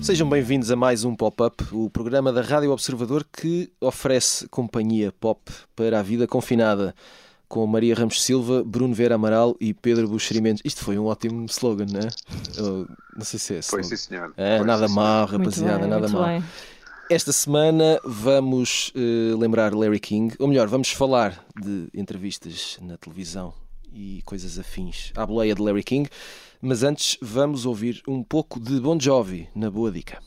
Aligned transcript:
Sejam 0.00 0.26
bem-vindos 0.26 0.70
a 0.70 0.76
mais 0.76 1.04
um 1.04 1.14
Pop-Up, 1.14 1.64
o 1.70 1.90
programa 1.90 2.32
da 2.32 2.40
Rádio 2.40 2.70
Observador 2.72 3.26
que 3.30 3.70
oferece 3.78 4.48
companhia 4.48 5.12
pop 5.12 5.42
para 5.76 6.00
a 6.00 6.02
vida 6.02 6.26
confinada, 6.26 6.94
com 7.48 7.66
Maria 7.66 7.94
Ramos 7.94 8.22
Silva, 8.22 8.62
Bruno 8.64 8.94
Vera 8.94 9.14
Amaral 9.14 9.56
e 9.60 9.72
Pedro 9.72 10.06
Buxerimentos. 10.08 10.62
Isto 10.64 10.84
foi 10.84 10.98
um 10.98 11.06
ótimo 11.06 11.46
slogan, 11.46 11.86
não 11.90 12.00
é? 12.00 12.08
Eu 12.56 12.86
não 13.16 13.24
sei 13.24 13.38
se 13.38 13.54
é. 13.56 13.62
Foi 13.62 13.82
sim, 13.82 13.96
senhor. 13.96 14.32
É, 14.36 14.58
Foi, 14.58 14.66
nada 14.66 14.86
sim, 14.88 14.94
mal, 14.94 15.26
Muito 15.28 15.38
rapaziada, 15.38 15.78
bem, 15.80 15.88
nada 15.88 16.08
muito 16.08 16.12
mal. 16.20 16.26
bem. 16.26 16.44
Esta 17.10 17.32
semana 17.32 17.98
vamos 18.04 18.92
eh, 18.94 19.34
lembrar 19.34 19.72
Larry 19.74 19.98
King, 19.98 20.34
ou 20.38 20.46
melhor, 20.46 20.68
vamos 20.68 20.90
falar 20.90 21.42
de 21.58 21.88
entrevistas 21.94 22.78
na 22.82 22.98
televisão 22.98 23.54
e 23.90 24.20
coisas 24.26 24.58
afins 24.58 25.10
à 25.16 25.24
boleia 25.24 25.54
de 25.54 25.62
Larry 25.62 25.82
King, 25.82 26.06
mas 26.60 26.82
antes 26.82 27.16
vamos 27.22 27.64
ouvir 27.64 28.02
um 28.06 28.22
pouco 28.22 28.60
de 28.60 28.78
Bon 28.78 29.00
Jovi 29.00 29.48
na 29.54 29.70
Boa 29.70 29.90
Dica. 29.90 30.18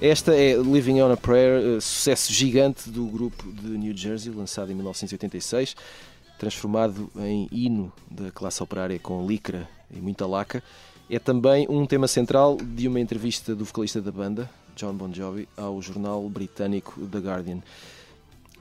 Esta 0.00 0.34
é 0.34 0.54
Living 0.56 1.02
on 1.02 1.12
a 1.12 1.16
Prayer, 1.16 1.76
eh, 1.76 1.80
sucesso 1.80 2.32
gigante 2.32 2.88
do 2.88 3.04
grupo 3.04 3.52
de 3.52 3.68
New 3.68 3.94
Jersey, 3.94 4.32
lançado 4.32 4.72
em 4.72 4.74
1986, 4.74 5.76
transformado 6.38 7.10
em 7.18 7.46
hino 7.52 7.92
da 8.10 8.30
classe 8.30 8.62
operária 8.62 8.98
com 8.98 9.26
licra 9.26 9.68
e 9.94 10.00
muita 10.00 10.26
laca. 10.26 10.62
É 11.10 11.18
também 11.18 11.66
um 11.68 11.84
tema 11.84 12.08
central 12.08 12.56
de 12.56 12.88
uma 12.88 12.98
entrevista 12.98 13.54
do 13.54 13.64
vocalista 13.64 14.00
da 14.00 14.10
banda, 14.10 14.48
John 14.74 14.94
Bon 14.94 15.12
Jovi, 15.12 15.46
ao 15.54 15.82
jornal 15.82 16.26
britânico 16.30 17.06
The 17.06 17.18
Guardian. 17.18 17.58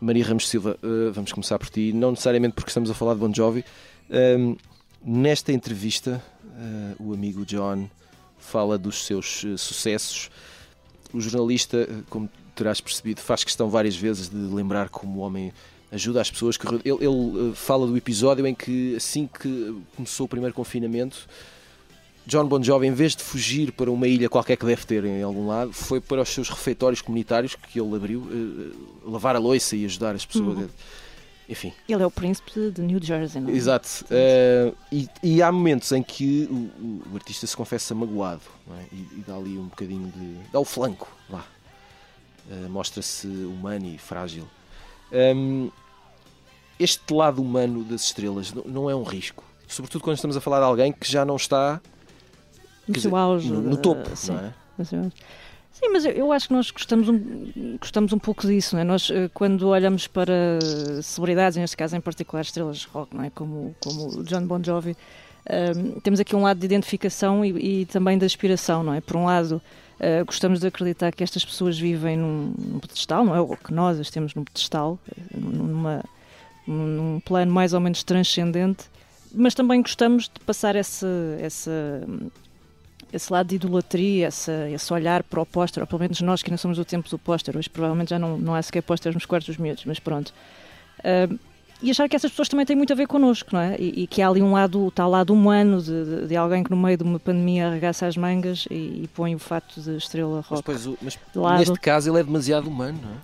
Maria 0.01 0.25
Ramos 0.25 0.49
Silva, 0.49 0.77
eh, 0.83 1.11
vamos 1.13 1.31
começar 1.31 1.57
por 1.57 1.69
ti, 1.69 1.93
não 1.93 2.11
necessariamente 2.11 2.53
porque 2.53 2.69
estamos 2.69 2.91
a 2.91 2.93
falar 2.93 3.13
de 3.13 3.21
Bon 3.21 3.33
Jovi. 3.33 3.63
Ehm, 4.09 4.57
Nesta 5.01 5.53
entrevista, 5.53 6.21
eh, 6.43 6.95
o 6.99 7.13
amigo 7.13 7.45
John 7.45 7.89
fala 8.37 8.77
dos 8.77 9.05
seus 9.05 9.45
sucessos. 9.57 10.29
O 11.13 11.19
jornalista, 11.19 11.77
eh, 11.77 12.03
como 12.09 12.29
terás 12.55 12.79
percebido, 12.81 13.21
faz 13.21 13.43
questão 13.43 13.69
várias 13.69 13.95
vezes 13.95 14.29
de 14.29 14.37
lembrar 14.37 14.89
como 14.89 15.19
o 15.19 15.21
homem 15.21 15.51
ajuda 15.91 16.21
as 16.21 16.29
pessoas. 16.29 16.57
que 16.57 16.67
Ele, 16.67 16.81
ele, 16.85 16.99
eh, 17.05 17.55
fala 17.55 17.87
do 17.87 17.97
episódio 17.97 18.45
em 18.45 18.53
que, 18.53 18.95
assim 18.95 19.27
que 19.27 19.75
começou 19.95 20.25
o 20.25 20.29
primeiro 20.29 20.53
confinamento, 20.53 21.27
John 22.25 22.45
Bon 22.45 22.61
Jovi, 22.61 22.85
em 22.85 22.93
vez 22.93 23.15
de 23.15 23.23
fugir 23.23 23.71
para 23.71 23.89
uma 23.89 24.07
ilha 24.07 24.29
qualquer 24.29 24.55
que 24.55 24.65
deve 24.65 24.85
ter 24.85 25.03
em 25.03 25.23
algum 25.23 25.47
lado, 25.47 25.73
foi 25.73 25.99
para 25.99 26.21
os 26.21 26.29
seus 26.29 26.47
refeitórios 26.47 27.01
comunitários 27.01 27.55
que 27.55 27.79
ele 27.79 27.95
abriu, 27.95 28.27
eh, 28.31 28.75
lavar 29.03 29.35
a 29.35 29.39
louça 29.39 29.75
e 29.75 29.83
ajudar 29.85 30.15
as 30.15 30.25
pessoas. 30.25 30.59
Uhum. 30.59 30.69
Enfim, 31.49 31.73
Ele 31.89 32.03
é 32.03 32.05
o 32.05 32.11
príncipe 32.11 32.69
de 32.69 32.79
New 32.81 32.99
Jersey, 33.03 33.41
não 33.41 33.49
é? 33.49 33.53
Exato. 33.53 34.05
Eh, 34.11 34.71
e, 34.91 35.09
e 35.23 35.41
há 35.41 35.51
momentos 35.51 35.91
em 35.91 36.03
que 36.03 36.47
o, 36.51 37.11
o- 37.11 37.15
artista 37.15 37.47
se 37.47 37.57
confessa 37.57 37.95
magoado 37.95 38.41
é? 38.77 38.83
e, 38.93 38.97
e 39.17 39.23
dá 39.27 39.35
ali 39.35 39.57
um 39.57 39.65
bocadinho 39.67 40.11
de. 40.15 40.35
dá 40.51 40.59
o 40.59 40.63
flanco, 40.65 41.07
vá. 41.27 41.43
Eh, 42.51 42.67
Mostra-se 42.67 43.25
humano 43.27 43.87
e 43.87 43.97
frágil. 43.97 44.47
Hum, 45.11 45.71
este 46.79 47.11
lado 47.13 47.41
humano 47.41 47.83
das 47.83 48.03
estrelas 48.03 48.53
não, 48.53 48.63
não 48.65 48.89
é 48.89 48.95
um 48.95 49.03
risco. 49.03 49.43
Sobretudo 49.67 50.03
quando 50.03 50.17
estamos 50.17 50.37
a 50.37 50.41
falar 50.41 50.59
de 50.59 50.65
alguém 50.65 50.91
que 50.91 51.11
já 51.11 51.25
não 51.25 51.35
está 51.35 51.81
No 52.87 52.93
dizer, 52.93 53.13
auge. 53.13 53.49
no, 53.51 53.59
no 53.61 53.73
eh, 53.73 53.77
topo, 53.81 54.15
sim, 54.15 54.33
não 54.33 54.39
é? 54.39 54.53
Sim, 55.79 55.89
mas 55.93 56.03
eu, 56.03 56.31
acho 56.33 56.49
que 56.49 56.53
nós 56.53 56.71
gostamos 56.71 57.07
um, 57.07 57.77
gostamos 57.79 58.11
um 58.11 58.19
pouco 58.19 58.45
disso, 58.45 58.75
não 58.75 58.81
é? 58.81 58.83
Nós, 58.83 59.09
eh, 59.09 59.29
quando 59.33 59.69
olhamos 59.69 60.07
para 60.07 60.59
celebridades, 61.01 61.57
neste 61.57 61.77
caso 61.77 61.95
em 61.95 62.01
particular 62.01 62.41
estrelas 62.41 62.79
de 62.79 62.87
rock, 62.87 63.15
não 63.15 63.23
é? 63.23 63.29
Como, 63.29 63.73
como 63.81 64.23
John 64.25 64.45
Bon 64.45 64.61
Jovi, 64.61 64.97
eh, 65.45 65.71
temos 66.03 66.19
aqui 66.19 66.35
um 66.35 66.41
lado 66.41 66.59
de 66.59 66.65
identificação 66.65 67.45
e, 67.45 67.81
e 67.81 67.85
também 67.85 68.17
de 68.17 68.25
aspiração, 68.25 68.83
não 68.83 68.93
é? 68.93 68.99
Por 68.99 69.15
um 69.15 69.23
lado, 69.23 69.61
eh, 70.01 70.21
gostamos 70.23 70.59
de 70.59 70.67
acreditar 70.67 71.13
que 71.13 71.23
estas 71.23 71.45
pessoas 71.45 71.79
vivem 71.79 72.17
num, 72.17 72.53
num 72.57 72.79
pedestal, 72.79 73.23
não 73.23 73.33
é? 73.33 73.39
Ou 73.39 73.55
que 73.55 73.73
nós 73.73 73.99
as 73.99 74.09
temos 74.09 74.35
num 74.35 74.43
pedestal, 74.43 74.99
eh, 75.09 75.37
numa, 75.37 76.03
num 76.67 77.21
plano 77.21 77.53
mais 77.53 77.73
ou 77.73 77.79
menos 77.79 78.03
transcendente, 78.03 78.85
mas 79.33 79.53
também 79.53 79.81
gostamos 79.81 80.25
de 80.25 80.39
passar 80.45 80.75
essa, 80.75 81.07
essa, 81.39 81.71
esse 83.11 83.31
lado 83.31 83.47
de 83.47 83.55
idolatria, 83.55 84.27
essa, 84.27 84.69
esse 84.69 84.93
olhar 84.93 85.23
para 85.23 85.41
o 85.41 85.45
póster, 85.45 85.81
ou 85.81 85.87
pelo 85.87 85.99
menos 86.01 86.19
nós 86.21 86.41
que 86.43 86.49
ainda 86.49 86.57
somos 86.57 86.77
do 86.77 86.85
tempo 86.85 87.09
do 87.09 87.17
póster, 87.17 87.55
hoje 87.57 87.69
provavelmente 87.69 88.09
já 88.09 88.19
não, 88.19 88.37
não 88.37 88.53
há 88.55 88.61
sequer 88.61 88.81
pósteres 88.83 89.15
nos 89.15 89.25
quartos 89.25 89.47
dos 89.47 89.57
miúdos, 89.57 89.83
mas 89.85 89.99
pronto. 89.99 90.33
Ah, 91.03 91.27
e 91.81 91.89
achar 91.91 92.09
que 92.09 92.15
essas 92.17 92.29
pessoas 92.29 92.49
também 92.49 92.65
têm 92.65 92.75
muito 92.75 92.91
a 92.91 92.95
ver 92.95 93.07
connosco, 93.07 93.51
não 93.53 93.59
é? 93.61 93.77
E, 93.79 94.03
e 94.03 94.07
que 94.07 94.21
há 94.21 94.27
ali 94.27 94.41
um 94.41 94.51
lado, 94.51 94.85
o 94.85 94.91
tal 94.91 95.09
lado 95.09 95.33
humano 95.33 95.81
de, 95.81 96.03
de- 96.03 96.27
de 96.27 96.35
alguém 96.35 96.61
que 96.61 96.69
no 96.69 96.75
meio 96.75 96.97
de 96.97 97.03
uma 97.05 97.17
pandemia 97.19 97.67
arregaça 97.69 98.05
as 98.05 98.17
mangas 98.17 98.67
e, 98.69 98.73
e 99.03 99.09
põe 99.15 99.33
o 99.33 99.39
fato 99.39 99.79
de 99.79 99.95
estrela 99.95 100.37
Mas, 100.37 100.45
rock. 100.47 100.63
pois, 100.63 100.85
mas 101.01 101.13
de 101.31 101.39
lado. 101.39 101.59
neste 101.59 101.79
caso 101.79 102.09
ele 102.11 102.19
é 102.19 102.23
demasiado 102.23 102.67
humano, 102.67 102.99
não 103.01 103.11
é? 103.11 103.15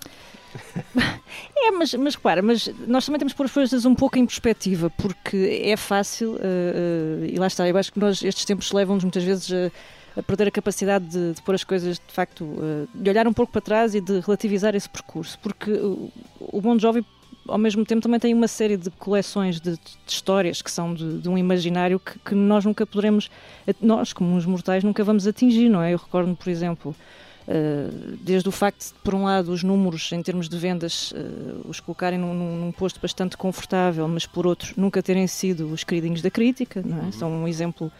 É, 1.56 1.70
mas, 1.70 1.92
mas 1.94 2.14
repara, 2.14 2.42
mas 2.42 2.68
nós 2.86 3.04
também 3.04 3.18
temos 3.18 3.32
que 3.32 3.36
pôr 3.36 3.46
as 3.46 3.52
coisas 3.52 3.84
um 3.84 3.94
pouco 3.94 4.18
em 4.18 4.24
perspectiva, 4.24 4.90
porque 4.90 5.62
é 5.64 5.76
fácil, 5.76 6.36
eh, 6.36 7.24
eh, 7.24 7.30
e 7.32 7.38
lá 7.38 7.48
está, 7.48 7.68
eu 7.68 7.76
acho 7.76 7.92
que 7.92 7.98
nós, 7.98 8.22
estes 8.22 8.44
tempos 8.44 8.70
levam-nos 8.70 9.02
muitas 9.02 9.24
vezes 9.24 9.52
a, 9.52 10.20
a 10.20 10.22
perder 10.22 10.48
a 10.48 10.50
capacidade 10.50 11.06
de, 11.06 11.32
de 11.32 11.42
pôr 11.42 11.54
as 11.54 11.64
coisas, 11.64 11.96
de 11.98 12.12
facto, 12.12 12.44
eh, 12.62 12.86
de 12.94 13.10
olhar 13.10 13.26
um 13.26 13.32
pouco 13.32 13.50
para 13.50 13.60
trás 13.60 13.94
e 13.94 14.00
de 14.00 14.20
relativizar 14.20 14.76
esse 14.76 14.88
percurso, 14.88 15.38
porque 15.42 15.72
o, 15.72 16.12
o 16.40 16.60
Bon 16.60 16.78
Jovi, 16.78 17.04
ao 17.48 17.58
mesmo 17.58 17.84
tempo, 17.84 18.00
também 18.00 18.20
tem 18.20 18.32
uma 18.32 18.48
série 18.48 18.76
de 18.76 18.90
coleções 18.90 19.60
de, 19.60 19.72
de 19.72 19.80
histórias 20.06 20.62
que 20.62 20.70
são 20.70 20.94
de, 20.94 21.18
de 21.18 21.28
um 21.28 21.36
imaginário 21.36 21.98
que, 21.98 22.18
que 22.18 22.34
nós 22.34 22.64
nunca 22.64 22.86
poderemos, 22.86 23.28
nós, 23.80 24.12
como 24.12 24.34
uns 24.34 24.46
mortais, 24.46 24.84
nunca 24.84 25.02
vamos 25.02 25.26
atingir, 25.26 25.68
não 25.68 25.82
é? 25.82 25.94
Eu 25.94 25.98
recordo-me, 25.98 26.36
por 26.36 26.48
exemplo, 26.48 26.94
Uh, 26.94 27.15
desde 28.20 28.48
o 28.48 28.52
facto 28.52 28.88
de, 28.88 28.94
por 29.04 29.14
um 29.14 29.24
lado, 29.24 29.52
os 29.52 29.62
números 29.62 30.10
em 30.12 30.22
termos 30.22 30.48
de 30.48 30.58
vendas 30.58 31.12
uh, 31.12 31.68
os 31.68 31.78
colocarem 31.80 32.18
num, 32.18 32.34
num- 32.34 32.72
posto 32.72 33.00
bastante 33.00 33.36
confortável, 33.36 34.06
mas 34.08 34.26
por 34.26 34.46
outro, 34.46 34.74
nunca 34.76 35.02
terem 35.02 35.26
sido 35.26 35.72
os 35.72 35.84
queridinhos 35.84 36.20
da 36.20 36.30
crítica, 36.30 36.82
não 36.84 37.08
é? 37.08 37.12
São 37.12 37.30
um 37.30 37.46
exemplo 37.46 37.90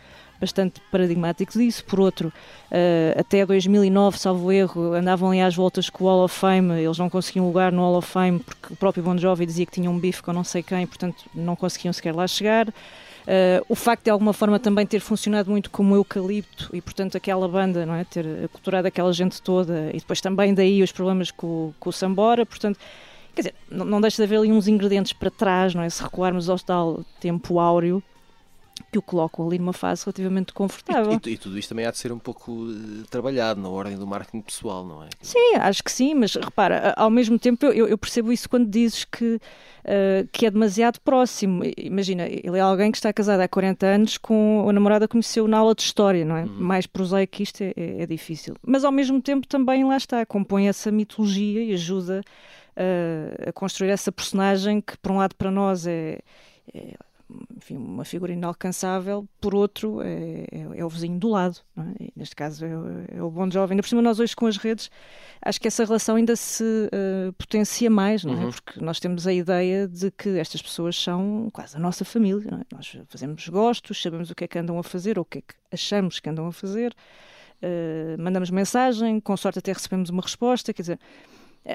bastante 0.40 0.82
paradigmático 0.90 1.52
disso. 1.52 1.84
Por 1.84 2.00
outro, 2.00 2.28
uh, 2.28 3.20
até 3.20 3.46
2009, 3.46 4.18
salvo 4.18 4.52
erro, 4.52 4.92
andavam 4.92 5.30
ali 5.30 5.40
às 5.40 5.54
voltas 5.54 5.88
com 5.88 6.04
o 6.04 6.08
Hall 6.08 6.24
of 6.24 6.36
Fame, 6.38 6.74
eles 6.80 6.98
não 6.98 7.08
conseguiam 7.08 7.46
lugar 7.46 7.72
no 7.72 7.82
Hall 7.82 7.96
of 7.98 8.08
Fame 8.10 8.40
porque 8.40 8.74
o 8.74 8.76
próprio 8.76 9.04
Bon 9.04 9.16
Jovi 9.16 9.46
dizia 9.46 9.64
que 9.64 9.72
tinha 9.72 9.90
um 9.90 9.98
bife 9.98 10.22
com 10.22 10.32
não 10.32 10.44
sei 10.44 10.62
quem, 10.62 10.86
portanto 10.86 11.24
não 11.34 11.54
conseguiam 11.56 11.92
sequer 11.92 12.14
lá 12.14 12.26
chegar. 12.26 12.66
Uh, 13.26 13.64
o 13.68 13.74
facto 13.74 14.04
de 14.04 14.10
alguma 14.10 14.32
forma 14.32 14.56
também 14.56 14.86
ter 14.86 15.00
funcionado 15.00 15.50
muito 15.50 15.68
como 15.68 15.96
eucalipto 15.96 16.70
e 16.72 16.80
portanto 16.80 17.16
aquela 17.16 17.48
banda 17.48 17.84
não 17.84 17.94
é? 17.94 18.04
Ter 18.04 18.24
aculturado 18.44 18.86
aquela 18.86 19.12
gente 19.12 19.42
toda 19.42 19.90
e 19.92 19.98
depois 19.98 20.20
também 20.20 20.54
daí 20.54 20.80
os 20.80 20.92
problemas 20.92 21.32
com, 21.32 21.74
com 21.80 21.90
o 21.90 21.92
Sambora 21.92 22.46
portanto 22.46 22.78
quer 23.34 23.40
dizer 23.40 23.54
não, 23.68 23.84
não 23.84 24.00
deixa 24.00 24.18
de 24.18 24.22
haver 24.22 24.38
ali 24.38 24.52
uns 24.52 24.68
ingredientes 24.68 25.12
para 25.12 25.28
trás 25.28 25.74
não 25.74 25.82
é? 25.82 25.90
Se 25.90 26.00
recuarmos 26.00 26.48
ao 26.48 26.56
tal 26.56 27.04
tempo 27.18 27.58
áureo 27.58 28.00
que 28.92 28.98
o 28.98 29.02
colocam 29.02 29.46
ali 29.46 29.58
numa 29.58 29.72
fase 29.72 30.04
relativamente 30.04 30.52
confortável 30.52 31.12
E, 31.24 31.28
e- 31.28 31.32
e 31.34 31.36
tudo 31.38 31.58
isto 31.58 31.68
também 31.70 31.84
há 31.84 31.90
de 31.90 31.98
ser 31.98 32.12
um 32.12 32.18
pouco 32.18 32.66
eh, 32.70 33.04
trabalhado 33.10 33.60
na 33.60 33.68
ordem 33.68 33.96
do 33.96 34.06
marketing 34.06 34.40
pessoal, 34.40 34.84
não 34.86 35.02
é? 35.02 35.08
Sim, 35.20 35.54
acho 35.56 35.82
que 35.84 35.90
sim, 35.92 36.14
mas 36.14 36.34
repara, 36.34 36.94
ao 36.96 37.10
mesmo 37.10 37.38
tempo 37.38 37.66
eu, 37.66 37.86
eu 37.88 37.98
percebo 37.98 38.32
isso 38.32 38.48
quando 38.48 38.68
dizes 38.70 39.04
que, 39.04 39.38
eh, 39.84 40.24
que 40.32 40.46
é 40.46 40.50
demasiado 40.50 41.00
próximo. 41.00 41.62
Imagina, 41.76 42.26
ele 42.26 42.56
é 42.56 42.60
alguém 42.60 42.90
que 42.90 42.96
está 42.98 43.12
casado 43.12 43.40
há 43.40 43.48
40 43.48 43.84
anos 43.86 44.16
com 44.16 44.64
a 44.68 44.72
namorada 44.72 45.06
que 45.06 45.12
conheceu 45.12 45.46
na 45.48 45.58
aula 45.58 45.74
de 45.74 45.82
história, 45.82 46.24
não 46.24 46.36
é? 46.36 46.44
Mais 46.46 46.86
prosaico 46.86 47.32
que 47.32 47.42
isto 47.42 47.60
é, 47.62 47.72
é- 47.76 48.02
é 48.02 48.06
difícil. 48.06 48.54
Mas 48.66 48.84
ao 48.84 48.92
mesmo 48.92 49.20
tempo 49.20 49.46
também 49.46 49.84
lá 49.84 49.96
está, 49.96 50.24
compõe 50.24 50.68
essa 50.68 50.90
mitologia 50.92 51.62
e 51.62 51.72
ajuda 51.74 52.22
eh, 52.76 53.46
a 53.48 53.52
construir 53.52 53.90
essa 53.90 54.12
personagem 54.12 54.80
que, 54.80 54.96
por 54.98 55.10
um 55.12 55.16
lado, 55.18 55.34
para 55.34 55.50
nós 55.50 55.86
é. 55.86 56.18
é 56.74 56.94
enfim, 57.56 57.76
uma 57.76 58.04
figura 58.04 58.32
inalcançável, 58.32 59.26
por 59.40 59.54
outro 59.54 60.00
é, 60.00 60.46
é, 60.52 60.78
é 60.78 60.84
o 60.84 60.88
vizinho 60.88 61.18
do 61.18 61.28
lado. 61.28 61.58
É? 61.76 62.10
Neste 62.14 62.36
caso 62.36 62.64
é, 62.64 62.70
é, 63.16 63.22
o 63.22 63.30
bom 63.30 63.50
jovem. 63.50 63.74
Ainda 63.74 63.82
por 63.82 63.88
cima, 63.88 64.02
nós 64.02 64.20
hoje 64.20 64.34
com 64.36 64.46
as 64.46 64.56
redes, 64.56 64.90
acho 65.42 65.60
que 65.60 65.66
essa 65.66 65.84
relação 65.84 66.16
ainda 66.16 66.36
se 66.36 66.62
uh, 66.62 67.32
potencia 67.32 67.90
mais, 67.90 68.24
é? 68.24 68.28
Uhum. 68.28 68.50
Porque 68.50 68.80
nós 68.80 69.00
temos 69.00 69.26
a 69.26 69.32
ideia 69.32 69.88
de 69.88 70.10
que 70.10 70.38
estas 70.38 70.62
pessoas 70.62 70.96
são 70.96 71.48
quase 71.52 71.76
a 71.76 71.80
nossa 71.80 72.04
família. 72.04 72.64
Nós 72.72 72.96
fazemos 73.08 73.48
gostos, 73.48 74.00
sabemos 74.00 74.30
o 74.30 74.34
que 74.34 74.44
é 74.44 74.48
que 74.48 74.58
andam 74.58 74.78
a 74.78 74.82
fazer 74.82 75.18
ou 75.18 75.22
o 75.22 75.24
que 75.24 75.38
é 75.38 75.40
que 75.42 75.54
achamos 75.72 76.20
que 76.20 76.28
andam 76.28 76.46
a 76.46 76.52
fazer. 76.52 76.94
Uh, 77.62 78.20
mandamos 78.20 78.50
mensagem, 78.50 79.18
com 79.18 79.36
sorte 79.36 79.58
até 79.58 79.72
recebemos 79.72 80.10
uma 80.10 80.22
resposta, 80.22 80.72
quer 80.72 80.82
dizer, 80.82 81.00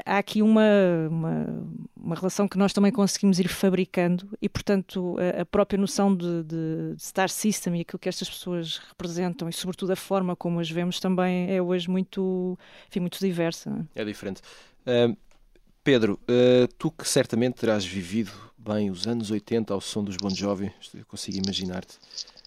há 0.05 0.17
aqui 0.17 0.41
uma, 0.41 0.63
uma, 1.09 1.65
uma, 1.95 2.15
relação 2.15 2.47
que 2.47 2.57
nós 2.57 2.71
também 2.71 2.91
conseguimos 2.91 3.39
ir 3.39 3.47
fabricando 3.47 4.27
e, 4.41 4.47
portanto, 4.47 5.17
a, 5.19 5.41
a 5.41 5.45
própria 5.45 5.77
noção 5.77 6.15
de, 6.15 6.43
de, 6.43 6.95
de, 6.95 7.03
Star 7.03 7.29
System 7.29 7.77
e 7.77 7.81
aquilo 7.81 7.99
que 7.99 8.07
estas 8.09 8.29
pessoas 8.29 8.77
representam 8.89 9.49
e, 9.49 9.53
sobretudo, 9.53 9.91
a 9.91 9.95
forma 9.95 10.35
como 10.35 10.59
as 10.59 10.69
vemos 10.69 10.99
também 10.99 11.53
é 11.53 11.61
hoje 11.61 11.89
muito, 11.89 12.57
enfim, 12.88 13.01
muito 13.01 13.19
diversa. 13.19 13.85
É, 13.95 14.01
é 14.01 14.05
diferente. 14.05 14.41
Uh, 14.85 15.15
Pedro, 15.83 16.19
uh, 16.23 16.67
tu 16.77 16.91
que 16.91 17.07
certamente 17.07 17.55
terás 17.55 17.83
vivido 17.83 18.31
bem 18.57 18.89
os 18.91 19.07
anos 19.07 19.31
80 19.31 19.73
ao 19.73 19.81
som 19.81 20.03
dos 20.03 20.15
Bon 20.15 20.29
Jovi, 20.29 20.71
eu 20.94 21.05
consigo 21.05 21.37
imaginar-te. 21.37 21.97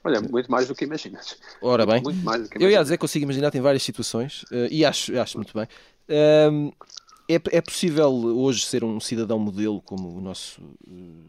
Olha, 0.04 0.20
muito 0.20 0.50
mais 0.50 0.68
do 0.68 0.74
que 0.74 0.84
imaginas. 0.84 1.36
Ora 1.60 1.84
bem, 1.86 2.02
muito 2.02 2.22
mais 2.22 2.42
do 2.42 2.48
que 2.48 2.56
imaginas. 2.56 2.72
eu 2.72 2.78
ia 2.78 2.82
dizer 2.82 2.96
que 2.96 3.00
consigo 3.00 3.24
imaginar-te 3.24 3.58
em 3.58 3.60
várias 3.60 3.82
situações 3.82 4.44
uh, 4.44 4.68
e 4.70 4.84
acho, 4.84 5.18
acho 5.18 5.36
muito 5.36 5.52
bem. 5.52 5.66
Uh, 6.08 6.72
é, 7.28 7.34
é 7.34 7.60
possível 7.60 8.10
hoje 8.10 8.64
ser 8.64 8.84
um 8.84 9.00
cidadão 9.00 9.38
modelo 9.38 9.80
como 9.82 10.16
o 10.16 10.20
nosso 10.20 10.60
uh, 10.86 11.24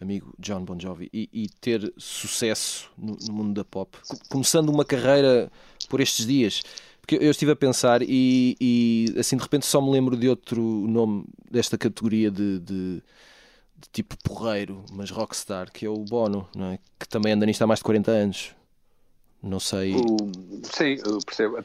amigo 0.00 0.34
John 0.38 0.64
Bon 0.64 0.78
Jovi 0.78 1.08
e, 1.12 1.28
e 1.32 1.48
ter 1.60 1.92
sucesso 1.96 2.90
no, 2.98 3.16
no, 3.26 3.32
mundo 3.32 3.54
da 3.54 3.64
pop, 3.64 3.96
começando 4.28 4.68
uma 4.68 4.84
carreira 4.84 5.50
por 5.88 6.00
estes 6.00 6.26
dias? 6.26 6.62
Porque 7.00 7.16
eu 7.16 7.30
estive 7.30 7.52
a 7.52 7.56
pensar 7.56 8.02
e, 8.02 8.56
e 8.60 9.14
assim 9.18 9.36
de 9.36 9.42
repente 9.42 9.66
só 9.66 9.80
me 9.80 9.90
lembro 9.90 10.16
de 10.16 10.28
outro 10.28 10.62
nome 10.62 11.24
desta 11.50 11.76
categoria 11.76 12.30
de, 12.30 12.60
de, 12.60 13.02
tipo 13.92 14.16
porreiro, 14.22 14.84
mas 14.92 15.10
rockstar, 15.10 15.72
que 15.72 15.84
é 15.84 15.88
o 15.88 15.96
Bono, 15.96 16.48
é? 16.56 16.78
que 16.98 17.08
também 17.08 17.32
anda 17.32 17.44
nisto 17.44 17.62
há 17.62 17.66
mais 17.66 17.80
de 17.80 17.84
40 17.84 18.10
anos. 18.10 18.54
Não 19.42 19.58
sei. 19.58 19.94
O, 19.94 20.16
sim, 20.64 20.98
eu 21.04 21.18
percebo 21.24 21.64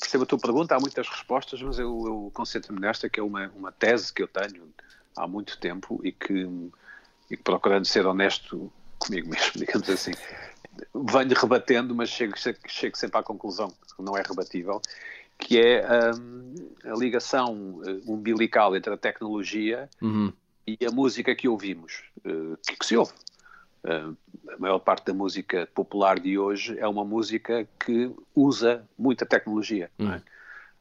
percebo 0.00 0.24
a 0.24 0.26
tua 0.26 0.38
pergunta, 0.38 0.74
há 0.74 0.80
muitas 0.80 1.08
respostas, 1.08 1.60
mas 1.62 1.78
eu, 1.78 2.02
eu 2.06 2.30
concentro-me 2.32 2.80
nesta, 2.80 3.08
que 3.08 3.20
é 3.20 3.22
uma, 3.22 3.48
uma 3.54 3.70
tese 3.70 4.12
que 4.12 4.22
eu 4.22 4.28
tenho 4.28 4.68
há 5.16 5.26
muito 5.26 5.58
tempo 5.58 6.00
e 6.02 6.10
que, 6.10 6.48
e 7.30 7.36
que 7.36 7.42
procurando 7.42 7.84
ser 7.84 8.06
honesto 8.06 8.72
comigo 8.98 9.28
mesmo, 9.28 9.52
digamos 9.56 9.88
assim, 9.88 10.12
venho 10.94 11.34
rebatendo, 11.34 11.94
mas 11.94 12.08
chego, 12.08 12.34
chego 12.66 12.96
sempre 12.96 13.18
à 13.18 13.22
conclusão 13.22 13.70
que 13.96 14.02
não 14.02 14.16
é 14.16 14.22
rebatível, 14.22 14.80
que 15.38 15.58
é 15.58 15.84
um, 16.14 16.54
a 16.84 16.96
ligação 16.96 17.80
eh, 17.86 18.00
umbilical 18.06 18.76
entre 18.76 18.92
a 18.92 18.96
tecnologia 18.96 19.88
uhum. 20.00 20.32
e 20.66 20.78
a 20.86 20.90
música 20.90 21.34
que 21.34 21.48
ouvimos, 21.48 22.02
uh, 22.18 22.58
que, 22.66 22.76
que 22.76 22.84
se 22.84 22.96
ouve. 22.96 23.12
Uh, 23.82 24.16
a 24.48 24.58
maior 24.58 24.78
parte 24.78 25.06
da 25.06 25.14
música 25.14 25.68
popular 25.74 26.20
de 26.20 26.38
hoje 26.38 26.78
é 26.78 26.86
uma 26.86 27.04
música 27.04 27.66
que 27.78 28.10
usa 28.34 28.86
muita 28.98 29.24
tecnologia. 29.24 29.90
É? 29.98 30.02
Hum. 30.02 30.20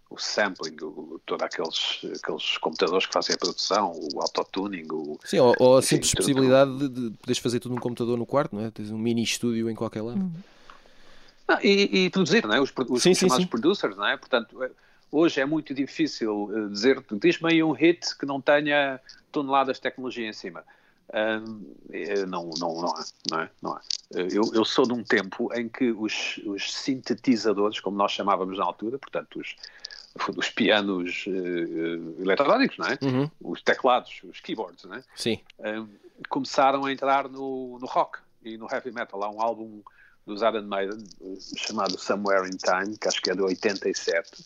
O 0.09 0.17
sampling, 0.17 0.75
o, 0.81 1.21
todos 1.25 1.45
aqueles, 1.45 2.01
aqueles 2.21 2.57
computadores 2.57 3.05
que 3.05 3.13
fazem 3.13 3.35
a 3.35 3.37
produção, 3.37 3.93
o 4.13 4.21
autotuning. 4.21 4.87
O, 4.91 5.19
Sim, 5.23 5.39
ou, 5.39 5.55
ou 5.59 5.77
a 5.77 5.81
simples 5.81 6.13
possibilidade 6.13 6.71
tudo. 6.71 6.89
de, 6.89 7.09
de 7.11 7.17
poderes 7.17 7.37
fazer 7.37 7.59
tudo 7.59 7.75
num 7.75 7.81
computador 7.81 8.17
no 8.17 8.25
quarto, 8.25 8.55
não 8.55 8.65
é? 8.65 8.71
Tens 8.71 8.91
um 8.91 8.97
mini 8.97 9.23
estúdio 9.23 9.69
em 9.69 9.75
qualquer 9.75 10.01
lado. 10.01 10.19
Hum. 10.19 10.31
Ah, 11.47 11.59
e, 11.63 12.05
e, 12.05 12.09
produzir, 12.09 12.45
não 12.45 12.53
é? 12.53 12.61
Os, 12.61 12.71
os 12.89 13.01
sim, 13.01 13.15
chamados 13.15 13.37
sim, 13.37 13.43
sim. 13.43 13.47
producers, 13.47 13.95
não 13.95 14.05
é? 14.05 14.17
Portanto, 14.17 14.61
é, 14.63 14.69
hoje 15.11 15.39
é 15.41 15.45
muito 15.45 15.73
difícil 15.73 16.49
eh, 16.53 16.69
dizer, 16.69 17.03
diz-me 17.13 17.51
aí 17.51 17.63
um 17.63 17.71
hit 17.71 18.15
que 18.17 18.25
não 18.25 18.39
tenha 18.39 18.99
toneladas 19.31 19.77
de 19.77 19.81
tecnologia 19.81 20.27
em 20.27 20.33
cima. 20.33 20.63
Uh, 21.09 22.27
não, 22.27 22.50
não, 22.59 22.81
não 22.81 22.95
há, 22.95 23.06
não 23.31 23.39
é? 23.39 23.50
Não 23.61 23.73
há. 23.73 23.81
Eu, 24.11 24.44
eu, 24.53 24.63
sou 24.63 24.85
de 24.85 24.94
um 24.94 25.03
tempo 25.03 25.51
em 25.53 25.67
que 25.67 25.91
os, 25.91 26.39
os, 26.45 26.71
sintetizadores, 26.71 27.79
como 27.79 27.97
nós 27.97 28.11
chamávamos 28.11 28.59
na 28.59 28.63
altura, 28.63 29.00
portanto, 29.00 29.39
os, 29.39 29.56
os 30.38 30.50
pianos 30.50 31.25
uh, 31.25 32.21
eletrónicos, 32.21 32.77
não 32.77 32.88
é? 32.88 32.97
Uhum. 33.01 33.31
Os 33.41 33.61
teclados, 33.61 34.21
os 34.23 34.39
keyboards, 34.39 34.83
não 34.85 34.95
é? 34.95 35.03
Sim. 35.15 35.39
Uh, 35.59 35.89
começaram 36.27 36.85
a 36.85 36.91
entrar 36.91 37.27
no, 37.27 37.79
no 37.79 37.88
rock 37.88 38.19
e 38.44 38.56
no 38.57 38.67
heavy 38.71 38.91
metal. 38.91 39.23
Há 39.23 39.29
um 39.31 39.41
álbum 39.41 39.81
dos 40.27 40.44
Iron 40.44 40.61
Maiden 40.61 41.03
chamado 41.57 41.97
Somewhere 41.97 42.47
in 42.47 42.57
Time, 42.57 42.95
que 42.97 43.07
acho 43.07 43.19
que 43.19 43.31
é 43.31 43.35
de 43.35 43.41
87, 43.41 44.44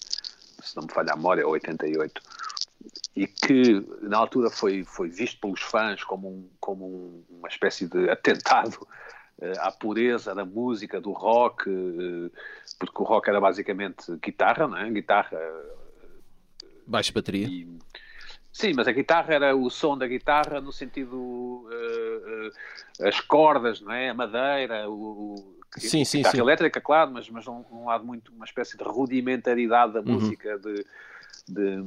se 0.63 0.75
não 0.77 0.83
me 0.83 0.93
falha 0.93 1.11
a 1.11 1.15
memória, 1.17 1.45
88 1.45 2.21
e 3.15 3.27
que 3.27 3.85
na 4.01 4.17
altura 4.17 4.49
foi, 4.49 4.83
foi 4.83 5.09
visto 5.09 5.39
pelos 5.39 5.61
fãs 5.61 6.03
como, 6.03 6.29
um, 6.29 6.49
como 6.59 6.85
um, 6.85 7.23
uma 7.37 7.47
espécie 7.47 7.87
de 7.87 8.09
atentado 8.09 8.87
uh, 9.39 9.59
à 9.59 9.71
pureza 9.71 10.33
da 10.33 10.45
música, 10.45 10.99
do 10.99 11.11
rock, 11.11 11.69
uh, 11.69 12.31
porque 12.79 13.01
o 13.01 13.05
rock 13.05 13.29
era 13.29 13.39
basicamente 13.39 14.15
guitarra, 14.17 14.67
não 14.67 14.77
é? 14.77 14.89
Guitarra. 14.89 15.39
Baixo 16.85 17.13
bateria. 17.13 17.47
E, 17.47 17.67
sim, 18.51 18.73
mas 18.75 18.87
a 18.87 18.91
guitarra 18.91 19.33
era 19.33 19.55
o 19.55 19.69
som 19.69 19.97
da 19.97 20.07
guitarra 20.07 20.59
no 20.59 20.71
sentido. 20.71 21.17
Uh, 21.17 22.51
as 23.01 23.19
cordas, 23.19 23.81
não 23.81 23.91
é? 23.91 24.09
A 24.09 24.13
madeira, 24.13 24.89
o, 24.89 25.35
sim, 25.77 26.05
sim, 26.05 26.17
guitarra 26.17 26.35
sim. 26.35 26.41
elétrica, 26.41 26.81
claro, 26.81 27.11
mas, 27.11 27.29
mas 27.29 27.47
um, 27.47 27.63
um 27.71 27.85
lado 27.85 28.05
muito, 28.05 28.31
uma 28.31 28.45
espécie 28.45 28.77
de 28.77 28.83
rudimentaridade 28.83 29.93
da 29.93 29.99
uhum. 30.01 30.13
música, 30.13 30.59
de, 30.59 30.85
de 31.47 31.85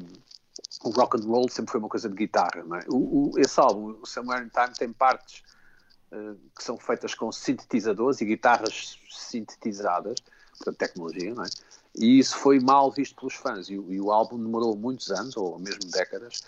o 0.89 0.91
rock 0.91 1.19
and 1.19 1.27
roll 1.27 1.49
sempre 1.49 1.73
foi 1.73 1.81
uma 1.81 1.89
coisa 1.89 2.09
de 2.09 2.15
guitarra. 2.15 2.63
Não 2.65 2.77
é? 2.77 2.85
o, 2.89 2.97
o, 2.97 3.39
esse 3.39 3.59
álbum, 3.61 3.97
o 4.01 4.07
Somewhere 4.07 4.45
in 4.45 4.49
Time, 4.49 4.75
tem 4.77 4.93
partes 4.93 5.43
uh, 6.13 6.37
que 6.57 6.63
são 6.63 6.77
feitas 6.77 7.15
com 7.15 7.31
sintetizadores 7.33 8.21
e 8.21 8.25
guitarras 8.25 8.99
sintetizadas, 9.11 10.19
portanto, 10.57 10.77
tecnologia, 10.77 11.35
não 11.35 11.45
é? 11.45 11.49
E 11.99 12.19
isso 12.19 12.37
foi 12.37 12.61
mal 12.61 12.91
visto 12.91 13.17
pelos 13.17 13.35
fãs. 13.35 13.69
E, 13.69 13.75
e 13.75 14.01
o 14.01 14.13
álbum 14.13 14.37
demorou 14.39 14.77
muitos 14.77 15.11
anos, 15.11 15.37
ou 15.37 15.59
mesmo 15.59 15.91
décadas, 15.91 16.43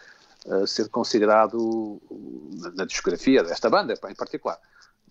a 0.46 0.67
ser 0.67 0.88
considerado 0.88 2.00
na, 2.52 2.70
na 2.70 2.85
discografia 2.85 3.43
desta 3.43 3.69
banda, 3.69 3.94
em 3.94 4.14
particular 4.14 4.58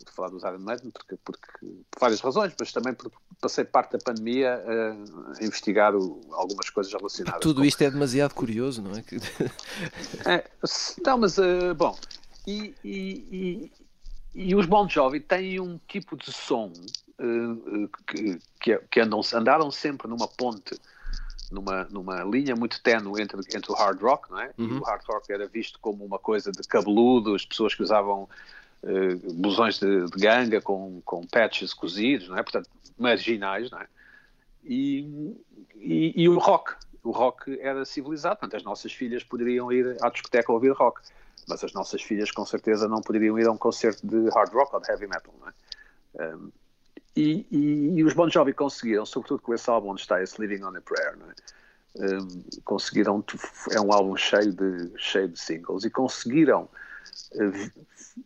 de 0.06 0.12
falar 0.12 0.30
dos 0.30 0.44
Iron 0.44 0.60
Maiden, 0.60 0.92
porque, 0.92 1.18
porque, 1.24 1.48
por 1.92 2.00
várias 2.00 2.22
razões, 2.22 2.54
mas 2.60 2.72
também 2.72 2.94
porque 2.94 3.16
passei 3.42 3.64
parte 3.64 3.94
da 3.94 4.00
pandemia 4.00 4.56
a, 4.56 5.42
a 5.42 5.46
investigar 5.46 5.96
o, 5.96 6.22
algumas 6.32 6.70
coisas 6.70 6.94
relacionadas. 6.94 7.42
Tudo 7.42 7.62
com... 7.62 7.66
isto 7.66 7.82
é 7.82 7.90
demasiado 7.90 8.34
curioso, 8.34 8.82
não 8.82 8.92
é? 8.92 9.04
é 10.26 10.50
não, 11.06 11.18
mas, 11.18 11.38
uh, 11.38 11.74
bom, 11.76 11.98
e, 12.46 12.74
e, 12.84 13.72
e, 14.36 14.50
e, 14.50 14.56
os 14.56 14.66
Bon 14.66 14.88
Jovi 14.88 15.20
têm 15.20 15.60
um 15.60 15.80
tipo 15.88 16.16
de 16.16 16.32
som 16.32 16.72
uh, 17.20 17.90
que, 18.08 18.40
que, 18.62 18.78
que 18.90 19.00
andam, 19.00 19.22
andaram 19.34 19.72
sempre 19.72 20.08
numa 20.08 20.28
ponte 20.28 20.80
numa, 21.52 21.86
numa 21.86 22.24
linha 22.24 22.56
muito 22.56 22.82
tenue 22.82 23.22
entre, 23.22 23.40
entre 23.40 23.72
o 23.72 23.76
hard 23.76 24.02
rock, 24.02 24.30
não 24.30 24.40
é? 24.40 24.52
Uhum. 24.58 24.68
E 24.68 24.80
o 24.80 24.84
hard 24.84 25.04
rock 25.08 25.32
era 25.32 25.48
visto 25.48 25.80
como 25.80 26.04
uma 26.04 26.20
coisa 26.20 26.52
de 26.52 26.62
cabeludo, 26.68 27.36
as 27.36 27.46
pessoas 27.46 27.74
que 27.74 27.84
usavam 27.84 28.30
uh, 28.84 29.34
blusões 29.34 29.80
de, 29.80 30.06
de, 30.06 30.20
ganga 30.20 30.62
com, 30.62 31.02
com 31.06 31.26
patches 31.26 31.74
cozidos, 31.74 32.30
não 32.30 32.38
é? 32.38 32.44
Portanto, 32.44 32.70
marginais, 32.98 33.70
não 33.72 33.80
é? 33.80 33.88
E, 34.64 35.36
e, 35.76 36.24
e, 36.24 36.30
o 36.30 36.38
rock. 36.38 36.74
O 37.04 37.12
rock 37.12 37.58
era 37.62 37.86
civilizado, 37.86 38.38
portanto, 38.40 38.58
as 38.58 38.64
nossas 38.64 38.92
filhas 38.92 39.24
poderiam 39.24 39.72
ir 39.72 39.96
à 40.02 40.10
discoteca 40.10 40.52
ouvir 40.52 40.72
rock, 40.74 41.02
mas 41.48 41.64
as 41.64 41.72
nossas 41.72 42.02
filhas 42.02 42.32
com 42.32 42.46
certeza 42.46 42.88
não 42.88 43.02
poderiam 43.02 43.40
ir 43.40 43.48
a 43.48 43.52
um 43.52 43.58
concerto 43.58 44.06
de 44.06 44.30
hard 44.30 44.52
rock 44.54 44.76
ou 44.76 44.82
de 44.82 44.92
heavy 44.92 45.08
metal, 45.08 45.34
não 45.40 45.48
é? 45.48 46.36
Um, 46.36 46.52
e, 47.16 47.48
e, 47.50 48.00
e, 48.00 48.04
os 48.04 48.14
Bon 48.14 48.30
Jovi 48.30 48.54
conseguiram, 48.54 49.04
sobretudo 49.06 49.42
com 49.42 49.54
esse 49.54 49.68
álbum 49.70 49.90
onde 49.90 50.02
está 50.02 50.22
esse 50.22 50.40
Living 50.40 50.64
on 50.64 50.76
a 50.76 50.82
Prayer, 50.82 51.18
não 51.18 51.28
é? 51.30 51.34
Um, 51.96 52.28
conseguiram, 52.64 53.24
é 53.72 53.82
um 53.82 53.92
álbum 53.92 54.16
cheio 54.16 54.54
de, 54.54 54.92
cheio 54.98 55.28
de 55.28 55.40
singles, 55.40 55.84
e 55.84 55.90
conseguiram 55.90 56.70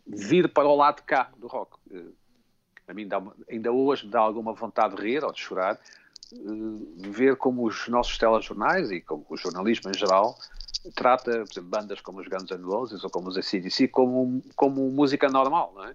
vir 0.06 0.48
para 0.52 0.68
o 0.68 0.76
lado 0.76 0.96
de 0.96 1.02
cá 1.02 1.30
do 1.36 1.46
rock. 1.46 1.76
Uh, 1.90 2.12
a 2.88 2.94
mim 2.94 3.06
dá, 3.06 3.22
ainda 3.50 3.72
hoje 3.72 4.06
me 4.06 4.10
dá 4.10 4.20
alguma 4.20 4.52
vontade 4.52 4.96
de 4.96 5.02
rir 5.02 5.24
ou 5.24 5.32
de 5.32 5.40
chorar, 5.40 5.78
uh, 6.32 7.10
ver 7.10 7.36
como 7.36 7.66
os 7.66 7.88
nossos 7.88 8.18
telejornais 8.18 8.90
e 8.90 9.00
como 9.00 9.24
o 9.28 9.36
jornalismo 9.36 9.90
em 9.90 9.98
geral 9.98 10.36
trata, 10.94 11.30
por 11.44 11.52
exemplo, 11.52 11.70
bandas 11.70 12.00
como 12.00 12.20
os 12.20 12.26
Guns 12.26 12.50
N' 12.50 12.64
Roses 12.64 13.04
ou 13.04 13.10
como 13.10 13.28
os 13.28 13.36
ACDC 13.36 13.88
como, 13.88 14.42
como 14.56 14.90
música 14.90 15.28
normal, 15.28 15.72
não 15.74 15.84
é? 15.84 15.94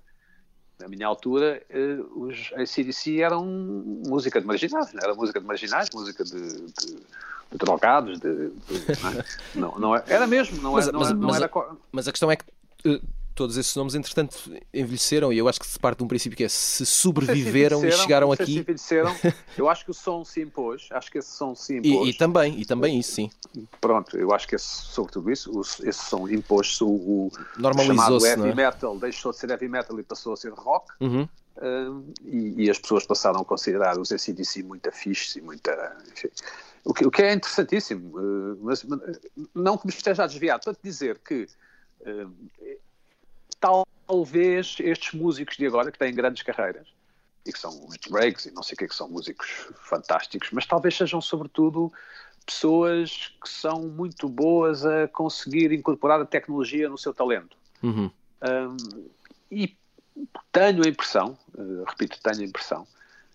Na 0.80 0.88
minha 0.88 1.08
altura, 1.08 1.64
os 2.16 2.54
ACDC 2.54 3.20
eram 3.20 3.44
música 4.08 4.40
de 4.40 4.46
marginais, 4.46 4.94
não 4.94 5.04
era 5.04 5.16
música 5.16 5.40
de 5.40 5.46
marginais, 5.48 5.90
música 5.92 6.24
de, 6.24 6.40
de, 6.40 6.96
de 7.52 7.58
drogados, 7.58 8.20
de, 8.20 8.50
de 8.50 9.02
não, 9.02 9.10
é? 9.10 9.26
não, 9.56 9.80
não, 9.80 9.96
é, 9.96 10.04
era 10.06 10.28
mesmo, 10.28 10.62
não, 10.62 10.74
mas, 10.74 10.88
era, 10.88 10.94
não, 10.94 11.00
mas, 11.00 11.12
não 11.12 11.28
mas, 11.30 11.36
era... 11.38 11.48
A, 11.48 11.76
mas 11.92 12.08
a 12.08 12.12
questão 12.12 12.32
é 12.32 12.36
que 12.36 12.46
todos 13.38 13.56
esses 13.56 13.76
nomes, 13.76 13.94
entretanto, 13.94 14.36
envelheceram 14.74 15.32
e 15.32 15.38
eu 15.38 15.48
acho 15.48 15.60
que 15.60 15.68
se 15.68 15.78
parte 15.78 16.00
de 16.00 16.04
um 16.04 16.08
princípio 16.08 16.36
que 16.36 16.44
é 16.44 16.50
se 16.50 16.84
sobreviveram 16.88 17.80
se 17.80 17.88
e 17.88 17.92
chegaram 17.92 18.32
aqui. 18.32 18.46
Se 18.46 18.60
envelheceram, 18.60 19.16
eu 19.56 19.70
acho 19.70 19.86
que 19.86 19.92
o 19.92 19.94
som 19.94 20.26
se 20.26 20.42
impôs, 20.42 20.88
acho 20.92 21.12
que 21.12 21.20
esse 21.20 21.30
som 21.30 21.54
se 21.54 21.78
impôs. 21.78 22.08
E, 22.08 22.10
e 22.10 22.14
também, 22.16 22.60
e 22.60 22.66
também 22.66 23.00
isso, 23.00 23.12
sim. 23.12 23.32
Pronto, 23.80 24.18
eu 24.18 24.34
acho 24.34 24.48
que 24.48 24.56
esse, 24.56 24.66
sobretudo 24.66 25.32
isso, 25.32 25.52
esse 25.84 26.04
som 26.04 26.28
impôs-se 26.28 26.84
o, 26.84 26.88
o 26.88 27.32
chamado 27.86 28.26
heavy 28.26 28.50
é? 28.50 28.56
metal, 28.56 28.98
deixou 28.98 29.32
de 29.32 29.38
ser 29.38 29.52
heavy 29.52 29.70
metal 29.70 30.00
e 30.00 30.04
passou 30.04 30.34
a 30.34 30.38
ser 30.38 30.52
rock. 30.52 30.92
Uhum. 31.00 31.30
Uh, 31.58 32.06
e, 32.24 32.66
e, 32.66 32.70
as 32.70 32.78
pessoas 32.78 33.04
passaram 33.06 33.42
a 33.42 33.46
considerar 33.46 33.98
os 34.00 34.12
ACDC 34.12 34.62
muito 34.62 34.90
afixes 34.90 35.36
e 35.38 35.42
muito. 35.42 35.68
Enfim, 36.12 36.30
o, 36.84 36.94
que, 36.94 37.06
o 37.06 37.10
que 37.10 37.24
é 37.24 37.34
interessantíssimo, 37.34 38.16
uh, 38.16 38.60
mas, 38.62 38.86
não 39.56 39.76
que 39.76 39.88
me 39.88 39.94
esteja 39.94 40.24
a 40.24 40.28
desviar, 40.28 40.60
para 40.60 40.76
te 40.76 40.80
dizer 40.84 41.20
que 41.20 41.48
talvez 43.60 44.78
estes 44.80 45.14
músicos 45.14 45.58
de 45.58 45.66
agora, 45.66 45.92
que 45.92 46.00
têm 46.00 46.14
grandes 46.14 46.44
carreiras, 46.44 46.88
e 47.46 47.52
que 47.52 47.60
são 47.60 47.88
Rich 47.88 48.10
Breaks 48.10 48.46
e 48.46 48.52
não 48.52 48.62
sei 48.62 48.76
o 48.76 48.78
que, 48.78 48.88
que 48.88 48.96
são 48.96 49.10
músicos 49.10 49.68
fantásticos, 49.84 50.50
mas 50.52 50.66
talvez 50.66 50.96
sejam 50.96 51.22
sobretudo 51.22 51.92
pessoas 52.46 53.34
que 53.42 53.50
são 53.50 53.82
muito 53.84 54.30
boas 54.30 54.86
a 54.86 55.08
conseguir 55.08 55.72
incorporar 55.72 56.22
a 56.22 56.26
tecnologia 56.26 56.90
no 56.90 56.98
seu 56.98 57.14
talento. 57.14 57.58
Uhum. 57.84 58.10
Um, 58.42 58.78
e 59.52 59.76
tenho 60.52 60.86
a 60.86 60.90
impressão, 60.90 61.38
uh, 61.56 61.84
repito, 61.86 62.20
tenho 62.22 62.42
a 62.42 62.46
impressão, 62.46 62.88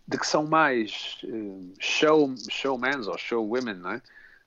de 0.09 0.19
que 0.19 0.27
são 0.27 0.47
mais 0.47 1.19
uh, 1.25 1.73
show, 1.79 2.35
showmans 2.51 3.07
ou 3.07 3.17
showwomen, 3.19 3.75
não 3.75 3.93
é? 3.93 4.03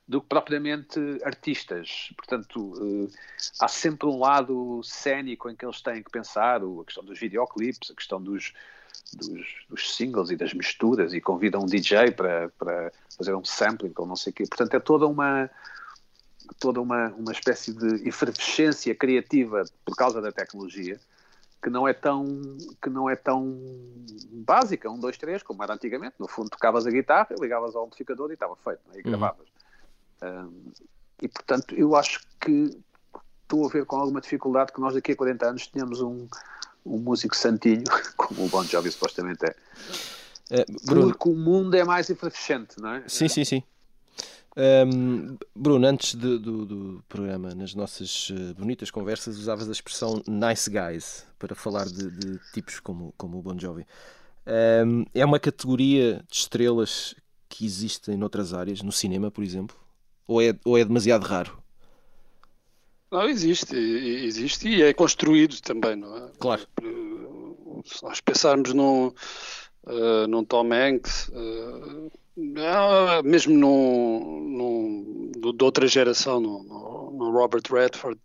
Do 0.07 0.21
que 0.21 0.27
propriamente 0.27 0.99
artistas. 1.23 2.13
Portanto, 2.15 2.59
uh, 2.59 3.09
há 3.59 3.67
sempre 3.67 4.07
um 4.07 4.19
lado 4.19 4.81
cénico 4.83 5.49
em 5.49 5.55
que 5.55 5.65
eles 5.65 5.81
têm 5.81 6.03
que 6.03 6.11
pensar, 6.11 6.61
a 6.61 6.85
questão 6.85 7.03
dos 7.03 7.19
videoclipes, 7.19 7.89
a 7.89 7.95
questão 7.95 8.21
dos, 8.21 8.53
dos, 9.13 9.65
dos, 9.67 9.95
singles 9.95 10.29
e 10.29 10.35
das 10.35 10.53
misturas, 10.53 11.13
e 11.13 11.19
convidam 11.19 11.61
um 11.61 11.65
DJ 11.65 12.11
para, 12.11 12.49
para 12.49 12.91
fazer 13.17 13.33
um 13.33 13.43
sampling 13.43 13.93
ou 13.97 14.05
não 14.05 14.15
sei 14.15 14.31
o 14.31 14.33
quê. 14.33 14.43
Portanto, 14.47 14.75
é 14.75 14.79
toda 14.79 15.07
uma 15.07 15.49
toda 16.59 16.79
uma, 16.79 17.07
uma 17.17 17.31
espécie 17.31 17.73
de 17.73 18.07
efervescência 18.07 18.93
criativa 18.93 19.63
por 19.83 19.95
causa 19.95 20.21
da 20.21 20.31
tecnologia 20.31 20.99
que 21.61 21.71
não 21.71 21.87
é 21.87 21.93
tão 21.93 22.23
que 22.79 22.91
não 22.91 23.09
é 23.09 23.15
tão 23.15 23.59
básica, 24.31 24.87
um, 24.87 24.99
dois, 24.99 25.17
três, 25.17 25.41
como 25.41 25.63
era 25.63 25.73
antigamente. 25.73 26.13
No 26.19 26.27
fundo, 26.27 26.51
tocavas 26.51 26.85
a 26.85 26.91
guitarra, 26.91 27.29
ligavas 27.39 27.75
ao 27.75 27.85
amplificador 27.85 28.29
e 28.29 28.35
estava 28.35 28.55
feito, 28.57 28.81
é? 28.93 28.99
e 28.99 29.01
gravavas. 29.01 29.47
Uhum. 29.47 29.64
Um, 30.21 30.71
e 31.21 31.27
portanto, 31.27 31.75
eu 31.75 31.95
acho 31.95 32.21
que 32.39 32.77
estou 33.43 33.65
a 33.65 33.69
ver 33.69 33.85
com 33.85 33.97
alguma 33.97 34.21
dificuldade 34.21 34.73
que 34.73 34.81
nós 34.81 34.93
daqui 34.93 35.11
a 35.11 35.15
40 35.15 35.45
anos 35.47 35.67
tenhamos 35.67 36.01
um, 36.01 36.27
um 36.85 36.97
músico 36.97 37.35
santinho, 37.35 37.83
como 38.17 38.45
o 38.45 38.49
Bon 38.49 38.63
Jovi 38.63 38.91
supostamente 38.91 39.45
é. 39.45 39.55
é 40.51 40.65
Porque 40.85 41.29
o 41.29 41.35
mundo 41.35 41.75
é 41.75 41.83
mais 41.83 42.09
efervescente, 42.09 42.79
não 42.79 42.89
é? 42.89 43.03
Sim, 43.07 43.27
sim, 43.27 43.43
sim. 43.45 43.63
Um, 44.57 45.37
Bruno, 45.53 45.85
antes 45.85 46.15
de, 46.15 46.39
do, 46.39 46.65
do, 46.65 47.03
programa, 47.09 47.53
nas 47.53 47.75
nossas 47.75 48.29
uh, 48.29 48.55
bonitas 48.55 48.89
conversas, 48.89 49.37
usavas 49.37 49.67
a 49.67 49.71
expressão 49.71 50.21
nice 50.25 50.69
guys 50.69 51.27
para 51.37 51.53
falar 51.53 51.85
de, 51.85 52.09
de 52.09 52.39
tipos 52.53 52.79
como, 52.79 53.13
como 53.17 53.37
o 53.37 53.41
Bon 53.41 53.59
Jovi. 53.59 53.85
Um, 54.47 55.05
é 55.13 55.25
uma 55.25 55.39
categoria 55.39 56.23
de 56.29 56.37
estrelas 56.37 57.15
que 57.49 57.65
existem 57.65 58.15
noutras 58.15 58.53
áreas, 58.53 58.81
no 58.81 58.93
cinema, 58.93 59.29
por 59.29 59.43
exemplo? 59.43 59.75
Ou 60.27 60.41
é, 60.41 60.57
ou 60.65 60.77
é 60.77 60.83
demasiado 60.83 61.23
raro? 61.23 61.61
Não, 63.11 63.29
existe, 63.29 63.75
existe 63.75 64.67
e 64.67 64.81
é 64.81 64.93
construído 64.93 65.61
também, 65.61 65.95
não 65.95 66.17
é? 66.17 66.31
Claro. 66.39 66.67
Se 67.85 68.03
nós 68.03 68.19
pensarmos 68.19 68.73
num, 68.73 69.13
uh, 69.85 70.27
num 70.27 70.43
Tom 70.43 70.73
Hanks. 70.73 71.29
Uh, 71.29 72.11
não, 72.35 73.23
mesmo 73.23 73.53
no, 73.53 75.31
no, 75.39 75.53
de 75.53 75.63
outra 75.63 75.87
geração, 75.87 76.41
no, 76.41 77.31
Robert 77.31 77.63
Redford, 77.71 78.19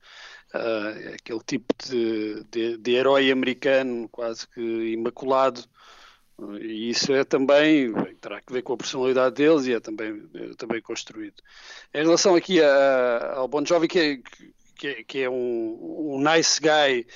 uh, 0.55 1.15
aquele 1.15 1.41
tipo 1.47 1.75
de, 1.85 2.45
de, 2.51 2.77
de, 2.77 2.91
herói 2.93 3.31
americano 3.31 4.09
quase 4.09 4.49
que 4.49 4.61
imaculado, 4.61 5.63
e 6.61 6.91
isso 6.91 7.13
é 7.13 7.25
também, 7.25 7.93
terá 8.21 8.41
que 8.41 8.53
ver 8.53 8.63
com 8.63 8.73
a 8.73 8.77
personalidade 8.77 9.35
deles 9.37 9.67
e 9.67 9.73
é 9.75 9.81
também, 9.81 10.23
é 10.35 10.55
também 10.57 10.81
construído. 10.81 11.43
Em 11.95 12.03
relação 12.03 12.35
aqui 12.35 12.63
a, 12.63 13.35
ao 13.37 13.49
Bon 13.49 13.65
Jovi, 13.65 13.89
que 13.89 13.99
é, 13.99 14.19
que 14.77 14.87
é, 14.87 15.05
que 15.05 15.19
é 15.21 15.31
um, 15.31 16.15
um 16.15 16.23
nice 16.23 16.61
guy, 16.61 17.07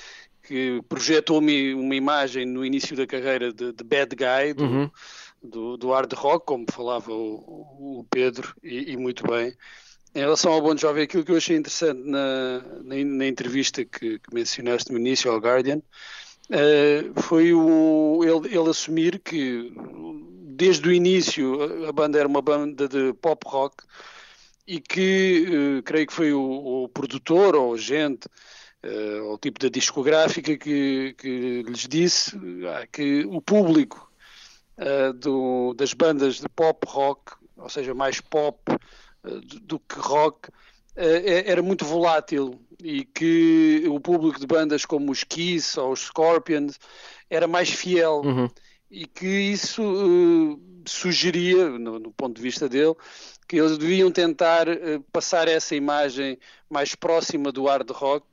que 0.43 0.81
projetou-me 0.87 1.73
uma 1.73 1.95
imagem 1.95 2.45
no 2.45 2.63
início 2.63 2.95
da 2.95 3.07
carreira 3.07 3.51
de, 3.51 3.73
de 3.73 3.83
bad 3.83 4.15
guy, 4.15 4.53
do, 4.53 4.63
uhum 4.63 4.91
do, 5.45 5.77
do 5.77 5.91
hard 5.91 6.11
rock, 6.13 6.45
como 6.45 6.65
falava 6.71 7.11
o, 7.11 7.99
o 7.99 8.05
Pedro, 8.09 8.55
e, 8.63 8.91
e, 8.91 8.97
muito 8.97 9.25
bem. 9.27 9.53
Em 10.13 10.19
relação 10.19 10.51
ao 10.51 10.61
Bon 10.61 10.75
Jovi, 10.77 11.01
aquilo 11.01 11.23
que 11.25 11.31
eu 11.31 11.37
achei 11.37 11.57
interessante 11.57 12.01
na, 12.03 12.59
na, 12.83 12.95
na 13.03 13.27
entrevista 13.27 13.83
que, 13.83 14.19
que, 14.19 14.33
mencionaste 14.33 14.91
no 14.91 14.97
início 14.97 15.29
ao 15.29 15.39
Guardian, 15.39 15.81
uh, 16.49 17.21
foi 17.21 17.53
o, 17.53 18.21
ele, 18.23 18.55
ele 18.55 18.69
assumir 18.69 19.19
que 19.19 19.73
desde 20.55 20.87
o 20.87 20.93
início 20.93 21.85
a 21.87 21.91
banda 21.91 22.17
era 22.17 22.27
uma 22.27 22.41
banda 22.41 22.87
de 22.87 23.13
pop 23.13 23.45
rock 23.45 23.83
e 24.67 24.79
que 24.79 25.45
uh, 25.79 25.83
creio 25.83 26.07
que 26.07 26.13
foi 26.13 26.33
o, 26.33 26.83
o 26.83 26.89
produtor 26.89 27.55
ou 27.55 27.71
o 27.71 27.73
agente 27.75 28.27
uh, 28.83 29.33
o 29.33 29.37
tipo 29.37 29.59
da 29.59 29.69
discográfica 29.69 30.57
que, 30.57 31.13
que 31.17 31.63
lhes 31.63 31.87
disse 31.87 32.35
uh, 32.35 32.87
que 32.91 33.25
o 33.25 33.41
público 33.41 34.11
do, 35.21 35.73
das 35.73 35.93
bandas 35.93 36.41
de 36.41 36.49
pop 36.49 36.85
rock, 36.85 37.31
ou 37.55 37.69
seja, 37.69 37.93
mais 37.93 38.19
pop 38.19 38.59
do, 39.23 39.59
do, 39.61 39.79
que 39.79 39.97
rock, 39.97 40.49
era 40.95 41.61
muito 41.61 41.85
volátil 41.85 42.59
e 42.81 43.03
que 43.03 43.83
o 43.87 43.99
público 43.99 44.39
de 44.39 44.47
bandas 44.47 44.85
como 44.85 45.11
os 45.11 45.23
Kiss 45.23 45.79
ou 45.79 45.91
os 45.91 46.01
Scorpions 46.01 46.79
era 47.29 47.47
mais 47.47 47.69
fiel 47.69 48.21
uhum. 48.23 48.49
e 48.89 49.05
que 49.05 49.27
isso 49.27 50.59
sugeria, 50.85 51.69
no, 51.69 51.99
no, 51.99 52.11
ponto 52.11 52.35
de 52.35 52.41
vista 52.41 52.69
dele, 52.69 52.95
que 53.47 53.57
eles 53.57 53.77
deviam 53.77 54.11
tentar 54.11 54.67
passar 55.11 55.47
essa 55.47 55.75
imagem 55.75 56.37
mais 56.69 56.95
próxima 56.95 57.51
do 57.51 57.65
hard 57.65 57.89
rock 57.91 58.25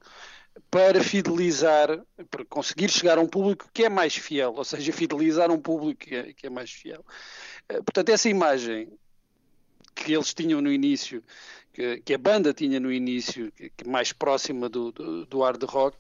para 0.71 1.03
fidelizar, 1.03 2.03
para 2.31 2.45
conseguir 2.45 2.89
chegar 2.89 3.19
a 3.19 3.21
um 3.21 3.27
público 3.27 3.69
que 3.73 3.85
é 3.85 3.89
mais 3.89 4.17
fiel, 4.17 4.55
ou 4.57 4.65
seja, 4.65 4.93
fidelizar 4.93 5.51
um 5.51 5.59
público 5.59 6.07
que 6.07 6.15
é, 6.15 6.33
que 6.33 6.47
é 6.47 6.51
mais 6.51 6.71
fiel. 6.71 7.05
Eh, 7.69 7.81
portanto, 7.83 8.11
essa 8.11 8.29
imagem 8.29 8.89
que 9.95 10.13
eles 10.13 10.33
tinham 10.33 10.61
no 10.61 10.73
início, 10.73 11.23
que, 11.73 12.01
que 12.05 12.15
a 12.15 12.19
banda 12.19 12.53
tinha 12.53 12.79
no 12.79 12.93
início, 12.93 13.51
que, 13.53 13.71
que 13.71 13.89
mais 13.89 14.13
próxima 14.13 14.69
do, 14.69 14.93
do, 14.93 15.27
do 15.27 15.41
hard 15.41 15.63
rock, 15.65 15.97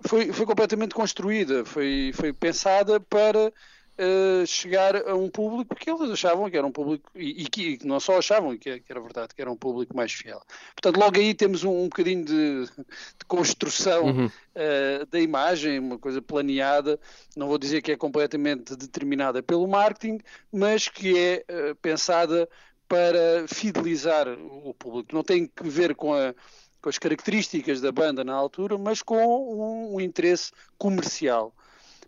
foi, 0.00 0.32
foi 0.32 0.46
completamente 0.46 0.94
construída, 0.94 1.64
foi, 1.64 2.12
foi 2.14 2.32
pensada 2.32 3.00
para 3.00 3.52
uh, 3.98 4.46
chegar 4.46 4.96
a 4.96 5.14
um 5.14 5.28
público 5.28 5.74
que 5.74 5.90
eles 5.90 6.10
achavam 6.10 6.48
que 6.48 6.56
era 6.56 6.66
um 6.66 6.72
público, 6.72 7.10
e, 7.14 7.42
e 7.42 7.44
que, 7.46 7.78
não 7.84 7.98
só 7.98 8.18
achavam 8.18 8.56
que, 8.56 8.80
que, 8.80 8.92
era 8.92 9.00
verdade, 9.00 9.34
que 9.34 9.42
era 9.42 9.50
um 9.50 9.56
público 9.56 9.96
mais 9.96 10.12
fiel. 10.12 10.40
Portanto, 10.74 10.98
logo 10.98 11.18
aí 11.18 11.34
temos 11.34 11.64
um, 11.64 11.82
um 11.82 11.88
bocadinho 11.88 12.24
de, 12.24 12.64
de 12.66 13.24
construção 13.26 14.06
uhum. 14.06 14.26
uh, 14.26 15.06
da 15.10 15.18
imagem, 15.20 15.78
uma 15.78 15.98
coisa 15.98 16.22
planeada, 16.22 16.98
não 17.36 17.48
vou 17.48 17.58
dizer 17.58 17.82
que 17.82 17.92
é 17.92 17.96
completamente 17.96 18.76
determinada 18.76 19.42
pelo 19.42 19.66
marketing, 19.66 20.18
mas 20.52 20.88
que 20.88 21.18
é 21.18 21.44
uh, 21.50 21.74
pensada 21.76 22.48
para 22.88 23.46
fidelizar 23.46 24.26
o 24.28 24.72
público. 24.74 25.14
Não 25.14 25.22
tem 25.22 25.46
que 25.46 25.68
ver 25.68 25.94
com 25.94 26.14
a 26.14 26.34
com 26.80 26.88
as 26.88 26.98
características 26.98 27.80
da 27.80 27.90
banda 27.90 28.24
na 28.24 28.34
altura, 28.34 28.78
mas 28.78 29.02
com 29.02 29.16
um, 29.16 29.96
um 29.96 30.00
interesse 30.00 30.52
comercial. 30.76 31.54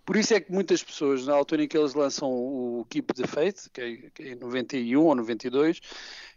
Por 0.04 0.16
isso 0.16 0.34
é 0.34 0.40
que 0.40 0.50
muitas 0.50 0.82
pessoas, 0.82 1.26
na 1.26 1.34
altura 1.34 1.64
em 1.64 1.68
que 1.68 1.76
eles 1.76 1.94
lançam 1.94 2.30
o 2.30 2.86
Keep 2.88 3.14
the 3.14 3.26
Faith, 3.26 3.68
que 3.72 3.80
é, 3.80 4.24
é 4.24 4.32
em 4.32 4.34
91 4.34 5.04
ou 5.04 5.14
92, 5.14 5.80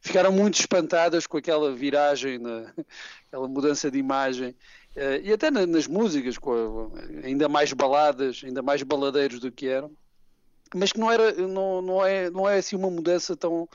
ficaram 0.01 0.31
muito 0.31 0.59
espantadas 0.59 1.25
com 1.25 1.37
aquela 1.37 1.73
viragem, 1.73 2.39
aquela 3.27 3.47
mudança 3.47 3.89
de 3.89 3.97
imagem. 3.97 4.49
Uh, 4.95 5.23
e 5.23 5.33
até 5.33 5.49
na, 5.49 5.65
nas 5.65 5.87
músicas, 5.87 6.37
com, 6.37 6.91
ainda 7.23 7.47
mais 7.49 7.73
baladas, 7.73 8.41
ainda 8.43 8.61
mais 8.61 8.83
baladeiros 8.83 9.39
do 9.39 9.51
que 9.51 9.67
eram, 9.67 9.91
mas 10.75 10.91
que 10.91 10.99
não, 10.99 11.11
era, 11.11 11.31
não, 11.33 11.81
não, 11.81 12.05
é, 12.05 12.29
não 12.29 12.49
é 12.49 12.57
assim 12.57 12.75
uma 12.75 12.91
mudança 12.91 13.35
tão, 13.35 13.67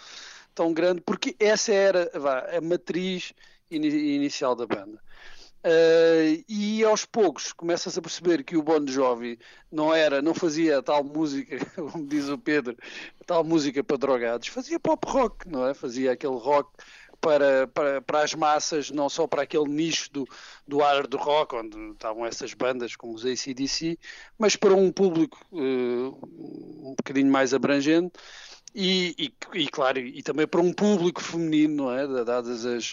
tão 0.58 0.72
grande, 0.72 1.00
porque 1.02 1.36
essa 1.38 1.72
era 1.72 2.10
vá, 2.18 2.40
a 2.56 2.60
matriz 2.60 3.32
inicial 3.70 4.56
da 4.56 4.66
banda. 4.66 5.00
Uh, 5.58 6.44
e 6.48 6.82
aos 6.84 7.04
poucos 7.04 7.52
começa-se 7.52 7.96
a 7.98 8.02
perceber 8.02 8.42
que 8.42 8.56
o 8.56 8.62
Bon 8.62 8.84
Jovi 8.86 9.38
não 9.70 9.94
era, 9.94 10.20
não 10.20 10.34
fazia 10.34 10.82
tal 10.82 11.04
música, 11.04 11.58
como 11.76 12.06
diz 12.06 12.28
o 12.28 12.38
Pedro, 12.38 12.76
tal 13.24 13.44
música 13.44 13.84
para 13.84 13.96
drogados, 13.96 14.48
fazia 14.48 14.80
pop 14.80 15.08
rock, 15.08 15.48
não 15.48 15.66
é? 15.66 15.74
Fazia 15.74 16.12
aquele 16.12 16.36
rock 16.36 16.70
para, 17.20 17.68
para, 17.68 18.02
para 18.02 18.22
as 18.22 18.34
massas, 18.34 18.90
não 18.90 19.08
só 19.08 19.26
para 19.28 19.42
aquele 19.42 19.68
nicho 19.68 20.10
do, 20.12 20.24
do 20.66 20.78
hard 20.78 21.12
rock, 21.14 21.54
onde 21.54 21.76
estavam 21.92 22.26
essas 22.26 22.52
bandas 22.54 22.96
como 22.96 23.14
os 23.14 23.24
ACDC, 23.24 23.96
mas 24.36 24.56
para 24.56 24.74
um 24.74 24.90
público 24.90 25.38
uh, 25.52 26.18
um 26.88 26.94
bocadinho 26.96 27.30
mais 27.30 27.54
abrangente. 27.54 28.12
E, 28.74 29.14
e, 29.18 29.60
e, 29.60 29.68
claro, 29.68 29.98
e 29.98 30.22
também 30.22 30.46
para 30.46 30.60
um 30.60 30.72
público 30.72 31.22
feminino, 31.22 31.84
não 31.84 31.92
é? 31.92 32.24
Dadas 32.24 32.64
as, 32.64 32.92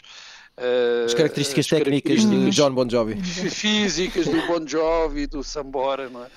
uh, 0.57 1.05
as 1.05 1.13
características 1.13 1.65
as 1.65 1.69
técnicas 1.69 2.01
características 2.01 2.45
de 2.45 2.49
John 2.51 2.71
Bon 2.71 2.89
Jovi. 2.89 3.21
Físicas 3.21 4.25
do 4.25 4.47
Bon 4.47 4.65
Jovi, 4.65 5.27
do 5.27 5.43
Sambora, 5.43 6.09
não 6.09 6.23
é? 6.23 6.27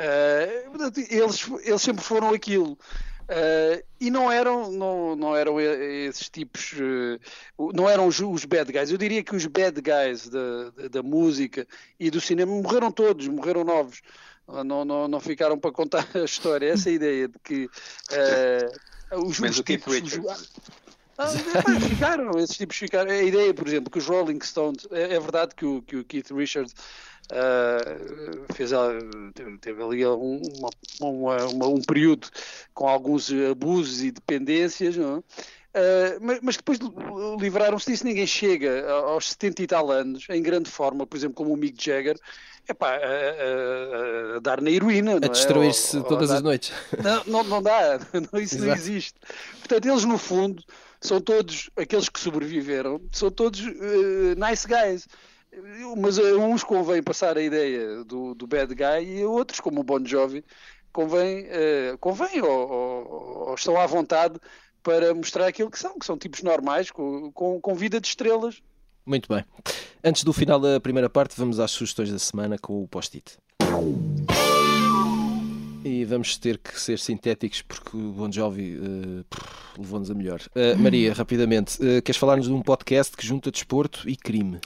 Uh, 0.00 0.92
eles, 1.10 1.46
eles 1.64 1.82
sempre 1.82 2.02
foram 2.02 2.32
aquilo. 2.32 2.78
Uh, 3.30 3.80
e 4.00 4.10
não 4.10 4.30
eram, 4.30 4.72
não, 4.72 5.14
não 5.14 5.36
eram 5.36 5.60
esses 5.60 6.28
tipos, 6.28 6.72
uh, 6.72 7.72
não 7.72 7.88
eram 7.88 8.08
os, 8.08 8.18
os, 8.18 8.44
bad 8.44 8.72
guys. 8.72 8.90
Eu 8.90 8.98
diria 8.98 9.22
que 9.22 9.36
os 9.36 9.46
bad 9.46 9.80
guys 9.80 10.28
da, 10.28 10.70
da, 10.70 10.88
da, 10.88 11.02
música 11.02 11.64
e 11.98 12.10
do 12.10 12.20
cinema 12.20 12.50
morreram 12.50 12.90
todos, 12.90 13.28
morreram 13.28 13.62
novos. 13.62 14.02
Não, 14.64 14.84
não, 14.84 15.08
não 15.08 15.20
ficaram 15.20 15.58
para 15.58 15.72
contar 15.72 16.06
a 16.14 16.24
história. 16.24 16.72
Essa 16.72 16.90
é 16.90 16.94
ideia 16.94 17.28
de 17.28 17.38
que 17.42 17.64
uh, 17.66 19.26
os, 19.26 19.38
os 19.38 19.60
tipos. 19.60 19.94
Os, 19.94 20.20
ah, 21.18 21.28
ficaram, 21.88 22.38
esses 22.38 22.56
tipos 22.56 22.76
ficaram. 22.76 23.10
A 23.10 23.22
ideia, 23.22 23.52
por 23.52 23.68
exemplo, 23.68 23.90
que 23.90 23.98
os 23.98 24.06
Rolling 24.06 24.40
Stones. 24.42 24.86
É, 24.90 25.14
é 25.14 25.20
verdade 25.20 25.54
que 25.54 25.66
o, 25.66 25.82
que 25.82 25.96
o 25.96 26.04
Keith 26.04 26.30
Richards 26.30 26.74
Uh, 27.30 28.52
fez, 28.54 28.72
teve 29.60 29.80
ali 29.80 30.04
um, 30.04 30.42
uma, 31.00 31.36
uma, 31.46 31.68
um 31.68 31.80
período 31.80 32.28
com 32.74 32.88
alguns 32.88 33.30
abusos 33.48 34.02
e 34.02 34.10
dependências, 34.10 34.96
uh, 34.96 35.22
mas, 36.20 36.40
mas, 36.42 36.56
depois 36.56 36.80
livraram-se 37.40 37.88
disso. 37.88 38.04
Ninguém 38.04 38.26
chega 38.26 38.90
aos 38.90 39.30
70 39.30 39.62
e 39.62 39.66
tal 39.68 39.92
anos 39.92 40.26
em 40.28 40.42
grande 40.42 40.68
forma, 40.68 41.06
por 41.06 41.16
exemplo, 41.16 41.36
como 41.36 41.54
o 41.54 41.56
Mick 41.56 41.80
Jagger, 41.80 42.18
epá, 42.68 42.96
a, 42.96 42.98
a, 44.40 44.42
dar 44.42 44.60
na 44.60 44.70
heroína. 44.70 45.12
A 45.12 45.26
é? 45.26 45.28
destruir-se 45.28 46.02
todas 46.04 46.30
as 46.30 46.42
noites. 46.42 46.72
Não, 47.02 47.24
não, 47.26 47.44
não 47.44 47.62
dá, 47.62 47.98
isso 48.34 48.56
Exato. 48.56 48.64
não 48.64 48.74
existe. 48.74 49.14
Portanto, 49.58 49.86
eles 49.86 50.04
no 50.04 50.18
fundo 50.18 50.62
são 51.00 51.20
todos, 51.20 51.70
aqueles 51.76 52.08
que 52.08 52.20
sobreviveram, 52.20 53.00
são 53.12 53.30
todos 53.30 53.60
uh, 53.60 54.34
nice 54.36 54.66
guys 54.66 55.06
mas 55.98 56.18
a 56.18 56.22
uns 56.36 56.62
convém 56.62 57.02
passar 57.02 57.36
a 57.36 57.42
ideia 57.42 58.04
do, 58.04 58.34
do 58.34 58.46
bad 58.46 58.72
guy 58.74 59.04
e 59.04 59.22
a 59.22 59.28
outros, 59.28 59.60
como 59.60 59.80
o 59.80 59.84
Bon 59.84 60.04
Jovi, 60.04 60.44
convém, 60.92 61.46
uh, 61.46 61.98
convém 61.98 62.40
ou, 62.40 62.70
ou, 62.70 63.48
ou, 63.48 63.54
estão 63.54 63.76
à 63.76 63.86
vontade 63.86 64.38
para 64.82 65.12
mostrar 65.14 65.46
aquilo 65.46 65.70
que 65.70 65.78
são, 65.78 65.98
que 65.98 66.06
são 66.06 66.16
tipos 66.16 66.42
normais, 66.42 66.90
com, 66.90 67.30
com, 67.32 67.60
com 67.60 67.74
vida 67.74 68.00
de 68.00 68.08
estrelas. 68.08 68.62
Muito 69.04 69.28
bem. 69.28 69.44
Antes 70.04 70.24
do 70.24 70.32
final 70.32 70.60
da 70.60 70.80
primeira 70.80 71.10
parte, 71.10 71.34
vamos 71.36 71.58
às 71.58 71.70
sugestões 71.70 72.10
da 72.12 72.18
semana 72.18 72.56
com 72.58 72.82
o 72.82 72.88
post-it. 72.88 73.36
E 75.84 76.04
vamos 76.04 76.36
ter 76.36 76.58
que 76.58 76.78
ser 76.78 76.98
sintéticos 76.98 77.62
porque 77.62 77.96
o 77.96 78.12
Bon 78.12 78.30
Jovi 78.30 78.76
uh, 78.76 79.24
levou-nos 79.78 80.10
a 80.10 80.14
melhor. 80.14 80.40
Uh, 80.54 80.78
Maria, 80.78 81.12
rapidamente, 81.14 81.76
uh, 81.82 82.02
queres 82.02 82.16
falar-nos 82.16 82.46
de 82.46 82.52
um 82.52 82.62
podcast 82.62 83.16
que 83.16 83.26
junta 83.26 83.50
desporto 83.50 84.08
e 84.08 84.16
crime? 84.16 84.60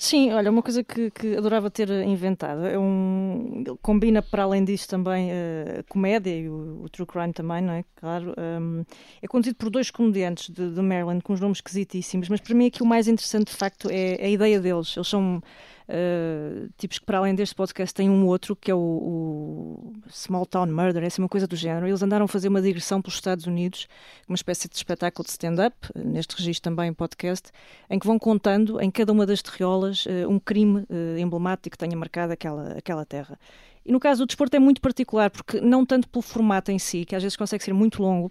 Sim, 0.00 0.32
olha, 0.32 0.48
uma 0.48 0.62
coisa 0.62 0.84
que, 0.84 1.10
que 1.10 1.36
adorava 1.36 1.68
ter 1.68 1.90
inventado. 1.90 2.64
É 2.64 2.78
um, 2.78 3.64
combina 3.82 4.22
para 4.22 4.44
além 4.44 4.64
disso 4.64 4.86
também 4.86 5.28
a 5.32 5.82
comédia 5.88 6.38
e 6.38 6.48
o, 6.48 6.84
o, 6.84 6.88
true 6.88 7.04
crime 7.04 7.32
também, 7.32 7.60
não 7.60 7.72
é? 7.72 7.84
Claro. 7.96 8.32
Um, 8.38 8.84
é 9.20 9.26
conduzido 9.26 9.56
por 9.56 9.68
dois 9.70 9.90
comediantes 9.90 10.50
de, 10.50 10.70
de 10.70 10.80
Maryland 10.80 11.20
com 11.24 11.32
os 11.32 11.40
nomes 11.40 11.58
esquisitíssimos, 11.58 12.28
mas 12.28 12.40
para 12.40 12.54
mim 12.54 12.66
aqui 12.66 12.80
o 12.80 12.86
mais 12.86 13.08
interessante 13.08 13.50
de 13.50 13.56
facto 13.56 13.88
é 13.90 14.24
a 14.24 14.28
ideia 14.28 14.60
deles. 14.60 14.96
Eles 14.96 15.08
são 15.08 15.42
uh, 15.88 16.68
tipos 16.76 16.98
que 16.98 17.04
para 17.04 17.18
além 17.18 17.34
deste 17.34 17.54
podcast 17.54 17.94
têm 17.94 18.10
um 18.10 18.26
outro 18.26 18.54
que 18.54 18.70
é 18.70 18.74
o, 18.74 18.78
o 18.78 19.92
Small 20.10 20.46
Town 20.46 20.66
Murder, 20.66 21.02
é 21.02 21.08
uma 21.18 21.28
coisa 21.28 21.46
do 21.46 21.56
género. 21.56 21.86
Eles 21.86 22.02
andaram 22.02 22.26
a 22.26 22.28
fazer 22.28 22.48
uma 22.48 22.60
digressão 22.62 23.00
pelos 23.00 23.14
Estados 23.14 23.46
Unidos, 23.46 23.88
uma 24.28 24.36
espécie 24.36 24.68
de 24.68 24.76
espetáculo 24.76 25.24
de 25.24 25.30
stand-up, 25.30 25.76
neste 25.94 26.36
registro 26.36 26.70
também 26.70 26.92
podcast, 26.92 27.50
em 27.88 27.98
que 27.98 28.06
vão 28.06 28.18
contando 28.18 28.80
em 28.80 28.90
cada 28.90 29.12
uma 29.12 29.26
das 29.26 29.42
terriolas 29.42 30.06
uh, 30.06 30.28
um 30.28 30.38
crime 30.38 30.86
emblemático 31.18 31.76
que 31.76 31.78
tenha 31.78 31.96
marcado 31.96 32.32
aquela, 32.32 32.72
aquela 32.72 33.04
terra. 33.04 33.38
E 33.84 33.92
no 33.92 33.98
caso 33.98 34.22
do 34.22 34.26
desporto 34.26 34.54
é 34.54 34.58
muito 34.58 34.80
particular, 34.80 35.30
porque 35.30 35.60
não 35.60 35.84
tanto 35.84 36.08
pelo 36.08 36.22
formato 36.22 36.70
em 36.70 36.78
si, 36.78 37.04
que 37.04 37.16
às 37.16 37.22
vezes 37.22 37.36
consegue 37.36 37.64
ser 37.64 37.72
muito 37.72 38.02
longo, 38.02 38.30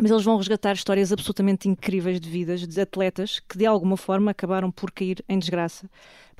mas 0.00 0.10
eles 0.10 0.24
vão 0.24 0.36
resgatar 0.36 0.72
histórias 0.72 1.12
absolutamente 1.12 1.68
incríveis 1.68 2.20
de 2.20 2.28
vidas 2.28 2.66
de 2.66 2.80
atletas 2.80 3.40
que 3.40 3.58
de 3.58 3.66
alguma 3.66 3.96
forma 3.96 4.30
acabaram 4.30 4.70
por 4.70 4.90
cair 4.90 5.22
em 5.28 5.38
desgraça 5.38 5.88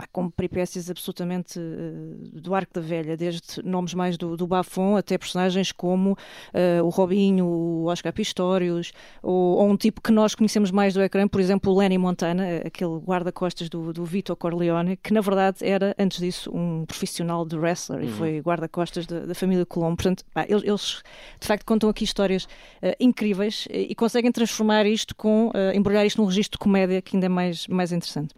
pá, 0.01 0.07
com 0.11 0.31
peripécias 0.31 0.91
absolutamente 0.91 1.59
uh, 1.59 2.41
do 2.41 2.55
arco 2.55 2.73
da 2.73 2.81
velha, 2.81 3.17
desde 3.17 3.63
nomes 3.63 3.93
mais 3.93 4.17
do, 4.17 4.37
do 4.37 4.47
Bafon 4.47 4.97
até 4.97 5.19
personagens 5.19 5.73
como 5.73 6.13
uh, 6.13 6.85
o 6.85 6.89
Robinho, 6.89 7.45
o 7.45 7.85
Oscar 7.85 8.13
Pistorius, 8.13 8.93
ou, 9.23 9.59
ou, 9.59 9.69
um 9.69 9.77
tipo 9.77 10.01
que 10.01 10.11
nós 10.11 10.35
conhecemos 10.35 10.71
mais 10.71 10.95
do 10.95 11.03
ecrã, 11.03 11.29
por 11.29 11.41
exemplo, 11.41 11.73
o 11.73 11.79
Lenny 11.79 11.99
Montana, 11.99 12.63
aquele 12.65 12.97
guarda-costas 12.99 13.69
do, 13.69 13.93
do 13.93 14.05
Vito 14.05 14.35
Corleone, 14.35 14.97
que 14.97 15.13
na 15.13 15.21
verdade 15.21 15.59
era, 15.61 15.95
antes 15.99 16.19
disso, 16.19 16.51
um 16.55 16.87
profissional 16.87 17.45
de 17.45 17.59
wrestler 17.59 18.01
uhum. 18.01 18.07
e 18.07 18.13
foi 18.13 18.41
guarda-costas 18.41 19.07
da, 19.07 19.27
da, 19.27 19.35
família 19.35 19.67
Colombo. 19.67 19.97
Portanto, 19.97 20.25
pá, 20.33 20.47
eles, 20.49 20.63
eles, 20.65 21.03
de 21.39 21.47
facto 21.47 21.65
contam 21.67 21.91
aqui 21.91 22.05
histórias 22.05 22.45
uh, 22.45 22.95
incríveis 22.99 23.69
e, 23.71 23.89
e 23.91 23.95
conseguem 23.95 24.33
transformar 24.33 24.87
isto 24.87 25.15
com, 25.15 25.53
embrulhar 25.75 26.07
isto 26.07 26.21
num 26.21 26.27
registro 26.27 26.59
de 26.59 26.63
comédia 26.63 27.03
que 27.03 27.17
ainda 27.17 27.27
é 27.27 27.29
mais, 27.29 27.67
mais 27.67 27.93
interessante. 27.93 28.35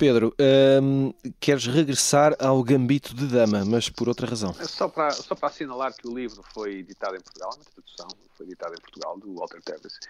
Pedro, 0.00 0.34
hum, 0.82 1.12
queres 1.38 1.66
regressar 1.66 2.34
ao 2.38 2.62
Gambito 2.62 3.14
de 3.14 3.26
Dama, 3.26 3.66
mas 3.66 3.90
por 3.90 4.08
outra 4.08 4.26
razão. 4.26 4.56
É 4.58 4.64
só 4.64 4.88
para, 4.88 5.10
só 5.10 5.34
para 5.34 5.50
assinalar 5.50 5.94
que 5.94 6.08
o 6.08 6.16
livro 6.16 6.42
foi 6.54 6.76
editado 6.76 7.16
em 7.16 7.20
Portugal, 7.20 7.50
uma 7.54 7.64
tradução, 7.66 8.08
foi 8.34 8.46
editado 8.46 8.72
em 8.72 8.80
Portugal, 8.80 9.18
do 9.18 9.34
Walter 9.34 9.60
Tevis, 9.60 10.00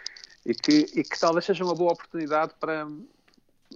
e 0.47 0.55
que, 0.55 0.87
e 0.95 1.03
que 1.03 1.19
talvez 1.19 1.45
seja 1.45 1.65
uma 1.65 1.75
boa 1.75 1.93
oportunidade 1.93 2.53
para, 2.61 2.87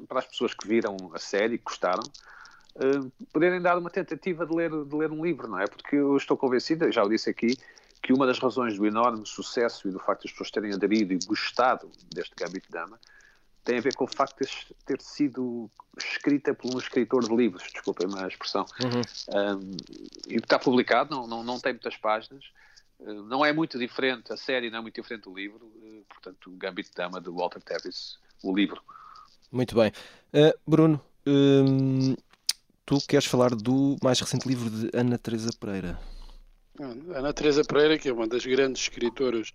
para 0.07 0.21
as 0.21 0.25
pessoas 0.25 0.55
que 0.55 0.69
viram 0.69 0.97
a 1.13 1.19
série 1.19 1.57
e 1.57 1.59
gostaram, 1.59 2.05
uh, 2.05 3.11
poderem 3.33 3.61
dar 3.61 3.77
uma 3.77 3.91
tentativa 3.91 4.47
de 4.47 4.55
ler, 4.55 4.71
de 4.71 4.95
ler 4.95 5.11
um 5.11 5.25
livro, 5.25 5.49
não 5.49 5.59
é? 5.59 5.67
Porque 5.67 5.97
eu 5.97 6.17
estou 6.17 6.37
convencido, 6.37 6.93
já 6.93 7.03
o 7.03 7.09
disse 7.09 7.29
aqui, 7.29 7.57
que 8.01 8.13
uma 8.13 8.25
das 8.25 8.39
razões 8.39 8.79
do 8.79 8.87
enorme 8.87 9.27
sucesso 9.27 9.89
e 9.89 9.91
do 9.91 9.99
facto 9.99 10.23
de 10.23 10.29
as 10.29 10.31
pessoas 10.31 10.53
terem 10.53 10.73
aderido 10.73 11.13
e 11.13 11.19
gostado 11.27 11.91
deste 12.15 12.37
Gambito 12.37 12.69
de 12.69 12.73
Dama 12.73 13.01
tem 13.65 13.79
a 13.79 13.81
ver 13.81 13.95
com 13.95 14.05
o 14.05 14.09
facto 14.09 14.45
de 14.45 14.75
ter 14.85 15.01
sido 15.01 15.71
escrita 15.99 16.53
por 16.55 16.75
um 16.75 16.79
escritor 16.79 17.27
de 17.27 17.35
livros, 17.35 17.65
desculpem-me 17.73 18.19
a 18.19 18.29
expressão. 18.29 18.67
Uhum. 18.83 19.57
Um, 19.57 19.77
e 20.29 20.37
está 20.37 20.59
publicado, 20.59 21.15
não, 21.15 21.27
não, 21.27 21.43
não 21.43 21.59
tem 21.59 21.73
muitas 21.73 21.97
páginas. 21.97 22.45
Uh, 23.01 23.23
não 23.25 23.45
é 23.45 23.53
muito 23.53 23.79
diferente, 23.79 24.33
a 24.33 24.37
série 24.37 24.71
não 24.71 24.79
é 24.79 24.83
muito 24.83 25.01
diferente 25.01 25.25
do 25.25 25.35
livro, 25.35 25.65
uh, 25.65 26.05
portanto, 26.09 26.51
o 26.51 26.57
Gambito 26.57 26.91
de 26.91 26.95
Dama 26.95 27.21
de 27.21 27.31
Walter 27.31 27.63
Tevis, 27.63 28.19
o 28.43 28.55
livro. 28.55 28.81
Muito 29.51 29.75
bem. 29.75 29.91
Uh, 30.33 30.53
Bruno, 30.67 31.01
hum, 31.27 32.15
tu 32.85 32.99
queres 33.09 33.27
falar 33.27 33.55
do 33.55 33.97
mais 34.03 34.21
recente 34.21 34.47
livro 34.47 34.69
de 34.69 34.91
Ana 34.93 35.17
Teresa 35.17 35.51
Pereira? 35.59 35.99
Ana 36.81 37.33
Teresa 37.33 37.63
Pereira, 37.63 37.99
que 37.99 38.09
é 38.09 38.13
uma 38.13 38.27
das 38.27 38.45
grandes 38.45 38.83
escritoras 38.83 39.53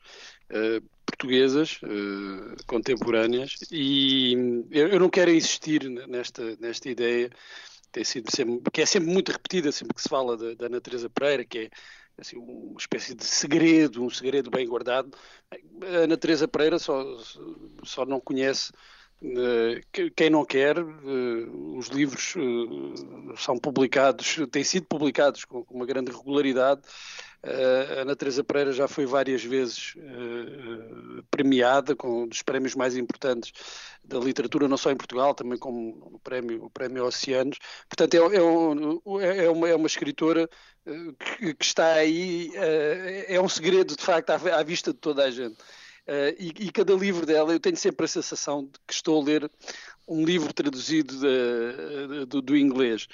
uh, 0.52 0.82
portuguesas 1.06 1.80
uh, 1.84 2.66
contemporâneas, 2.66 3.58
e 3.72 4.34
eu, 4.72 4.88
eu, 4.88 5.00
não 5.00 5.10
quero 5.10 5.32
insistir 5.32 5.90
nesta, 6.08 6.56
nesta 6.58 6.90
ideia 6.90 7.30
tem 7.92 8.04
sido 8.04 8.34
sempre, 8.34 8.72
que 8.72 8.82
é 8.82 8.86
sempre 8.86 9.10
muito 9.10 9.32
repetida 9.32 9.72
sempre 9.72 9.96
que 9.96 10.02
se 10.02 10.10
fala 10.10 10.38
da 10.56 10.68
Ana 10.68 10.80
Teresa 10.80 11.10
Pereira, 11.10 11.44
que 11.44 11.60
é 11.60 11.70
assim, 12.18 12.38
uma 12.38 12.78
espécie 12.78 13.16
de 13.16 13.26
segredo, 13.26 14.04
um 14.04 14.10
segredo 14.10 14.50
bem 14.50 14.68
guardado. 14.68 15.12
A 15.52 16.04
Ana 16.04 16.18
Teresa 16.18 16.48
Pereira 16.48 16.78
só, 16.78 17.04
só 17.84 18.06
não 18.06 18.20
conhece 18.20 18.72
quem 20.16 20.30
não 20.30 20.46
quer, 20.46 20.78
os 20.80 21.88
livros 21.88 22.36
são 23.38 23.58
publicados, 23.58 24.38
têm 24.52 24.64
sido 24.64 24.86
publicados 24.86 25.44
com 25.46 25.66
uma 25.70 25.86
grande 25.86 26.12
regularidade 26.12 26.82
a 27.42 28.02
Ana 28.02 28.16
Teresa 28.16 28.44
Pereira 28.44 28.74
já 28.74 28.88
foi 28.88 29.06
várias 29.06 29.44
vezes 29.44 29.96
premiada 31.32 31.96
com 31.96 32.24
um 32.24 32.28
dos 32.28 32.42
prémios 32.42 32.76
mais 32.76 32.98
importantes 32.98 33.54
da 34.04 34.20
literatura, 34.20 34.68
não 34.68 34.76
só 34.76 34.92
em 34.92 34.98
Portugal, 34.98 35.34
também 35.34 35.58
como 35.58 36.12
o 36.14 36.20
prémio, 36.20 36.66
o 36.66 36.70
prémio 36.70 37.06
Oceanos. 37.06 37.58
Portanto, 37.88 38.14
é, 38.14 38.18
é, 38.18 38.42
um, 38.42 39.22
é, 39.22 39.50
uma, 39.50 39.70
é 39.70 39.76
uma 39.76 39.88
escritora 39.88 40.50
que, 41.38 41.54
que, 41.54 41.64
está 41.64 41.94
aí, 41.94 42.52
é 42.56 43.40
um 43.40 43.48
segredo 43.48 43.96
de 43.96 44.04
facto 44.04 44.32
à, 44.32 44.36
à, 44.36 44.64
vista 44.64 44.92
de 44.92 45.00
toda 45.00 45.24
a 45.24 45.32
gente. 45.32 45.56
E, 46.40 46.48
e, 46.66 46.72
cada 46.72 46.94
livro 46.94 47.26
dela, 47.26 47.54
eu 47.54 47.60
tenho 47.60 47.78
sempre 47.78 48.06
a 48.06 48.08
sensação 48.08 48.64
de 48.64 48.80
que 48.88 48.94
estou 48.94 49.22
a 49.22 49.24
ler 49.24 49.52
um 50.08 50.26
livro 50.26 50.52
traduzido 50.52 51.14
de, 51.14 52.08
de, 52.08 52.26
do, 52.26 52.42
do 52.42 52.58
inglês. 52.58 53.08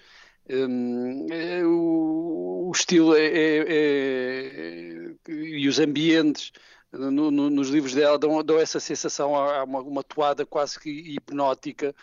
Um, 0.50 1.28
é, 1.32 1.66
o, 1.66 2.68
o, 2.70 2.72
estilo 2.72 3.16
é, 3.16 3.26
é, 3.26 3.58
é, 3.68 5.32
e 5.32 5.68
os 5.68 5.80
ambientes 5.80 6.52
no, 6.98 7.32
no, 7.32 7.50
nos 7.50 7.70
livros 7.70 7.94
dela 7.94 8.18
dão, 8.18 8.44
dão 8.44 8.60
essa 8.60 8.80
sensação, 8.80 9.36
há 9.36 9.64
uma, 9.64 9.80
uma 9.82 10.04
toada 10.04 10.46
quase 10.46 10.80
que 10.80 10.90
hipnótica, 10.90 11.94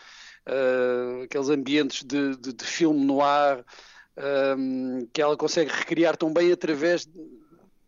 uh, 0.46 1.22
aqueles 1.22 1.48
ambientes 1.48 2.04
de, 2.04 2.36
de, 2.36 2.52
de 2.52 2.64
filme 2.64 3.04
no 3.04 3.20
ar, 3.22 3.64
um, 4.58 5.06
que 5.12 5.22
ela 5.22 5.36
consegue 5.36 5.70
recriar 5.70 6.16
tão 6.16 6.32
bem 6.32 6.52
através, 6.52 7.08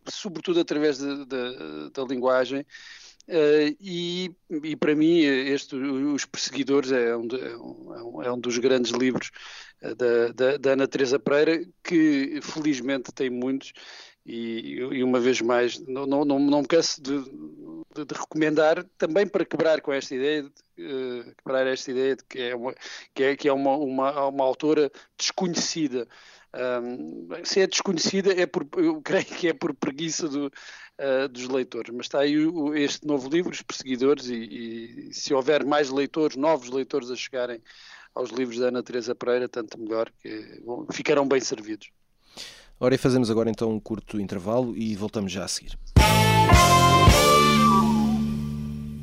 sobretudo 0.09 0.61
através 0.61 0.99
de, 0.99 1.25
de, 1.25 1.91
da 1.93 2.05
linguagem. 2.05 2.65
Uh, 3.27 3.73
e, 3.81 4.31
e, 4.63 4.77
para 4.77 4.95
mim, 4.95 5.21
este, 5.21 5.75
Os 5.77 6.27
Perseguidores 6.27 6.93
é 6.93 7.17
um, 7.17 7.27
é 7.27 7.57
um, 7.57 8.23
é 8.23 8.33
um 8.33 8.39
dos 8.39 8.59
grandes 8.59 8.93
livros 8.93 9.31
uh, 9.83 9.95
da, 9.95 10.29
da, 10.29 10.57
da, 10.59 10.73
Ana 10.73 10.87
Teresa 10.87 11.19
Pereira, 11.19 11.65
que 11.83 12.41
felizmente 12.43 13.13
tem 13.13 13.31
muitos. 13.31 13.73
E, 14.27 14.77
e 14.79 15.05
uma 15.05 15.21
vez 15.21 15.41
mais, 15.41 15.79
não, 15.87 16.07
não, 16.07 16.25
não, 16.25 16.39
não 16.39 16.61
me 16.63 16.67
canso 16.67 17.01
de, 17.03 17.23
de, 17.95 18.05
de, 18.07 18.15
recomendar 18.15 18.83
também 18.97 19.27
para 19.27 19.45
quebrar 19.45 19.83
com 19.83 19.93
esta 19.93 20.15
ideia, 20.15 20.43
de, 20.43 20.49
uh, 20.85 21.35
quebrar 21.37 21.67
esta 21.67 21.91
ideia 21.91 22.17
de 22.17 22.25
que 22.25 22.41
é 22.41 22.55
uma, 22.55 22.75
que 23.15 23.23
é, 23.23 23.37
que 23.37 23.49
é 23.49 23.53
uma, 23.53 23.77
uma, 23.77 24.29
uma 24.29 24.45
autora 24.45 24.91
desconhecida. 25.17 26.07
Um, 26.55 27.29
se 27.45 27.61
é 27.61 27.67
desconhecida, 27.67 28.33
é 28.33 28.47
por, 28.47 28.67
eu 28.77 29.01
creio 29.03 29.25
que 29.25 29.49
é 29.49 29.53
por 29.53 29.75
preguiça 29.75 30.29
do, 30.29 30.47
uh, 30.47 31.29
dos 31.29 31.49
leitores. 31.49 31.93
Mas 31.95 32.07
está 32.07 32.21
aí 32.21 32.39
o, 32.39 32.75
este 32.75 33.07
novo 33.07 33.29
livro, 33.29 33.51
Os 33.51 33.63
Perseguidores, 33.63 34.29
e, 34.29 35.09
e, 35.09 35.15
se 35.15 35.35
houver 35.35 35.65
mais 35.65 35.91
leitores, 35.91 36.37
novos 36.37 36.71
leitores 36.71 37.11
a 37.11 37.17
chegarem 37.17 37.61
aos 38.15 38.31
livros 38.31 38.59
da 38.59 38.69
Ana 38.69 38.83
Teresa 38.83 39.15
Pereira, 39.15 39.49
tanto 39.49 39.79
melhor, 39.79 40.11
que 40.23 40.61
bom, 40.65 40.87
ficarão 40.93 41.27
bem 41.27 41.41
servidos. 41.41 41.91
Ora, 42.79 42.95
e 42.95 42.99
fazemos 42.99 43.31
agora 43.31 43.51
então 43.51 43.71
um 43.71 43.81
curto 43.81 44.21
intervalo 44.21 44.77
e 44.77 44.95
voltamos 44.95 45.33
já 45.33 45.45
a 45.45 45.49
seguir. 45.49 45.77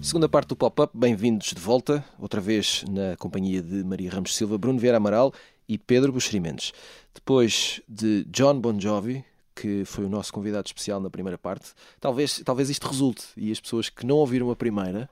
Segunda 0.01 0.27
parte 0.27 0.49
do 0.49 0.55
pop-up, 0.55 0.97
bem-vindos 0.97 1.53
de 1.53 1.61
volta, 1.61 2.03
outra 2.17 2.41
vez 2.41 2.83
na 2.89 3.15
companhia 3.17 3.61
de 3.61 3.83
Maria 3.83 4.09
Ramos 4.09 4.35
Silva, 4.35 4.57
Bruno 4.57 4.79
Vieira 4.79 4.97
Amaral 4.97 5.31
e 5.71 5.77
Pedro 5.77 6.11
Buxerimentos. 6.11 6.73
Depois 7.15 7.81
de 7.87 8.25
John 8.25 8.59
Bon 8.59 8.77
Jovi, 8.77 9.23
que 9.55 9.85
foi 9.85 10.03
o 10.03 10.09
nosso 10.09 10.33
convidado 10.33 10.67
especial 10.67 10.99
na 10.99 11.09
primeira 11.09 11.37
parte, 11.37 11.69
talvez, 11.99 12.41
talvez 12.43 12.69
isto 12.69 12.87
resulte 12.87 13.23
e 13.37 13.53
as 13.53 13.59
pessoas 13.59 13.89
que 13.89 14.05
não 14.05 14.17
ouviram 14.17 14.51
a 14.51 14.55
primeira 14.55 15.09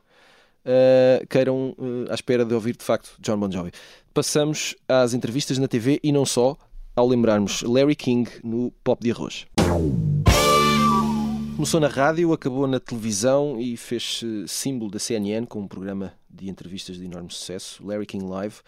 uh, 0.66 1.26
queiram 1.28 1.74
uh, 1.78 2.12
à 2.12 2.14
espera 2.14 2.44
de 2.44 2.54
ouvir 2.54 2.76
de 2.76 2.84
facto 2.84 3.16
John 3.22 3.38
Bon 3.38 3.50
Jovi. 3.50 3.72
Passamos 4.14 4.76
às 4.86 5.14
entrevistas 5.14 5.58
na 5.58 5.68
TV 5.68 5.98
e 6.04 6.12
não 6.12 6.26
só, 6.26 6.58
ao 6.94 7.08
lembrarmos 7.08 7.62
Larry 7.62 7.96
King 7.96 8.30
no 8.44 8.70
Pop 8.84 9.02
de 9.02 9.12
Arroz. 9.12 9.48
Começou 11.60 11.82
na 11.82 11.90
rádio, 11.90 12.32
acabou 12.32 12.66
na 12.68 12.80
televisão 12.80 13.60
e 13.60 13.76
fez-se 13.76 14.48
símbolo 14.48 14.90
da 14.90 14.98
CNN 14.98 15.46
com 15.46 15.60
um 15.60 15.68
programa 15.68 16.14
de 16.30 16.50
entrevistas 16.50 16.96
de 16.96 17.04
enorme 17.04 17.30
sucesso, 17.30 17.86
Larry 17.86 18.06
King 18.06 18.24
Live, 18.24 18.62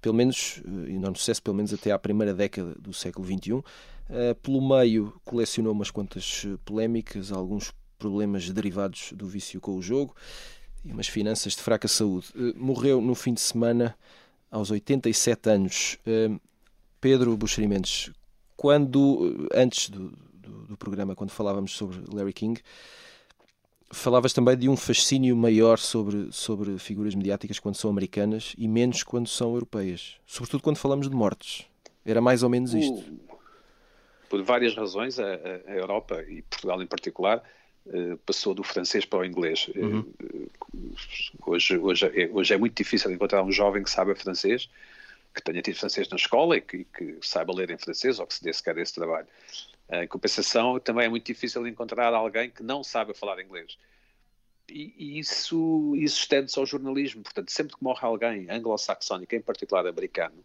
pelo 0.00 0.14
menos 0.14 0.62
eh, 0.64 0.92
enorme 0.92 1.18
sucesso, 1.18 1.42
pelo 1.42 1.56
menos 1.56 1.74
até 1.74 1.90
à 1.90 1.98
primeira 1.98 2.32
década 2.32 2.72
do 2.78 2.92
século 2.92 3.26
XXI. 3.26 3.64
Eh, 4.08 4.34
pelo 4.34 4.62
meio, 4.62 5.12
colecionou 5.24 5.72
umas 5.72 5.90
quantas 5.90 6.44
eh, 6.46 6.56
polémicas, 6.64 7.32
alguns 7.32 7.74
problemas 7.98 8.48
derivados 8.48 9.12
do 9.12 9.26
vício 9.26 9.60
com 9.60 9.74
o 9.74 9.82
jogo 9.82 10.14
e 10.84 10.92
umas 10.92 11.08
finanças 11.08 11.54
de 11.54 11.62
fraca 11.62 11.88
saúde. 11.88 12.28
Morreu 12.54 13.00
no 13.00 13.16
fim 13.16 13.34
de 13.34 13.40
semana 13.40 13.98
aos 14.52 14.70
87 14.70 15.50
anos. 15.50 15.98
Pedro 17.00 17.36
Buxerimentos, 17.36 18.12
quando 18.56 19.48
antes 19.52 19.90
do, 19.90 20.16
do, 20.46 20.66
do, 20.66 20.76
programa, 20.76 21.14
quando 21.14 21.30
falávamos 21.30 21.76
sobre 21.76 21.98
Larry 22.12 22.32
King, 22.32 22.60
falavas 23.90 24.32
também 24.32 24.56
de 24.56 24.68
um 24.68 24.76
fascínio 24.76 25.36
maior 25.36 25.78
sobre, 25.78 26.30
sobre 26.32 26.78
figuras 26.78 27.14
mediáticas 27.14 27.58
quando 27.58 27.76
são 27.76 27.90
americanas 27.90 28.54
e 28.56 28.66
menos 28.66 29.02
quando 29.02 29.28
são 29.28 29.54
europeias. 29.54 30.16
Sobretudo 30.26 30.62
quando 30.62 30.76
falamos 30.76 31.08
de 31.08 31.14
mortes. 31.14 31.66
Era 32.04 32.20
mais 32.20 32.42
ou 32.42 32.48
menos 32.48 32.72
isto. 32.72 33.04
Por 34.28 34.42
várias 34.42 34.74
razões, 34.74 35.18
a, 35.18 35.24
a 35.66 35.72
Europa 35.72 36.22
e 36.28 36.42
Portugal 36.42 36.82
em 36.82 36.86
particular 36.86 37.42
eh, 37.88 38.16
passou 38.26 38.52
do 38.52 38.64
francês 38.64 39.04
para 39.04 39.20
o 39.20 39.24
inglês. 39.24 39.70
Eh, 39.74 39.78
uhum. 39.78 40.12
Hoje, 41.46 41.78
hoje, 41.78 42.06
é, 42.06 42.28
hoje 42.32 42.54
é 42.54 42.56
muito 42.56 42.76
difícil 42.76 43.10
encontrar 43.12 43.42
um 43.44 43.52
jovem 43.52 43.82
que 43.82 43.90
saiba 43.90 44.14
francês, 44.16 44.68
que 45.32 45.42
tenha 45.42 45.62
tido 45.62 45.76
francês 45.76 46.08
na 46.08 46.16
escola 46.16 46.56
e 46.56 46.60
que, 46.60 46.84
que 46.84 47.18
saiba 47.20 47.54
ler 47.54 47.70
em 47.70 47.78
francês 47.78 48.18
ou 48.18 48.26
que 48.26 48.34
se 48.34 48.42
dê 48.42 48.52
sequer 48.52 48.76
esse 48.78 48.94
trabalho. 48.94 49.28
Em 49.88 50.08
compensação, 50.08 50.80
também 50.80 51.06
é 51.06 51.08
muito 51.08 51.26
difícil 51.26 51.66
encontrar 51.66 52.12
alguém 52.12 52.50
que 52.50 52.62
não 52.62 52.82
saiba 52.82 53.14
falar 53.14 53.40
inglês. 53.40 53.78
E, 54.68 54.94
e 54.98 55.18
isso, 55.18 55.94
isso 55.96 56.20
estende-se 56.20 56.58
ao 56.58 56.66
jornalismo. 56.66 57.22
Portanto, 57.22 57.50
sempre 57.50 57.76
que 57.76 57.82
morre 57.84 58.00
alguém 58.02 58.50
anglo-saxónico, 58.50 59.34
em 59.34 59.40
particular 59.40 59.86
americano, 59.86 60.44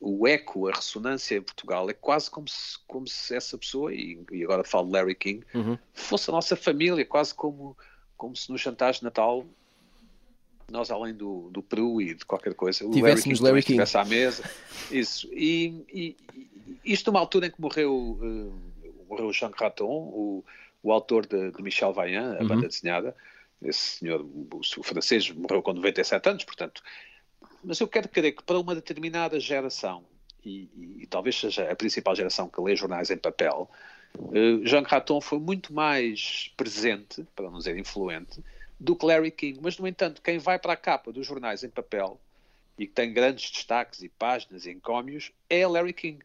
o 0.00 0.26
eco, 0.26 0.68
a 0.68 0.72
ressonância 0.72 1.36
em 1.36 1.42
Portugal 1.42 1.88
é 1.88 1.94
quase 1.94 2.30
como 2.30 2.48
se, 2.48 2.78
como 2.86 3.06
se 3.06 3.34
essa 3.34 3.56
pessoa, 3.56 3.92
e, 3.94 4.22
e 4.32 4.44
agora 4.44 4.64
falo 4.64 4.86
de 4.86 4.92
Larry 4.92 5.14
King, 5.14 5.46
uhum. 5.54 5.78
fosse 5.92 6.30
a 6.30 6.32
nossa 6.32 6.56
família, 6.56 7.04
quase 7.04 7.34
como, 7.34 7.76
como 8.16 8.34
se 8.34 8.50
nos 8.50 8.60
jantares 8.60 8.98
de 8.98 9.04
Natal 9.04 9.46
nós 10.70 10.90
além 10.90 11.14
do, 11.14 11.50
do 11.50 11.62
Peru 11.62 12.00
e 12.00 12.14
de 12.14 12.24
qualquer 12.24 12.54
coisa, 12.54 12.84
o 12.84 12.88
Larry 12.88 13.22
King, 13.22 13.42
Larry 13.42 13.62
King. 13.62 13.82
estivesse 13.82 13.96
à 13.96 14.04
mesa. 14.04 14.48
Isso. 14.90 15.28
E, 15.32 15.84
e, 15.92 16.16
isto 16.84 17.10
numa 17.10 17.20
altura 17.20 17.46
em 17.46 17.50
que 17.50 17.60
morreu, 17.60 17.94
uh, 17.94 18.52
morreu 19.08 19.32
Jean 19.32 19.52
Raton, 19.54 19.86
o, 19.86 20.44
o 20.82 20.92
autor 20.92 21.26
de, 21.26 21.50
de 21.50 21.62
Michel 21.62 21.92
Vaillant, 21.92 22.36
a 22.36 22.42
uhum. 22.42 22.48
banda 22.48 22.68
desenhada. 22.68 23.14
Esse 23.62 23.98
senhor, 23.98 24.20
o, 24.20 24.48
o 24.52 24.82
francês, 24.82 25.30
morreu 25.30 25.62
com 25.62 25.72
97 25.72 26.28
anos, 26.28 26.44
portanto. 26.44 26.82
Mas 27.62 27.80
eu 27.80 27.88
quero 27.88 28.08
crer 28.08 28.32
que 28.32 28.42
para 28.42 28.58
uma 28.58 28.74
determinada 28.74 29.40
geração, 29.40 30.04
e, 30.44 30.68
e, 30.76 31.02
e 31.02 31.06
talvez 31.06 31.38
seja 31.38 31.70
a 31.70 31.76
principal 31.76 32.14
geração 32.14 32.48
que 32.48 32.60
lê 32.60 32.76
jornais 32.76 33.10
em 33.10 33.16
papel, 33.16 33.70
uh, 34.16 34.66
Jean 34.66 34.82
Raton 34.82 35.20
foi 35.20 35.38
muito 35.38 35.72
mais 35.72 36.52
presente, 36.56 37.26
para 37.34 37.50
não 37.50 37.58
dizer 37.58 37.76
influente, 37.78 38.42
do 38.78 38.96
que 38.96 39.06
Larry 39.06 39.30
King. 39.30 39.58
Mas, 39.62 39.78
no 39.78 39.86
entanto, 39.86 40.22
quem 40.22 40.38
vai 40.38 40.58
para 40.58 40.72
a 40.72 40.76
capa 40.76 41.12
dos 41.12 41.26
jornais 41.26 41.62
em 41.62 41.70
papel 41.70 42.20
e 42.78 42.86
que 42.86 42.92
tem 42.92 43.12
grandes 43.12 43.50
destaques 43.50 44.02
e 44.02 44.08
páginas 44.08 44.66
e 44.66 44.70
encómios 44.70 45.32
é 45.48 45.66
Larry 45.66 45.92
King. 45.92 46.24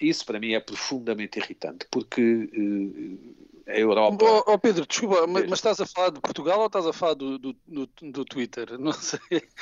Isso 0.00 0.24
para 0.24 0.38
mim 0.38 0.52
é 0.52 0.60
profundamente 0.60 1.38
irritante, 1.38 1.86
porque 1.90 2.22
uh, 2.22 3.46
a 3.68 3.78
Europa. 3.78 4.24
Oh, 4.24 4.52
oh 4.52 4.58
Pedro, 4.58 4.86
desculpa, 4.86 5.26
mas, 5.26 5.44
mas, 5.44 5.58
estás 5.58 5.78
a 5.80 5.86
falar 5.86 6.10
de 6.10 6.20
Portugal 6.20 6.60
ou 6.60 6.66
estás 6.66 6.86
a 6.86 6.92
falar 6.92 7.14
do, 7.14 7.38
do, 7.38 7.56
do, 7.66 7.88
do 8.00 8.24
Twitter? 8.24 8.76
Não 8.80 8.92
sei. 8.92 9.20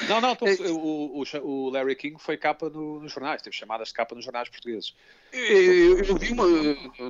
Não, 0.09 0.20
não, 0.20 0.37
tô, 0.37 0.46
é... 0.46 0.55
o, 0.70 1.22
o, 1.22 1.25
o, 1.42 1.70
Larry 1.70 1.96
King 1.96 2.16
foi 2.18 2.37
capa 2.37 2.70
no, 2.70 3.01
nos 3.01 3.12
jornais, 3.12 3.42
teve 3.42 3.57
chamadas 3.57 3.88
de 3.88 3.94
capa 3.94 4.14
nos 4.14 4.25
jornais 4.25 4.49
portugueses. 4.49 4.94
Eu, 5.33 5.99
eu, 5.99 6.16
vi 6.16 6.33
uma, 6.33 6.46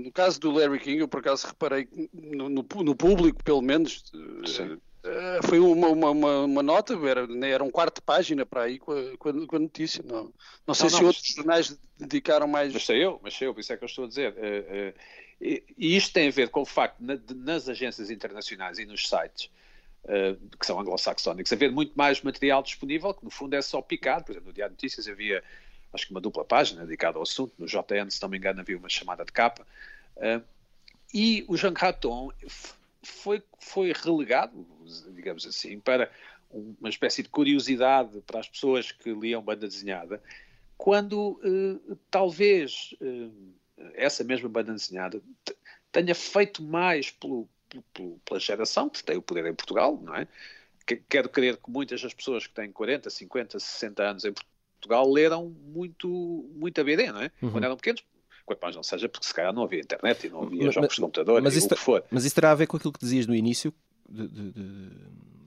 no 0.00 0.10
caso 0.10 0.40
do 0.40 0.50
Larry 0.50 0.78
King, 0.80 1.00
eu 1.00 1.08
por 1.08 1.20
acaso 1.20 1.46
reparei 1.46 1.86
no, 2.12 2.48
no, 2.48 2.64
no 2.82 2.94
público, 2.94 3.44
pelo 3.44 3.60
menos. 3.60 4.04
Sim. 4.46 4.78
Eh, 5.06 5.40
foi 5.46 5.60
uma, 5.60 5.88
uma, 5.88 6.10
uma, 6.10 6.44
uma, 6.44 6.62
nota, 6.62 6.94
era, 7.06 7.26
né, 7.26 7.50
era 7.50 7.62
um 7.62 7.70
quarto 7.70 7.96
de 7.96 8.02
página 8.02 8.44
para 8.44 8.62
aí 8.62 8.78
com 8.78 8.92
a, 8.92 9.16
com 9.16 9.56
a, 9.56 9.58
notícia. 9.58 10.02
Não, 10.04 10.32
não 10.66 10.74
sei 10.74 10.90
não, 10.90 10.98
se 10.98 11.04
outros 11.04 11.26
jornais 11.26 11.78
dedicaram 11.98 12.48
mais. 12.48 12.72
Mas 12.72 12.84
sei 12.84 13.04
eu, 13.04 13.20
mas 13.22 13.34
sei 13.34 13.46
eu, 13.46 13.54
por 13.54 13.60
isso 13.60 13.72
é 13.72 13.76
que 13.76 13.84
eu 13.84 13.86
estou 13.86 14.04
a 14.04 14.08
dizer. 14.08 14.32
Uh, 14.32 14.34
uh, 14.36 14.94
e, 15.40 15.62
e, 15.78 15.96
isto 15.96 16.12
tem 16.12 16.28
a 16.28 16.30
ver 16.30 16.48
com 16.48 16.62
o 16.62 16.66
facto 16.66 16.96
na, 17.00 17.14
de, 17.14 17.34
nas 17.34 17.68
agências 17.68 18.10
internacionais 18.10 18.78
e 18.78 18.86
nos 18.86 19.08
sites. 19.08 19.50
Que 20.60 20.64
são 20.64 20.78
anglo-saxónicos, 20.78 21.52
haver 21.52 21.72
muito 21.72 21.92
mais 21.96 22.22
material 22.22 22.62
disponível, 22.62 23.12
que 23.12 23.24
no 23.24 23.30
fundo 23.30 23.54
é 23.54 23.60
só 23.60 23.82
picado. 23.82 24.24
Por 24.24 24.30
exemplo, 24.30 24.46
no 24.46 24.52
Diário 24.52 24.72
de 24.72 24.80
Notícias 24.80 25.08
havia, 25.08 25.42
acho 25.92 26.06
que 26.06 26.12
uma 26.12 26.20
dupla 26.20 26.44
página 26.44 26.84
dedicada 26.84 27.18
ao 27.18 27.24
assunto, 27.24 27.52
no 27.58 27.66
JN, 27.66 28.08
se 28.08 28.22
não 28.22 28.28
me 28.28 28.38
engano, 28.38 28.60
havia 28.60 28.78
uma 28.78 28.88
chamada 28.88 29.24
de 29.24 29.32
capa. 29.32 29.66
e 31.12 31.44
o 31.48 31.56
Jean 31.56 31.74
Raton 31.76 32.30
foi, 33.06 33.42
foi 33.58 33.92
relegado, 33.92 34.66
digamos 35.14 35.46
assim, 35.46 35.78
para 35.78 36.10
uma 36.50 36.88
espécie 36.88 37.22
de 37.22 37.28
curiosidade 37.28 38.20
para 38.26 38.40
as 38.40 38.48
pessoas 38.48 38.92
que 38.92 39.12
liam 39.12 39.42
banda 39.42 39.66
desenhada, 39.66 40.22
quando 40.76 41.40
eh, 41.42 41.96
talvez 42.10 42.94
eh, 43.00 43.28
essa 43.94 44.22
mesma 44.22 44.48
banda 44.48 44.72
desenhada 44.72 45.20
tenha 45.90 46.14
feito 46.14 46.62
mais 46.62 47.10
pelo, 47.10 47.48
pelo, 47.92 48.18
pela 48.24 48.40
geração 48.40 48.88
que 48.88 49.02
tem 49.02 49.16
o 49.16 49.22
poder 49.22 49.46
em 49.46 49.54
Portugal, 49.54 49.98
não 50.02 50.14
é? 50.14 50.26
Quero 51.08 51.28
crer 51.28 51.56
que 51.56 51.68
muitas 51.68 52.00
das 52.00 52.14
pessoas 52.14 52.46
que 52.46 52.54
têm 52.54 52.70
40, 52.70 53.10
50, 53.10 53.58
60 53.58 54.02
anos 54.02 54.24
em 54.24 54.32
Portugal 54.32 55.10
leram 55.10 55.48
muito, 55.48 56.08
muito 56.54 56.80
a 56.80 56.84
BD, 56.84 57.10
não 57.10 57.22
é? 57.22 57.30
Uhum. 57.42 57.50
Quando 57.50 57.64
eram 57.64 57.76
pequenos, 57.76 58.04
quanto 58.44 58.60
mais 58.60 58.76
não 58.76 58.82
seja, 58.84 59.08
porque 59.08 59.26
se 59.26 59.34
calhar 59.34 59.52
não 59.52 59.64
havia 59.64 59.80
internet 59.80 60.26
e 60.26 60.30
não 60.30 60.44
havia 60.44 60.66
mas, 60.66 60.74
jogos 60.74 60.94
de 60.94 61.00
computador 61.00 61.42
mas 61.42 61.56
isso, 61.56 61.66
o 61.66 61.70
que 61.70 61.76
for. 61.76 62.04
Mas 62.10 62.24
isso 62.24 62.34
terá 62.34 62.52
a 62.52 62.54
ver 62.54 62.68
com 62.68 62.76
aquilo 62.76 62.92
que 62.92 63.00
dizias 63.00 63.26
no 63.26 63.34
início, 63.34 63.74
de, 64.08 64.28
de, 64.28 64.52
de, 64.52 64.90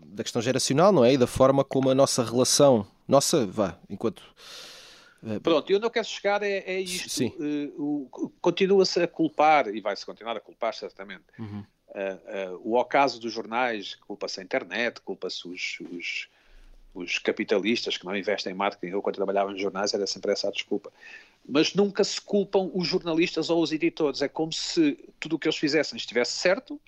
da 0.03 0.23
questão 0.23 0.41
geracional, 0.41 0.91
não 0.91 1.05
é? 1.05 1.13
E 1.13 1.17
da 1.17 1.27
forma 1.27 1.63
como 1.63 1.89
a 1.89 1.95
nossa 1.95 2.23
relação, 2.23 2.85
nossa, 3.07 3.45
vá, 3.45 3.77
enquanto. 3.89 4.23
Eh, 5.25 5.39
Pronto, 5.39 5.71
e 5.71 5.75
onde 5.75 5.85
eu 5.85 5.91
quero 5.91 6.07
chegar 6.07 6.43
é, 6.43 6.59
é 6.59 6.79
isto. 6.79 7.25
Uh, 7.77 8.31
Continua-se 8.41 9.01
a 9.01 9.07
culpar, 9.07 9.67
e 9.67 9.81
vai-se 9.81 10.05
continuar 10.05 10.35
a 10.37 10.39
culpar, 10.39 10.73
certamente, 10.73 11.23
uhum. 11.37 11.63
uh, 11.89 12.53
uh, 12.53 12.61
o 12.63 12.77
ocaso 12.77 13.19
dos 13.19 13.33
jornais, 13.33 13.95
culpa-se 13.95 14.39
a 14.39 14.43
internet, 14.43 15.01
culpa-se 15.01 15.47
os, 15.47 15.79
os, 15.91 16.27
os, 16.93 17.19
capitalistas 17.19 17.97
que 17.97 18.05
não 18.05 18.15
investem 18.15 18.53
em 18.53 18.55
marketing. 18.55 18.93
Eu, 18.93 19.01
quando 19.01 19.15
trabalhava 19.15 19.51
nos 19.51 19.61
jornais, 19.61 19.93
era 19.93 20.07
sempre 20.07 20.31
essa 20.31 20.47
a 20.47 20.51
desculpa. 20.51 20.91
Mas 21.47 21.73
nunca 21.73 22.03
se 22.03 22.21
culpam 22.21 22.69
os 22.73 22.87
jornalistas 22.87 23.49
ou 23.49 23.61
os 23.61 23.71
editores. 23.71 24.21
É 24.21 24.27
como 24.27 24.53
se 24.53 24.97
tudo 25.19 25.35
o 25.35 25.39
que 25.39 25.47
eles 25.47 25.57
fizessem 25.57 25.97
estivesse 25.97 26.33
certo 26.33 26.79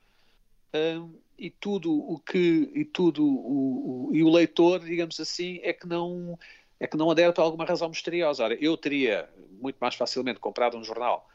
e 1.41 1.49
tudo 1.49 1.91
o 1.91 2.19
que 2.19 2.71
e 2.75 2.85
tudo 2.85 3.25
o, 3.25 4.09
o, 4.09 4.15
e 4.15 4.23
o 4.23 4.29
leitor, 4.29 4.79
digamos 4.79 5.19
assim, 5.19 5.59
é 5.63 5.73
que 5.73 5.87
não 5.87 6.37
é 6.79 6.85
que 6.85 6.95
não 6.95 7.09
adere 7.09 7.33
por 7.33 7.41
alguma 7.41 7.65
razão 7.65 7.89
misteriosa. 7.89 8.43
Ora, 8.43 8.53
eu 8.55 8.77
teria 8.77 9.27
muito 9.59 9.77
mais 9.79 9.95
facilmente 9.95 10.39
comprado 10.39 10.77
um 10.77 10.83
jornal 10.83 11.27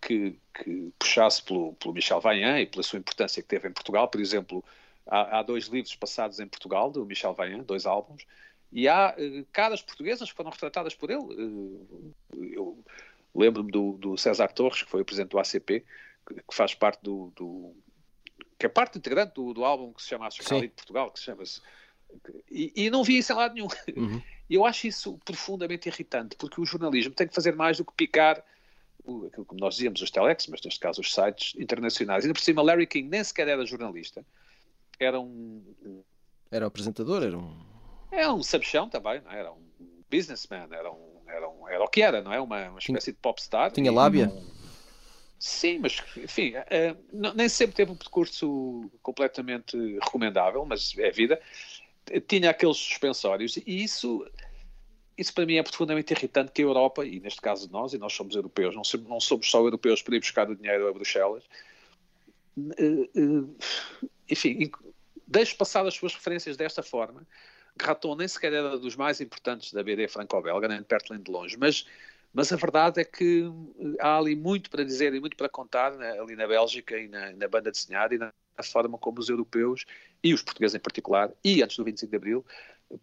que, 0.00 0.36
que 0.52 0.92
puxasse 0.98 1.42
pelo, 1.42 1.74
pelo 1.74 1.94
Michel 1.94 2.20
Vaillant 2.20 2.60
e 2.60 2.66
pela 2.66 2.82
sua 2.82 2.98
importância 2.98 3.40
que 3.40 3.48
teve 3.48 3.68
em 3.68 3.72
Portugal. 3.72 4.08
Por 4.08 4.20
exemplo, 4.20 4.64
há, 5.06 5.38
há 5.38 5.42
dois 5.42 5.66
livros 5.66 5.94
passados 5.94 6.40
em 6.40 6.48
Portugal, 6.48 6.90
do 6.90 7.06
Michel 7.06 7.32
Vaillant, 7.32 7.62
dois 7.64 7.86
álbuns, 7.86 8.26
e 8.72 8.88
há 8.88 9.14
uh, 9.16 9.46
caras 9.52 9.80
portuguesas 9.80 10.28
que 10.28 10.36
foram 10.36 10.50
retratadas 10.50 10.94
por 10.94 11.10
ele. 11.10 11.22
Uh, 11.22 12.14
eu 12.34 12.84
lembro-me 13.34 13.70
do, 13.70 13.92
do, 13.92 14.18
César 14.18 14.48
Torres, 14.48 14.82
que 14.82 14.90
foi 14.90 15.02
o 15.02 15.04
presidente 15.04 15.30
do 15.30 15.38
ACP, 15.38 15.84
que, 16.26 16.34
que 16.34 16.54
faz 16.54 16.74
parte 16.74 17.00
do, 17.02 17.32
do, 17.36 17.74
que 18.58 18.66
é 18.66 18.68
parte 18.68 18.98
integrante 18.98 19.34
do, 19.34 19.52
do 19.52 19.64
álbum 19.64 19.92
que 19.92 20.02
se 20.02 20.08
chama 20.08 20.26
Acho 20.26 20.42
de 20.42 20.68
Portugal, 20.68 21.10
que 21.10 21.18
se 21.18 21.26
chama-se. 21.26 21.60
E, 22.50 22.72
e, 22.74 22.90
não 22.90 23.04
vi 23.04 23.18
isso 23.18 23.32
em 23.32 23.36
lado 23.36 23.54
nenhum. 23.54 23.68
Uhum. 23.96 24.22
E 24.48 24.54
eu 24.54 24.64
acho 24.64 24.86
isso 24.86 25.18
profundamente 25.24 25.88
irritante, 25.88 26.36
porque 26.36 26.60
o 26.60 26.64
jornalismo 26.64 27.12
tem 27.12 27.26
que 27.28 27.34
fazer 27.34 27.54
mais 27.54 27.78
do 27.78 27.84
que 27.84 27.92
picar 27.94 28.42
aquilo 29.26 29.44
como 29.44 29.60
nós 29.60 29.74
dizíamos, 29.74 30.02
os 30.02 30.10
telex, 30.10 30.46
mas 30.48 30.60
neste 30.62 30.80
caso 30.80 31.00
os 31.00 31.12
sites 31.12 31.54
internacionais. 31.60 32.24
E 32.24 32.32
por 32.32 32.40
cima, 32.40 32.62
Larry 32.62 32.86
King 32.86 33.08
nem 33.08 33.22
sequer 33.22 33.48
era 33.48 33.64
jornalista, 33.64 34.24
era 34.98 35.20
um. 35.20 35.62
Era 36.50 36.66
apresentador, 36.66 37.22
era 37.22 37.38
um. 37.38 37.56
É 38.10 38.30
um 38.30 38.42
sabichão 38.42 38.88
também, 38.88 39.20
não 39.20 39.30
é? 39.30 39.38
era 39.40 39.52
um 39.52 39.62
businessman, 40.10 40.68
era, 40.70 40.90
um, 40.90 41.22
era, 41.26 41.48
um, 41.48 41.68
era 41.68 41.84
o 41.84 41.88
que 41.88 42.02
era, 42.02 42.22
não 42.22 42.32
é? 42.32 42.40
Uma, 42.40 42.70
uma 42.70 42.78
espécie 42.78 43.06
tinha, 43.06 43.14
de 43.14 43.20
popstar. 43.20 43.70
Tinha 43.72 43.92
lábia? 43.92 44.28
Um... 44.28 44.55
Sim, 45.38 45.80
mas 45.80 46.02
enfim, 46.16 46.54
uh, 46.56 47.32
nem 47.34 47.48
sempre 47.48 47.76
teve 47.76 47.90
um 47.90 47.96
percurso 47.96 48.90
completamente 49.02 49.76
recomendável, 49.98 50.64
mas 50.64 50.96
é 50.98 51.10
vida. 51.10 51.40
Tinha 52.26 52.50
aqueles 52.50 52.76
suspensórios 52.76 53.56
e 53.56 53.62
isso 53.66 54.24
isso 55.16 55.32
para 55.32 55.46
mim 55.46 55.56
é 55.56 55.62
profundamente 55.62 56.12
irritante 56.12 56.52
que 56.52 56.60
a 56.60 56.64
Europa, 56.64 57.04
e 57.04 57.18
neste 57.20 57.40
caso 57.40 57.70
nós, 57.70 57.94
e 57.94 57.98
nós 57.98 58.12
somos 58.12 58.34
europeus, 58.34 58.74
não 58.74 58.84
somos, 58.84 59.08
não 59.08 59.20
somos 59.20 59.50
só 59.50 59.60
europeus 59.60 60.02
para 60.02 60.16
ir 60.16 60.20
buscar 60.20 60.50
o 60.50 60.54
dinheiro 60.54 60.86
a 60.88 60.92
Bruxelas, 60.92 61.42
eh, 62.58 63.08
eh, 63.14 63.64
enfim, 64.28 64.70
deixe 65.26 65.54
passar 65.54 65.86
as 65.86 65.94
suas 65.94 66.14
referências 66.14 66.56
desta 66.56 66.82
forma. 66.82 67.26
Graton 67.76 68.14
nem 68.14 68.28
sequer 68.28 68.52
era 68.52 68.78
dos 68.78 68.96
mais 68.96 69.20
importantes 69.20 69.72
da 69.72 69.82
BD 69.82 70.08
franco-belga, 70.08 70.68
nem 70.68 70.82
perto 70.82 71.12
nem 71.12 71.22
de 71.22 71.30
longe, 71.30 71.56
mas, 71.56 71.86
mas 72.36 72.52
a 72.52 72.56
verdade 72.56 73.00
é 73.00 73.04
que 73.04 73.50
eh, 73.80 73.96
há 73.98 74.18
ali 74.18 74.36
muito 74.36 74.68
para 74.68 74.84
dizer 74.84 75.14
e 75.14 75.20
muito 75.20 75.38
para 75.38 75.48
contar 75.48 75.96
né, 75.96 76.20
ali 76.20 76.36
na 76.36 76.46
Bélgica 76.46 76.94
e 76.98 77.08
na, 77.08 77.32
na 77.32 77.48
banda 77.48 77.70
desenhada 77.70 78.14
e 78.14 78.18
na 78.18 78.30
forma 78.62 78.98
como 78.98 79.18
os 79.18 79.30
europeus 79.30 79.86
e 80.22 80.34
os 80.34 80.42
portugueses 80.42 80.74
em 80.74 80.78
particular, 80.78 81.32
e 81.42 81.62
antes 81.62 81.78
do 81.78 81.84
25 81.84 82.10
de 82.10 82.16
Abril, 82.16 82.44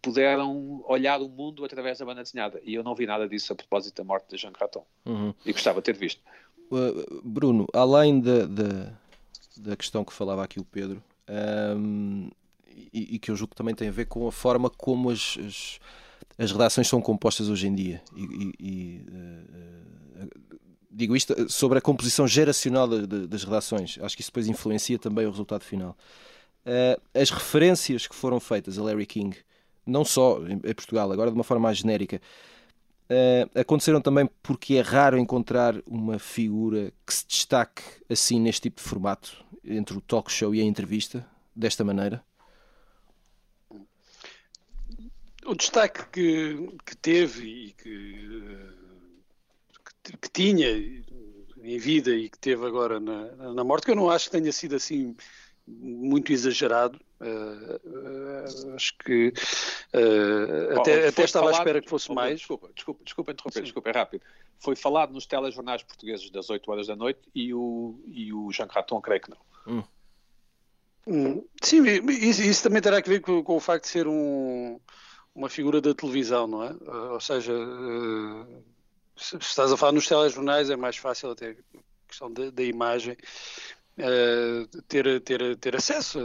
puderam 0.00 0.84
olhar 0.86 1.20
o 1.20 1.28
mundo 1.28 1.64
através 1.64 1.98
da 1.98 2.04
banda 2.04 2.22
desenhada. 2.22 2.60
E 2.62 2.74
eu 2.74 2.84
não 2.84 2.94
vi 2.94 3.06
nada 3.06 3.28
disso 3.28 3.52
a 3.52 3.56
propósito 3.56 3.96
da 3.96 4.04
morte 4.04 4.28
de 4.30 4.36
Jean 4.36 4.52
Graton. 4.52 4.86
Uhum. 5.04 5.34
E 5.44 5.52
gostava 5.52 5.80
de 5.80 5.86
ter 5.86 5.96
visto. 5.96 6.22
Uh, 6.70 7.20
Bruno, 7.24 7.66
além 7.74 8.20
da, 8.20 8.46
da, 8.46 8.92
da, 9.56 9.76
questão 9.76 10.04
que 10.04 10.12
falava 10.12 10.44
aqui 10.44 10.60
o 10.60 10.64
Pedro, 10.64 11.02
um, 11.76 12.30
e, 12.92 13.16
e, 13.16 13.18
que 13.18 13.32
eu 13.32 13.36
julgo 13.36 13.50
que 13.50 13.56
também 13.56 13.74
tem 13.74 13.88
a 13.88 13.92
ver 13.92 14.06
com 14.06 14.28
a 14.28 14.32
forma 14.32 14.70
como 14.70 15.10
as, 15.10 15.36
as, 15.44 15.80
as 16.38 16.50
redações 16.50 16.88
são 16.88 17.00
compostas 17.00 17.48
hoje 17.48 17.66
em 17.66 17.74
dia. 17.74 18.02
E, 18.16 18.52
e 18.58 19.06
uh, 19.08 20.28
digo 20.90 21.16
isto 21.16 21.50
sobre 21.50 21.78
a 21.78 21.80
composição 21.80 22.26
geracional 22.26 22.88
de, 22.88 23.06
de, 23.06 23.26
das 23.26 23.44
redações. 23.44 23.98
Acho 24.00 24.16
que 24.16 24.22
isso 24.22 24.30
depois 24.30 24.46
influencia 24.46 24.98
também 24.98 25.26
o 25.26 25.30
resultado 25.30 25.62
final. 25.62 25.96
As 27.12 27.28
referências 27.28 28.06
que 28.06 28.14
foram 28.14 28.40
feitas 28.40 28.78
a 28.78 28.82
Larry 28.82 29.04
King 29.04 29.36
não 29.86 30.04
só 30.04 30.40
em 30.46 30.58
Portugal, 30.58 31.10
agora 31.12 31.30
de 31.30 31.36
uma 31.36 31.44
forma 31.44 31.64
mais 31.64 31.78
genérica, 31.78 32.20
aconteceram 33.54 34.00
também 34.00 34.28
porque 34.42 34.74
é 34.74 34.80
raro 34.80 35.18
encontrar 35.18 35.76
uma 35.86 36.18
figura 36.18 36.92
que 37.06 37.12
se 37.12 37.26
destaque 37.26 37.82
assim 38.08 38.40
neste 38.40 38.62
tipo 38.62 38.82
de 38.82 38.88
formato, 38.88 39.44
entre 39.64 39.96
o 39.96 40.00
talk 40.00 40.30
show 40.30 40.54
e 40.54 40.60
a 40.60 40.64
entrevista, 40.64 41.26
desta 41.54 41.84
maneira? 41.84 42.22
O 45.46 45.54
destaque 45.54 46.06
que, 46.10 46.76
que 46.86 46.96
teve 46.96 47.46
e 47.46 47.72
que, 47.72 48.70
que, 50.02 50.16
que, 50.16 50.30
tinha 50.30 50.68
em 50.68 51.78
vida 51.78 52.10
e 52.10 52.28
que 52.28 52.38
teve 52.38 52.66
agora 52.66 52.98
na, 53.00 53.52
na 53.52 53.64
morte, 53.64 53.84
que 53.84 53.90
eu 53.90 53.96
não 53.96 54.10
acho 54.10 54.26
que 54.26 54.38
tenha 54.38 54.52
sido 54.52 54.76
assim 54.76 55.16
muito 55.66 56.32
exagerado. 56.32 57.00
Uh, 57.20 58.70
uh, 58.70 58.74
acho 58.74 58.96
que 58.98 59.32
uh, 59.94 60.78
até, 60.78 61.08
até 61.08 61.24
estava 61.24 61.46
falado, 61.46 61.54
à 61.54 61.58
espera 61.58 61.80
que 61.80 61.88
fosse 61.88 62.10
oh, 62.10 62.14
mais. 62.14 62.38
Desculpa, 62.38 62.70
desculpa, 62.74 63.04
desculpa 63.04 63.32
interromper, 63.32 63.58
Sim. 63.60 63.64
desculpa, 63.64 63.90
é 63.90 63.92
rápido. 63.92 64.22
Foi 64.58 64.76
falado 64.76 65.12
nos 65.12 65.26
telejornais 65.26 65.82
portugueses 65.82 66.30
das 66.30 66.50
8 66.50 66.70
horas 66.70 66.86
da 66.86 66.96
noite 66.96 67.20
e 67.34 67.54
o, 67.54 67.98
e 68.06 68.32
o 68.32 68.50
Jean 68.52 68.66
Raton 68.66 69.00
creio 69.00 69.22
que 69.22 69.30
não. 69.30 69.38
Hum. 69.66 69.82
Hum, 71.06 71.44
sim, 71.62 71.82
isso, 72.08 72.42
isso, 72.42 72.62
também 72.62 72.80
terá 72.80 73.02
que 73.02 73.08
ver 73.10 73.20
com, 73.20 73.42
com, 73.44 73.56
o 73.56 73.60
facto 73.60 73.84
de 73.84 73.90
ser 73.90 74.06
um, 74.08 74.80
uma 75.34 75.48
figura 75.48 75.80
da 75.80 75.94
televisão, 75.94 76.46
não 76.46 76.62
é? 76.62 76.72
ou 77.12 77.20
seja, 77.20 77.52
se 79.16 79.36
estás 79.36 79.72
a 79.72 79.76
falar 79.76 79.92
nos 79.92 80.06
telejornais 80.06 80.70
é 80.70 80.76
mais 80.76 80.96
fácil 80.96 81.30
até 81.30 81.56
questão 82.06 82.32
da, 82.32 82.62
imagem 82.62 83.16
uh, 83.98 84.82
ter, 84.82 85.20
ter, 85.20 85.56
ter 85.56 85.76
acesso 85.76 86.18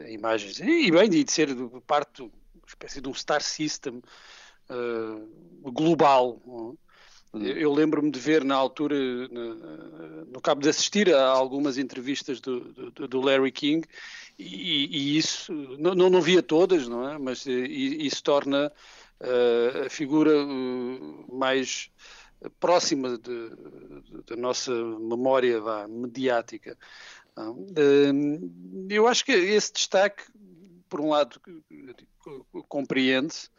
a 0.00 0.10
imagens 0.10 0.60
e, 0.60 0.90
bem, 0.90 1.08
de 1.08 1.30
ser 1.30 1.54
parte 1.86 2.16
de 2.16 2.22
uma 2.22 2.32
espécie 2.66 3.00
de 3.00 3.08
um 3.08 3.14
star 3.14 3.42
system 3.42 4.02
uh, 4.70 5.70
global. 5.70 6.40
Uhum. 7.36 7.44
Eu 7.44 7.72
lembro-me 7.72 8.10
de 8.10 8.18
ver 8.18 8.44
na 8.44 8.54
altura, 8.54 8.96
no, 9.28 10.40
cabo 10.40 10.60
de 10.60 10.68
assistir 10.68 11.12
a 11.12 11.26
algumas 11.26 11.76
entrevistas 11.76 12.40
do, 12.40 12.60
do, 12.92 13.08
do 13.08 13.20
Larry 13.20 13.50
King, 13.50 13.86
e, 14.38 14.86
e 14.86 15.18
isso, 15.18 15.52
não, 15.78 15.94
não, 15.94 16.20
via 16.20 16.42
todas, 16.42 16.86
não 16.86 17.08
é? 17.08 17.18
Mas 17.18 17.46
isso 17.46 18.22
torna 18.22 18.72
uh, 19.20 19.86
a 19.86 19.90
figura 19.90 20.30
uh, 20.30 21.36
mais 21.36 21.90
próxima 22.60 23.18
da 23.18 24.36
nossa 24.36 24.72
memória 24.72 25.60
vá, 25.60 25.88
mediática. 25.88 26.76
Eu 28.88 29.08
acho 29.08 29.24
que 29.24 29.32
esse 29.32 29.72
destaque, 29.72 30.22
por 30.88 31.00
um 31.00 31.08
lado, 31.10 31.40
compreende-se 32.68 33.50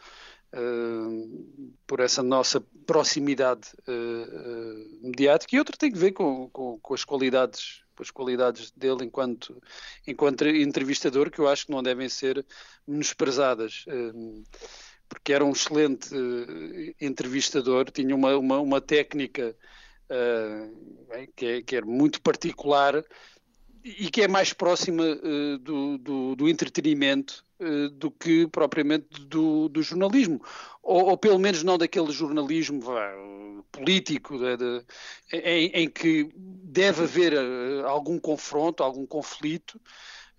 por 1.86 2.00
essa 2.00 2.24
nossa 2.24 2.62
proximidade 2.86 3.70
uh, 3.88 5.06
mediática. 5.08 5.56
E 5.56 5.60
outro 5.60 5.78
tem 5.78 5.92
que 5.92 5.98
ver 5.98 6.12
com, 6.12 6.50
com, 6.50 6.80
com, 6.80 6.94
as 6.94 7.04
qualidades 7.04 7.84
com 7.96 8.04
as 8.04 8.12
qualidades 8.12 8.72
dele 8.72 9.06
enquanto 9.06 9.62
enquanto 10.06 10.48
entrevistador 10.48 11.32
que 11.32 11.40
eu 11.40 11.48
acho 11.48 11.66
que 11.66 11.72
não 11.72 11.84
devem 11.84 12.08
ser 12.08 12.46
menosprezadas. 12.88 13.86
Porque 15.10 15.32
era 15.32 15.44
um 15.44 15.52
excelente 15.52 16.10
entrevistador, 17.00 17.90
tinha 17.90 18.14
uma, 18.14 18.38
uma, 18.38 18.60
uma 18.60 18.82
técnica 18.82 19.56
uh, 20.10 21.32
que, 21.36 21.46
é, 21.46 21.62
que 21.62 21.76
era 21.76 21.86
muito 21.86 22.22
particular 22.22 23.04
e 23.84 24.12
que 24.12 24.22
é 24.22 24.28
mais 24.28 24.52
próxima 24.52 25.04
do, 25.62 25.98
do, 25.98 26.36
do, 26.36 26.50
entretenimento 26.50 27.47
do 27.94 28.12
que 28.12 28.48
propriamente 28.48 29.08
do, 29.26 29.68
do 29.70 29.82
jornalismo, 29.82 30.42
ou, 30.84 31.10
ou, 31.10 31.18
pelo 31.18 31.40
menos 31.40 31.64
não 31.64 31.78
daquele 31.78 32.12
jornalismo 32.12 32.82
político 33.72 34.38
de, 34.38 34.58
de, 34.58 34.86
em, 35.34 35.68
em, 35.68 35.90
que 35.90 36.30
deve 36.36 37.04
haver 37.04 37.34
algum 37.86 38.20
confronto, 38.20 38.84
algum 38.84 39.06
conflito, 39.06 39.80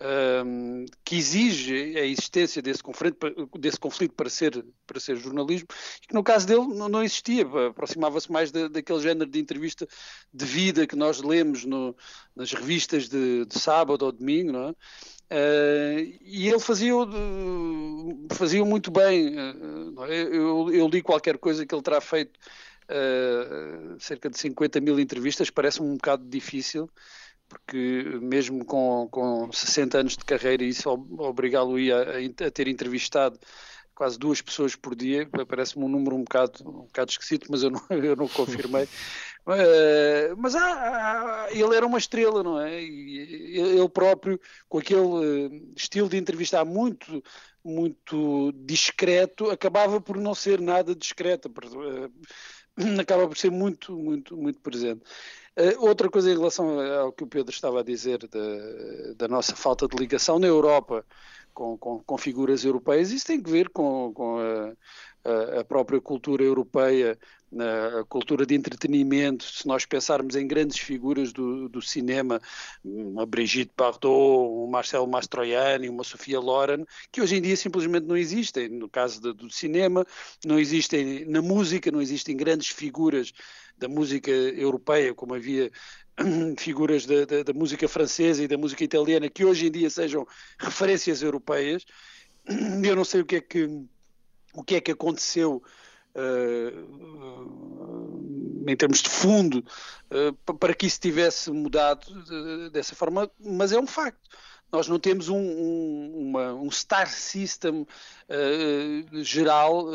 um, 0.01 0.85
que 1.05 1.17
exige 1.17 1.99
a 1.99 2.05
existência 2.05 2.63
desse 2.63 2.83
conflito, 2.83 3.17
desse 3.59 3.79
conflito 3.79 4.15
para, 4.15 4.31
ser, 4.31 4.65
para 4.87 5.01
ser 5.01 5.17
jornalismo, 5.17 5.69
e 6.03 6.07
que 6.07 6.15
no 6.15 6.23
caso 6.23 6.47
dele 6.47 6.67
não, 6.69 6.89
não 6.89 7.03
existia, 7.03 7.45
aproximava-se 7.69 8.31
mais 8.31 8.53
da, 8.53 8.69
daquele 8.69 9.01
género 9.01 9.29
de 9.29 9.41
entrevista 9.41 9.87
de 10.33 10.45
vida 10.45 10.87
que 10.87 10.97
nós 10.97 11.21
lemos 11.21 11.65
no, 11.65 11.97
nas 12.35 12.53
revistas 12.53 13.09
de, 13.09 13.45
de, 13.45 13.59
sábado 13.59 14.05
ou 14.05 14.13
domingo, 14.13 14.53
não 14.53 14.69
é? 14.69 14.75
Uh, 15.31 16.19
e 16.23 16.49
ele 16.49 16.59
fazia, 16.59 16.93
fazia 18.33 18.65
muito 18.65 18.91
bem. 18.91 19.37
Uh, 19.37 20.05
eu, 20.07 20.73
eu, 20.73 20.89
li 20.89 21.03
qualquer 21.03 21.37
coisa 21.39 21.67
que 21.67 21.75
ele 21.75 21.83
terá 21.83 22.01
feito 22.01 22.39
uh, 22.89 24.01
cerca 24.01 24.31
de 24.31 24.39
50 24.39 24.81
mil 24.81 24.99
entrevistas, 24.99 25.51
parece-me 25.51 25.89
um 25.89 25.95
bocado 25.95 26.25
difícil 26.27 26.91
porque 27.49 28.05
mesmo 28.21 28.65
com, 28.65 29.09
com 29.11 29.51
60 29.51 29.99
anos 29.99 30.17
de 30.17 30.25
carreira, 30.25 30.63
isso 30.63 30.91
obrigá-lo 31.19 31.77
a, 31.77 32.47
a 32.47 32.51
ter 32.51 32.69
entrevistado 32.69 33.39
quase 33.99 34.17
duas 34.17 34.41
pessoas 34.41 34.77
por 34.77 34.95
dia, 34.95 35.29
parece-me 35.49 35.85
um 35.85 35.89
número 35.89 36.15
um 36.15 36.23
bocado, 36.23 36.61
um 36.61 36.85
bocado 36.85 37.11
esquisito, 37.11 37.49
mas 37.51 37.65
eu 37.65 37.71
não, 37.71 37.83
eu 37.91 38.15
não 38.15 38.29
confirmei. 38.29 38.87
uh, 39.55 40.37
mas 40.37 40.55
há, 40.55 41.47
há, 41.47 41.49
ele 41.51 41.75
era 41.75 41.87
uma 41.87 41.99
estrela, 41.99 42.43
não 42.43 42.61
é? 42.61 42.83
Ele 42.83 43.89
próprio, 43.89 44.41
com 44.69 44.79
aquele 44.79 45.01
eh, 45.01 45.61
estilo 45.77 46.09
de 46.09 46.17
entrevistar 46.17 46.65
muito, 46.65 47.23
muito 47.65 48.53
discreto, 48.53 49.51
acabava 49.51 50.01
por 50.01 50.17
não 50.17 50.35
ser 50.35 50.61
nada 50.61 50.95
discreto, 50.95 51.49
uh, 51.49 52.13
acaba 53.01 53.27
por 53.27 53.37
ser 53.37 53.51
muito, 53.51 53.97
muito, 53.97 54.37
muito 54.37 54.61
presente. 54.61 55.03
Outra 55.79 56.09
coisa 56.09 56.31
em 56.31 56.37
relação 56.37 56.79
ao 56.81 57.13
que 57.13 57.25
o 57.25 57.27
Pedro 57.27 57.53
estava 57.53 57.81
a 57.81 57.83
dizer 57.83 58.19
da, 58.29 59.15
da 59.17 59.27
nossa 59.27 59.57
falta 59.57 59.89
de 59.89 59.97
ligação 59.97 60.39
na 60.39 60.47
Europa 60.47 61.05
com, 61.53 61.77
com, 61.77 61.99
com 61.99 62.17
figuras 62.17 62.65
europeias, 62.65 63.11
isso 63.11 63.27
tem 63.27 63.43
que 63.43 63.51
ver 63.51 63.69
com, 63.71 64.13
com 64.15 64.39
a, 64.39 65.61
a, 65.61 65.65
própria 65.65 66.01
cultura 66.01 66.45
europeia, 66.45 67.19
a 67.57 68.05
cultura 68.05 68.45
de 68.45 68.55
entretenimento. 68.55 69.45
Se 69.45 69.67
nós 69.67 69.87
pensarmos 69.87 70.37
em 70.37 70.47
grandes 70.47 70.79
figuras 70.79 71.33
do, 71.33 71.69
do 71.69 71.81
cinema, 71.81 72.41
uma 72.85 73.25
Brigitte 73.25 73.73
Bardot, 73.77 74.09
um 74.09 74.67
Marcelo 74.67 75.07
Mastroianni, 75.07 75.89
uma 75.89 76.05
Sofia 76.05 76.39
Loren, 76.41 76.85
que 77.11 77.23
hoje 77.23 77.37
em 77.37 77.43
dia 77.43 77.57
simplesmente 77.57 78.07
não 78.07 78.17
existem. 78.17 78.69
No 78.69 78.89
caso 78.89 79.21
do, 79.21 79.35
do 79.35 79.51
cinema, 79.51 80.07
não 80.45 80.59
existem 80.59 81.25
na 81.25 81.41
música, 81.41 81.91
não 81.91 82.03
existem 82.03 82.37
grandes 82.37 82.69
figuras 82.69 83.33
da 83.79 83.89
música 83.89 84.31
europeia, 84.31 85.15
como 85.15 85.35
havia 85.35 85.71
figuras 86.59 87.07
da, 87.07 87.25
da, 87.25 87.43
da, 87.45 87.53
música 87.53 87.89
francesa 87.89 88.43
e 88.43 88.49
da 88.49 88.59
música 88.59 88.83
italiana 88.83 89.29
que 89.29 89.45
hoje 89.45 89.69
em 89.69 89.71
dia 89.71 89.89
sejam 89.89 90.27
referências 90.59 91.23
europeias. 91.23 91.85
Eu 92.85 92.97
não 92.97 93.05
sei 93.05 93.21
o 93.21 93.25
que 93.25 93.37
é 93.37 93.41
que, 93.41 93.65
o 94.53 94.65
que, 94.65 94.75
é 94.75 94.81
que 94.81 94.91
aconteceu 94.91 95.63
em 98.67 98.77
termos 98.77 99.03
de 99.03 99.09
fundo 99.09 99.65
uh, 100.11 100.55
para 100.55 100.75
que 100.75 100.87
isso 100.87 101.01
tivesse 101.01 101.51
mudado 101.51 102.07
dessa 102.71 102.95
forma, 102.95 103.31
mas 103.39 103.73
é 103.73 103.79
um 103.79 103.87
facto. 103.87 104.29
Nós 104.71 104.87
não 104.87 104.99
temos 104.99 105.31
um, 105.31 105.39
um, 105.39 106.29
uma, 106.29 106.53
um 106.53 106.71
star 106.71 107.11
system 107.11 107.87
uh, 108.29 109.25
geral, 109.25 109.87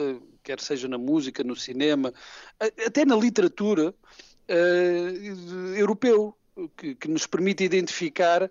quer 0.42 0.60
seja 0.60 0.88
na 0.88 0.98
música, 0.98 1.44
no 1.44 1.56
cinema, 1.56 2.12
até 2.60 3.06
na 3.06 3.16
literatura, 3.16 3.94
uh, 4.50 5.76
europeu, 5.76 6.36
que, 6.78 6.96
que, 6.96 7.08
nos 7.08 7.26
permite 7.26 7.64
identificar 7.64 8.44
uh, 8.44 8.50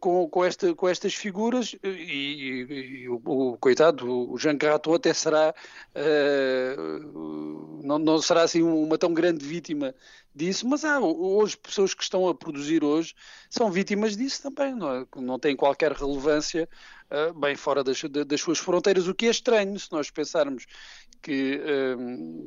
com, 0.00 0.28
com, 0.28 0.44
esta, 0.44 0.74
com 0.74 0.88
estas 0.88 1.14
figuras 1.14 1.76
e, 1.82 1.88
e, 1.88 3.02
e 3.02 3.08
o, 3.08 3.20
o, 3.24 3.58
coitado, 3.58 4.30
o 4.30 4.38
Jean 4.38 4.56
Carato 4.56 4.94
até 4.94 5.12
será 5.12 5.54
uh, 5.94 7.82
não, 7.84 7.98
não 7.98 8.20
será 8.20 8.42
assim 8.42 8.62
uma 8.62 8.96
tão 8.96 9.12
grande 9.12 9.44
vítima 9.44 9.94
disso, 10.34 10.66
mas 10.66 10.84
há 10.84 10.98
hoje 10.98 11.56
pessoas 11.56 11.94
que 11.94 12.02
estão 12.02 12.26
a 12.28 12.34
produzir 12.34 12.82
hoje 12.82 13.14
são 13.48 13.70
vítimas 13.70 14.16
disso 14.16 14.42
também, 14.42 14.74
não, 14.74 14.94
é? 14.94 15.06
não 15.16 15.38
tem 15.38 15.54
qualquer 15.54 15.92
relevância 15.92 16.68
uh, 17.10 17.32
bem 17.38 17.54
fora 17.54 17.84
das, 17.84 18.02
das, 18.02 18.40
suas 18.40 18.58
fronteiras, 18.58 19.06
o 19.06 19.14
que 19.14 19.26
é 19.26 19.30
estranho 19.30 19.78
se 19.78 19.92
nós 19.92 20.10
pensarmos 20.10 20.66
que 21.24 21.58
um, 21.98 22.46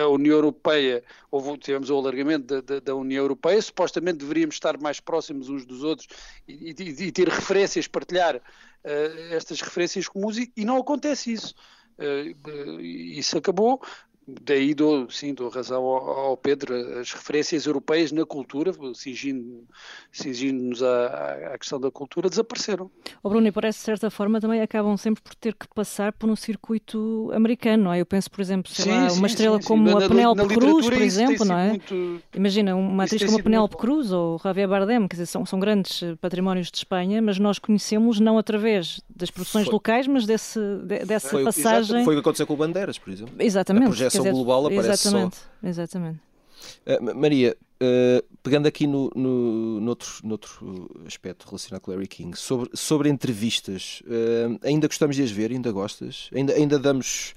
a 0.00 0.06
União 0.06 0.36
Europeia, 0.36 1.02
houve, 1.32 1.58
tivemos 1.58 1.90
o 1.90 1.98
alargamento 1.98 2.46
da, 2.46 2.60
da, 2.60 2.78
da, 2.78 2.94
União 2.94 3.24
Europeia, 3.24 3.60
supostamente 3.60 4.18
deveríamos 4.18 4.54
estar 4.54 4.78
mais 4.78 5.00
próximos 5.00 5.48
uns 5.48 5.66
dos 5.66 5.82
outros 5.82 6.06
e, 6.46 6.70
e, 6.78 7.06
e 7.06 7.12
ter 7.12 7.28
referências, 7.28 7.88
partilhar 7.88 8.36
uh, 8.36 9.34
estas 9.34 9.60
referências 9.60 10.06
comuns 10.06 10.38
e, 10.38 10.52
e, 10.56 10.64
não 10.64 10.76
acontece 10.76 11.32
isso. 11.32 11.56
Uh, 11.98 12.80
isso 12.80 13.36
acabou 13.36 13.82
Daí 14.26 14.72
dou, 14.74 15.10
sim, 15.10 15.34
dou 15.34 15.50
razão 15.50 15.82
ao, 15.84 16.10
ao, 16.10 16.36
Pedro, 16.36 16.74
as 16.98 17.12
referências 17.12 17.66
europeias 17.66 18.10
na 18.10 18.24
cultura, 18.24 18.72
cingindo-nos 18.94 19.64
cingindo 20.10 20.86
à, 20.86 21.52
à, 21.52 21.58
questão 21.58 21.78
da 21.78 21.90
cultura, 21.90 22.30
desapareceram. 22.30 22.90
O 23.22 23.28
Bruno, 23.28 23.46
e 23.46 23.52
parece 23.52 23.80
de 23.80 23.84
certa 23.84 24.10
forma 24.10 24.40
também 24.40 24.62
acabam 24.62 24.96
sempre 24.96 25.22
por 25.22 25.34
ter 25.34 25.54
que 25.54 25.68
passar 25.68 26.10
por 26.12 26.30
um 26.30 26.36
circuito 26.36 27.30
americano, 27.34 27.84
não 27.84 27.92
é? 27.92 28.00
Eu 28.00 28.06
penso, 28.06 28.30
por 28.30 28.40
exemplo, 28.40 28.72
sei 28.72 28.84
sim, 28.86 28.90
lá, 28.92 29.10
sim, 29.10 29.18
uma 29.18 29.26
estrela 29.26 29.60
sim, 29.60 29.68
como 29.68 29.90
a 29.98 30.08
Penélope 30.08 30.54
Cruz, 30.54 30.88
por 30.88 31.02
exemplo, 31.02 31.44
não 31.44 31.58
é? 31.58 31.68
Muito... 31.68 32.22
Imagina, 32.34 32.76
uma 32.76 33.04
atriz 33.04 33.22
como 33.24 33.38
a 33.38 33.42
Penélope 33.42 33.76
Cruz 33.76 34.10
ou 34.10 34.38
Javier 34.42 34.68
Bardem, 34.68 35.06
quer 35.06 35.16
dizer, 35.16 35.26
são, 35.26 35.44
são 35.44 35.60
grandes 35.60 36.02
eh, 36.02 36.16
patrimónios 36.18 36.70
de 36.70 36.78
Espanha, 36.78 37.20
mas 37.20 37.38
nós 37.38 37.58
conhecemos 37.58 38.18
não 38.20 38.38
através 38.38 39.02
das 39.14 39.30
produções 39.30 39.66
foi. 39.66 39.72
locais, 39.74 40.06
mas 40.06 40.24
desse, 40.24 40.58
de, 40.58 41.04
dessa 41.04 41.28
foi, 41.28 41.44
passagem... 41.44 42.04
Foi 42.04 42.14
o 42.14 42.16
que 42.16 42.20
aconteceu 42.20 42.46
com 42.46 42.54
o 42.54 42.56
Bandeiras, 42.56 42.98
por 42.98 43.12
exemplo. 43.12 43.34
Exatamente 43.38 44.13
dizer, 44.18 44.32
global 44.32 44.66
aparece 44.66 45.08
exatamente, 45.08 45.36
só. 45.36 45.68
Exatamente. 45.68 46.20
Uh, 46.86 47.14
Maria, 47.14 47.56
uh, 47.82 48.24
pegando 48.42 48.66
aqui 48.66 48.86
no, 48.86 49.10
no, 49.14 49.80
noutro, 49.80 50.10
noutro 50.22 50.90
aspecto 51.06 51.46
relacionado 51.46 51.80
com 51.82 51.90
Larry 51.90 52.08
King, 52.08 52.38
sobre, 52.38 52.70
sobre 52.74 53.08
entrevistas, 53.08 54.02
uh, 54.06 54.58
ainda 54.62 54.86
gostamos 54.86 55.16
de 55.16 55.22
as 55.22 55.30
ver? 55.30 55.50
Ainda 55.50 55.70
gostas? 55.72 56.28
Ainda, 56.34 56.52
ainda 56.54 56.78
damos. 56.78 57.34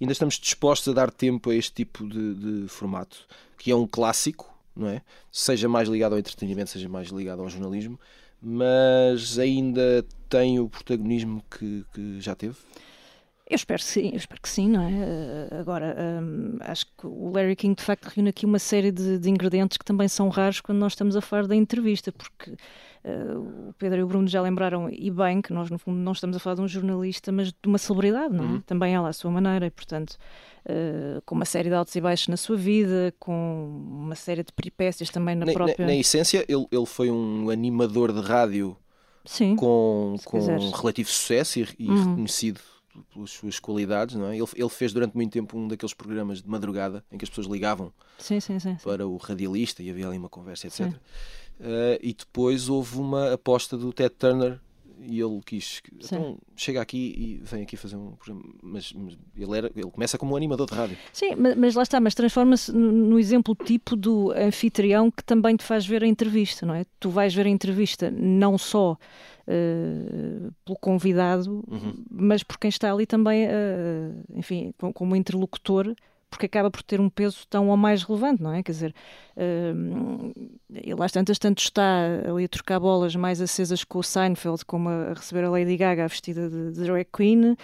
Ainda 0.00 0.12
estamos 0.12 0.36
dispostos 0.36 0.92
a 0.92 0.94
dar 0.94 1.10
tempo 1.10 1.50
a 1.50 1.54
este 1.54 1.72
tipo 1.72 2.06
de, 2.06 2.34
de 2.34 2.68
formato, 2.68 3.26
que 3.58 3.72
é 3.72 3.74
um 3.74 3.84
clássico, 3.84 4.56
não 4.76 4.86
é? 4.88 5.02
Seja 5.32 5.68
mais 5.68 5.88
ligado 5.88 6.12
ao 6.12 6.18
entretenimento, 6.20 6.70
seja 6.70 6.88
mais 6.88 7.08
ligado 7.08 7.42
ao 7.42 7.50
jornalismo, 7.50 7.98
mas 8.40 9.40
ainda 9.40 10.06
tem 10.28 10.60
o 10.60 10.68
protagonismo 10.68 11.42
que, 11.50 11.84
que 11.92 12.20
já 12.20 12.36
teve? 12.36 12.54
Eu 13.50 13.56
espero 13.56 13.80
sim, 13.80 14.10
eu 14.10 14.16
espero 14.18 14.42
que 14.42 14.48
sim, 14.48 14.68
não 14.68 14.82
é? 14.82 14.92
Eh, 14.92 15.48
agora, 15.58 15.96
um, 16.22 16.58
acho 16.60 16.84
que 16.84 17.06
o 17.06 17.32
Larry 17.32 17.56
King 17.56 17.74
de 17.74 17.82
facto 17.82 18.04
reúne 18.04 18.28
aqui 18.28 18.44
uma 18.44 18.58
série 18.58 18.92
de, 18.92 19.18
de, 19.18 19.30
ingredientes 19.30 19.78
que 19.78 19.84
também 19.86 20.06
são 20.06 20.28
raros 20.28 20.60
quando 20.60 20.76
nós 20.78 20.92
estamos 20.92 21.16
a 21.16 21.22
falar 21.22 21.46
da 21.46 21.56
entrevista, 21.56 22.12
porque 22.12 22.50
uh, 22.50 23.68
o 23.70 23.72
Pedro 23.78 24.00
e 24.00 24.02
o 24.02 24.06
Bruno 24.06 24.28
já 24.28 24.42
lembraram, 24.42 24.90
e 24.90 25.10
bem, 25.10 25.40
que 25.40 25.50
nós 25.54 25.70
no 25.70 25.78
fundo 25.78 25.96
não 25.96 26.12
estamos 26.12 26.36
a 26.36 26.40
falar 26.40 26.56
de 26.56 26.60
um 26.60 26.68
jornalista, 26.68 27.32
mas 27.32 27.48
de 27.48 27.56
uma 27.66 27.78
celebridade, 27.78 28.34
não 28.34 28.44
é? 28.44 28.48
Uhum. 28.48 28.60
Também 28.60 28.94
ela 28.94 29.08
à 29.08 29.12
sua 29.14 29.30
maneira, 29.30 29.64
e 29.64 29.70
portanto, 29.70 30.18
uh, 30.66 31.22
com 31.24 31.34
uma 31.34 31.46
série 31.46 31.70
de 31.70 31.74
altos 31.74 31.96
e 31.96 32.02
baixos 32.02 32.28
na 32.28 32.36
sua 32.36 32.56
vida, 32.56 33.14
com 33.18 33.82
uma 33.90 34.14
série 34.14 34.44
de 34.44 34.52
peripécias 34.52 35.08
também 35.08 35.34
na, 35.34 35.46
na 35.46 35.52
própria. 35.54 35.86
Na, 35.86 35.86
na 35.86 35.96
essência, 35.96 36.44
ele, 36.46 36.66
ele 36.70 36.86
foi 36.86 37.10
um 37.10 37.48
animador 37.48 38.12
de 38.12 38.20
rádio 38.20 38.76
Sim, 39.24 39.56
com, 39.56 40.16
com 40.22 40.38
relativo 40.76 41.08
sucesso 41.08 41.60
e, 41.60 41.68
e 41.78 41.88
uhum. 41.88 42.10
reconhecido 42.10 42.60
pelas 43.12 43.30
suas 43.30 43.58
qualidades, 43.58 44.16
não 44.16 44.26
é? 44.26 44.36
Ele, 44.36 44.48
ele, 44.54 44.68
fez 44.68 44.92
durante 44.92 45.14
muito 45.14 45.32
tempo 45.32 45.58
um 45.58 45.68
daqueles 45.68 45.94
programas 45.94 46.42
de 46.42 46.48
madrugada 46.48 47.04
em 47.10 47.18
que 47.18 47.24
as 47.24 47.28
pessoas 47.28 47.46
ligavam 47.46 47.92
sim, 48.18 48.40
sim, 48.40 48.58
sim, 48.58 48.76
para 48.82 49.06
o 49.06 49.16
radialista 49.16 49.82
e 49.82 49.90
havia 49.90 50.06
ali 50.06 50.18
uma 50.18 50.28
conversa, 50.28 50.66
etc. 50.66 50.80
Uh, 50.80 50.94
eh, 51.60 51.98
e 52.02 52.14
depois 52.14 52.68
houve 52.68 52.98
uma 52.98 53.32
aposta 53.32 53.76
do 53.76 53.92
Ted 53.92 54.14
Turner 54.14 54.60
e 55.00 55.20
ele 55.20 55.40
quis 55.44 55.80
então 56.04 56.38
chega 56.56 56.80
aqui 56.80 57.14
e 57.16 57.40
vem 57.44 57.62
aqui 57.62 57.76
fazer 57.76 57.96
um 57.96 58.12
programa 58.12 58.42
mas, 58.62 58.92
mas, 58.92 59.16
ele 59.36 59.56
era 59.56 59.70
ele 59.74 59.90
começa 59.90 60.18
como 60.18 60.34
um 60.34 60.36
animador 60.36 60.66
de 60.66 60.74
rádio. 60.74 60.98
Sim 61.12 61.34
mas, 61.36 61.56
mas 61.56 61.74
lá 61.74 61.82
está 61.82 62.00
mas 62.00 62.14
transforma-se 62.14 62.72
no, 62.72 62.90
no, 62.90 63.18
exemplo 63.18 63.54
tipo 63.54 63.94
do 63.94 64.32
anfitrião 64.32 65.10
que 65.10 65.22
também 65.22 65.56
te 65.56 65.64
faz 65.64 65.86
ver 65.86 66.02
a 66.02 66.06
entrevista 66.06 66.66
não 66.66 66.74
é? 66.74 66.84
Tu 66.98 67.10
vais 67.10 67.34
ver 67.34 67.46
a 67.46 67.48
entrevista 67.48 68.10
não 68.10 68.58
só 68.58 68.98
uh, 69.48 70.52
pelo 70.64 70.78
convidado, 70.78 71.64
uhum. 71.68 72.04
mas 72.10 72.42
por 72.42 72.58
quem 72.58 72.68
está 72.68 72.92
ali 72.92 73.06
também, 73.06 73.46
uh, 73.46 74.24
enfim, 74.34 74.72
como 74.94 75.16
interlocutor, 75.16 75.94
porque 76.30 76.46
acaba 76.46 76.70
por 76.70 76.82
ter 76.82 77.00
um 77.00 77.08
peso 77.08 77.46
tão 77.48 77.68
ou 77.68 77.76
mais 77.76 78.02
relevante, 78.02 78.42
não 78.42 78.52
é? 78.52 78.62
Quer 78.62 78.72
dizer, 78.72 78.94
uh, 79.36 80.32
ele 80.70 81.02
às 81.02 81.10
tantas 81.10 81.38
tanto 81.38 81.58
está 81.58 82.04
ali 82.28 82.44
a 82.44 82.48
trocar 82.48 82.78
bolas 82.78 83.16
mais 83.16 83.40
acesas 83.40 83.82
com 83.82 83.98
o 83.98 84.02
Seinfeld, 84.02 84.64
como 84.64 84.88
a, 84.88 85.14
receber 85.14 85.44
a 85.44 85.50
Lady 85.50 85.76
Gaga 85.76 86.06
vestida 86.06 86.50
de, 86.50 86.72
de 86.72 86.84
drag 86.84 87.06
queen, 87.10 87.52
uh, 87.52 87.56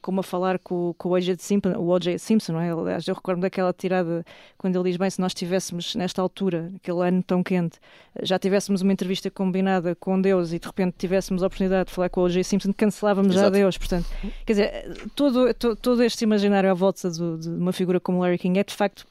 como 0.00 0.20
a 0.20 0.22
falar 0.22 0.58
com, 0.58 0.94
com 0.96 1.10
o 1.10 1.12
O.J. 1.12 1.36
Simpson, 1.38 1.72
o 1.76 1.88
O.J. 1.90 2.18
Simpson, 2.18 2.54
não 2.54 2.60
é? 2.60 2.70
Aliás, 2.70 3.06
eu 3.06 3.14
recordo 3.14 3.40
daquela 3.40 3.72
tirada 3.72 4.24
quando 4.56 4.76
ele 4.76 4.90
diz, 4.90 4.96
bem, 4.96 5.10
se 5.10 5.20
nós 5.20 5.34
tivéssemos 5.34 5.94
nesta 5.94 6.22
altura, 6.22 6.72
aquele 6.76 7.06
ano 7.06 7.22
tão 7.22 7.42
quente, 7.42 7.78
já 8.22 8.38
tivéssemos 8.38 8.80
uma 8.80 8.92
entrevista 8.92 9.30
combinada 9.30 9.94
com 9.94 10.20
Deus 10.20 10.52
e 10.52 10.58
de 10.58 10.66
repente 10.66 10.94
tivéssemos 10.96 11.42
a 11.42 11.46
oportunidade 11.46 11.88
de 11.88 11.94
falar 11.94 12.08
com 12.08 12.22
o 12.22 12.24
O.J. 12.24 12.42
Simpson, 12.44 12.72
cancelávamos 12.72 13.32
Exato. 13.32 13.44
já 13.44 13.50
Deus, 13.50 13.76
portanto, 13.76 14.06
quer 14.46 14.52
dizer, 14.54 15.02
todo, 15.14 15.52
todo, 15.52 15.76
todo 15.76 16.02
este 16.02 16.24
imaginário 16.24 16.70
à 16.70 16.74
volta 16.74 17.10
do, 17.10 17.36
de 17.36 17.48
uma 17.50 17.73
figura 17.74 18.00
como 18.00 18.20
Larry 18.20 18.38
King 18.38 18.58
é 18.58 18.64
de 18.64 18.74
facto 18.74 19.06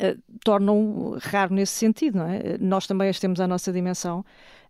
uh, 0.00 0.18
tornam 0.44 1.16
raro 1.20 1.54
nesse 1.54 1.72
sentido, 1.72 2.18
não 2.18 2.28
é? 2.28 2.56
Nós 2.58 2.86
também 2.86 3.08
as 3.08 3.18
temos 3.18 3.40
à 3.40 3.46
nossa 3.46 3.72
dimensão, 3.72 4.20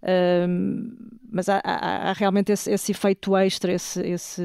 uh, 0.02 1.12
mas 1.30 1.48
há, 1.48 1.60
há, 1.64 2.10
há 2.10 2.12
realmente 2.12 2.52
esse, 2.52 2.70
esse, 2.70 2.92
efeito 2.92 3.36
extra, 3.36 3.72
esse, 3.72 4.00
esse, 4.02 4.42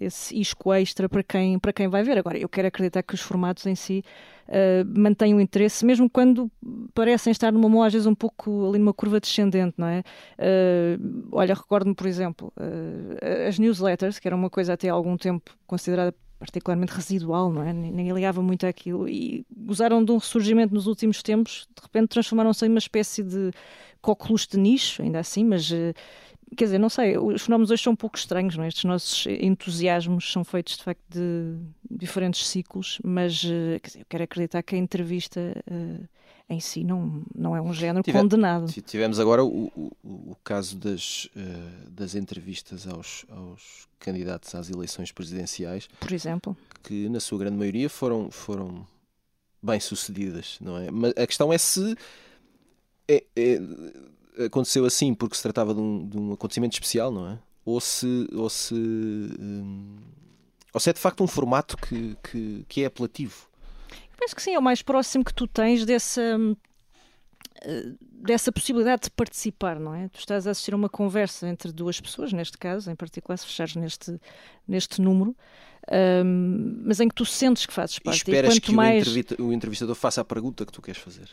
esse 0.00 0.40
isco 0.40 0.72
extra 0.72 1.08
para 1.08 1.22
quem, 1.22 1.58
para 1.58 1.72
quem 1.72 1.88
vai 1.88 2.02
ver. 2.02 2.18
Agora, 2.18 2.38
eu 2.38 2.48
quero 2.48 2.68
acreditar 2.68 3.02
que 3.02 3.14
os 3.14 3.20
formatos 3.20 3.66
em 3.66 3.74
si 3.74 4.04
uh, 4.48 4.98
mantêm 4.98 5.34
o 5.34 5.40
interesse, 5.40 5.84
mesmo 5.84 6.08
quando 6.08 6.50
parecem 6.94 7.30
estar 7.30 7.50
numa 7.50 7.68
mão, 7.68 7.82
às 7.82 7.92
vezes 7.92 8.06
um 8.06 8.14
pouco 8.14 8.68
ali 8.68 8.78
numa 8.78 8.94
curva 8.94 9.18
descendente, 9.18 9.74
não 9.76 9.88
é? 9.88 10.02
Uh, 10.38 11.28
olha, 11.32 11.54
recordo-me, 11.54 11.94
por 11.94 12.06
exemplo, 12.06 12.52
as 13.46 13.58
newsletters, 13.58 14.18
que 14.18 14.28
era 14.28 14.36
uma 14.36 14.50
coisa 14.50 14.74
até 14.74 14.88
há 14.88 14.92
algum 14.92 15.16
tempo 15.16 15.50
considerada 15.66 16.14
particularmente 16.40 16.92
residual, 16.92 17.52
não 17.52 17.62
é? 17.62 17.72
Ninguém 17.72 18.12
ligava 18.12 18.42
muito 18.42 18.66
àquilo 18.66 19.06
e 19.06 19.46
gozaram 19.54 20.02
de 20.02 20.10
um 20.10 20.16
ressurgimento 20.16 20.74
nos 20.74 20.86
últimos 20.86 21.22
tempos, 21.22 21.68
de 21.76 21.82
repente 21.82 22.08
transformaram-se 22.08 22.66
em 22.66 22.70
uma 22.70 22.78
espécie 22.78 23.22
de 23.22 23.52
cóculos 24.00 24.46
de 24.46 24.58
nicho, 24.58 25.02
ainda 25.02 25.20
assim, 25.20 25.44
mas 25.44 25.70
quer 26.56 26.64
dizer, 26.64 26.78
não 26.78 26.88
sei, 26.88 27.16
os 27.18 27.42
fenómenos 27.42 27.70
hoje 27.70 27.82
são 27.82 27.92
um 27.92 27.96
pouco 27.96 28.16
estranhos, 28.16 28.56
não 28.56 28.64
é? 28.64 28.68
Estes 28.68 28.84
nossos 28.84 29.26
entusiasmos 29.26 30.32
são 30.32 30.42
feitos 30.42 30.78
de 30.78 30.82
facto 30.82 31.02
de 31.08 31.56
diferentes 31.90 32.48
ciclos, 32.48 32.98
mas 33.04 33.40
quer 33.42 33.86
dizer, 33.86 34.00
eu 34.00 34.06
quero 34.08 34.24
acreditar 34.24 34.62
que 34.62 34.74
a 34.74 34.78
entrevista 34.78 35.40
uh, 35.70 36.08
em 36.50 36.58
si 36.58 36.82
não, 36.82 37.22
não 37.32 37.56
é 37.56 37.62
um 37.62 37.72
género 37.72 38.02
Tive, 38.02 38.18
condenado. 38.18 38.66
Tivemos 38.82 39.20
agora 39.20 39.44
o, 39.44 39.70
o, 39.76 39.92
o 40.02 40.36
caso 40.42 40.76
das, 40.76 41.26
uh, 41.26 41.90
das 41.90 42.16
entrevistas 42.16 42.88
aos, 42.88 43.24
aos 43.30 43.88
candidatos 44.00 44.52
às 44.56 44.68
eleições 44.68 45.12
presidenciais. 45.12 45.88
Por 46.00 46.12
exemplo. 46.12 46.56
Que 46.82 47.08
na 47.08 47.20
sua 47.20 47.38
grande 47.38 47.56
maioria 47.56 47.88
foram, 47.88 48.30
foram 48.32 48.84
bem 49.62 49.78
sucedidas, 49.78 50.58
não 50.60 50.76
é? 50.76 50.90
Mas 50.90 51.12
a 51.16 51.26
questão 51.26 51.52
é 51.52 51.58
se. 51.58 51.96
É, 53.06 53.24
é, 53.36 53.60
aconteceu 54.46 54.84
assim 54.84 55.14
porque 55.14 55.36
se 55.36 55.42
tratava 55.42 55.72
de 55.72 55.80
um, 55.80 56.08
de 56.08 56.18
um 56.18 56.32
acontecimento 56.32 56.72
especial, 56.72 57.12
não 57.12 57.28
é? 57.28 57.38
Ou 57.64 57.80
se, 57.80 58.28
ou 58.32 58.50
se, 58.50 58.74
hum, 58.74 59.98
ou 60.72 60.80
se 60.80 60.90
é 60.90 60.92
de 60.92 60.98
facto 60.98 61.22
um 61.22 61.26
formato 61.26 61.76
que, 61.76 62.16
que, 62.22 62.64
que 62.68 62.82
é 62.82 62.86
apelativo. 62.86 63.49
Penso 64.20 64.36
que 64.36 64.42
sim, 64.42 64.54
é 64.54 64.58
o 64.58 64.62
mais 64.62 64.82
próximo 64.82 65.24
que 65.24 65.32
tu 65.32 65.46
tens 65.46 65.86
dessa, 65.86 66.36
dessa 68.02 68.52
possibilidade 68.52 69.04
de 69.04 69.10
participar, 69.10 69.80
não 69.80 69.94
é? 69.94 70.08
Tu 70.08 70.18
estás 70.18 70.46
a 70.46 70.50
assistir 70.50 70.74
a 70.74 70.76
uma 70.76 70.90
conversa 70.90 71.48
entre 71.48 71.72
duas 71.72 71.98
pessoas, 71.98 72.30
neste 72.30 72.58
caso, 72.58 72.90
em 72.90 72.94
particular, 72.94 73.38
se 73.38 73.46
fechares 73.46 73.74
neste, 73.76 74.20
neste 74.68 75.00
número, 75.00 75.34
um, 75.90 76.82
mas 76.84 77.00
em 77.00 77.08
que 77.08 77.14
tu 77.14 77.24
sentes 77.24 77.64
que 77.64 77.72
fazes 77.72 77.98
parte. 77.98 78.18
E 78.18 78.18
esperas 78.18 78.56
e 78.56 78.60
que 78.60 78.72
mais... 78.72 79.06
o 79.38 79.52
entrevistador 79.54 79.94
faça 79.94 80.20
a 80.20 80.24
pergunta 80.24 80.66
que 80.66 80.72
tu 80.72 80.82
queres 80.82 81.00
fazer. 81.00 81.30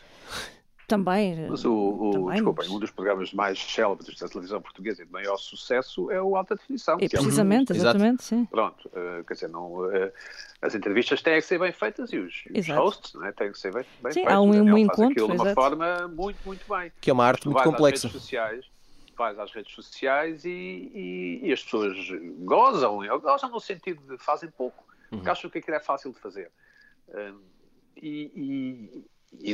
Também. 0.88 1.46
Mas 1.50 1.66
o, 1.66 1.74
o 1.74 2.10
também, 2.12 2.36
desculpem, 2.36 2.64
mas... 2.66 2.74
um 2.74 2.78
dos 2.80 2.90
programas 2.90 3.32
mais 3.34 3.58
célebres 3.58 4.18
da 4.18 4.26
televisão 4.26 4.62
portuguesa 4.62 5.02
e 5.02 5.04
de 5.04 5.12
maior 5.12 5.36
sucesso 5.36 6.10
é 6.10 6.20
o 6.20 6.34
Alta 6.34 6.56
Definição. 6.56 6.96
É, 6.98 7.06
precisamente, 7.06 7.72
é 7.72 7.74
um... 7.74 7.76
exatamente, 7.76 8.24
sim. 8.24 8.46
Pronto, 8.46 8.88
uh, 8.88 9.22
quer 9.24 9.34
dizer, 9.34 9.48
não, 9.48 9.84
uh, 9.84 10.10
as 10.62 10.74
entrevistas 10.74 11.20
têm 11.20 11.34
que 11.34 11.42
ser 11.42 11.58
bem 11.58 11.72
feitas 11.72 12.10
e 12.10 12.16
os, 12.16 12.42
os 12.56 12.68
hosts 12.70 13.12
não 13.12 13.26
é, 13.26 13.32
têm 13.32 13.52
que 13.52 13.58
ser 13.58 13.70
bem, 13.70 13.84
bem 14.02 14.12
sim, 14.12 14.20
feitos. 14.20 14.32
há 14.32 14.40
um, 14.40 14.48
um 14.48 14.78
encontro, 14.78 15.12
aquilo 15.12 15.28
de 15.28 15.34
uma 15.34 15.54
forma 15.54 16.08
muito, 16.08 16.38
muito 16.46 16.64
bem. 16.66 16.90
Que 17.02 17.10
é 17.10 17.12
uma 17.12 17.26
arte 17.26 17.46
muito 17.46 17.62
complexa. 17.62 18.08
Sociais, 18.08 18.64
vais 19.14 19.38
às 19.38 19.52
redes 19.52 19.74
sociais 19.74 20.46
e, 20.46 20.48
e, 20.48 21.40
e, 21.42 21.52
as 21.52 21.62
pessoas 21.62 21.98
gozam, 22.38 23.00
gozam 23.20 23.50
no 23.50 23.60
sentido 23.60 24.00
de 24.08 24.24
fazem 24.24 24.50
pouco, 24.50 24.82
uhum. 25.12 25.18
porque 25.18 25.28
acham 25.28 25.50
que 25.50 25.58
aquilo 25.58 25.76
é 25.76 25.80
fácil 25.80 26.14
de 26.14 26.18
fazer. 26.18 26.50
Uh, 27.08 27.38
e, 27.94 28.32
e 28.34 29.04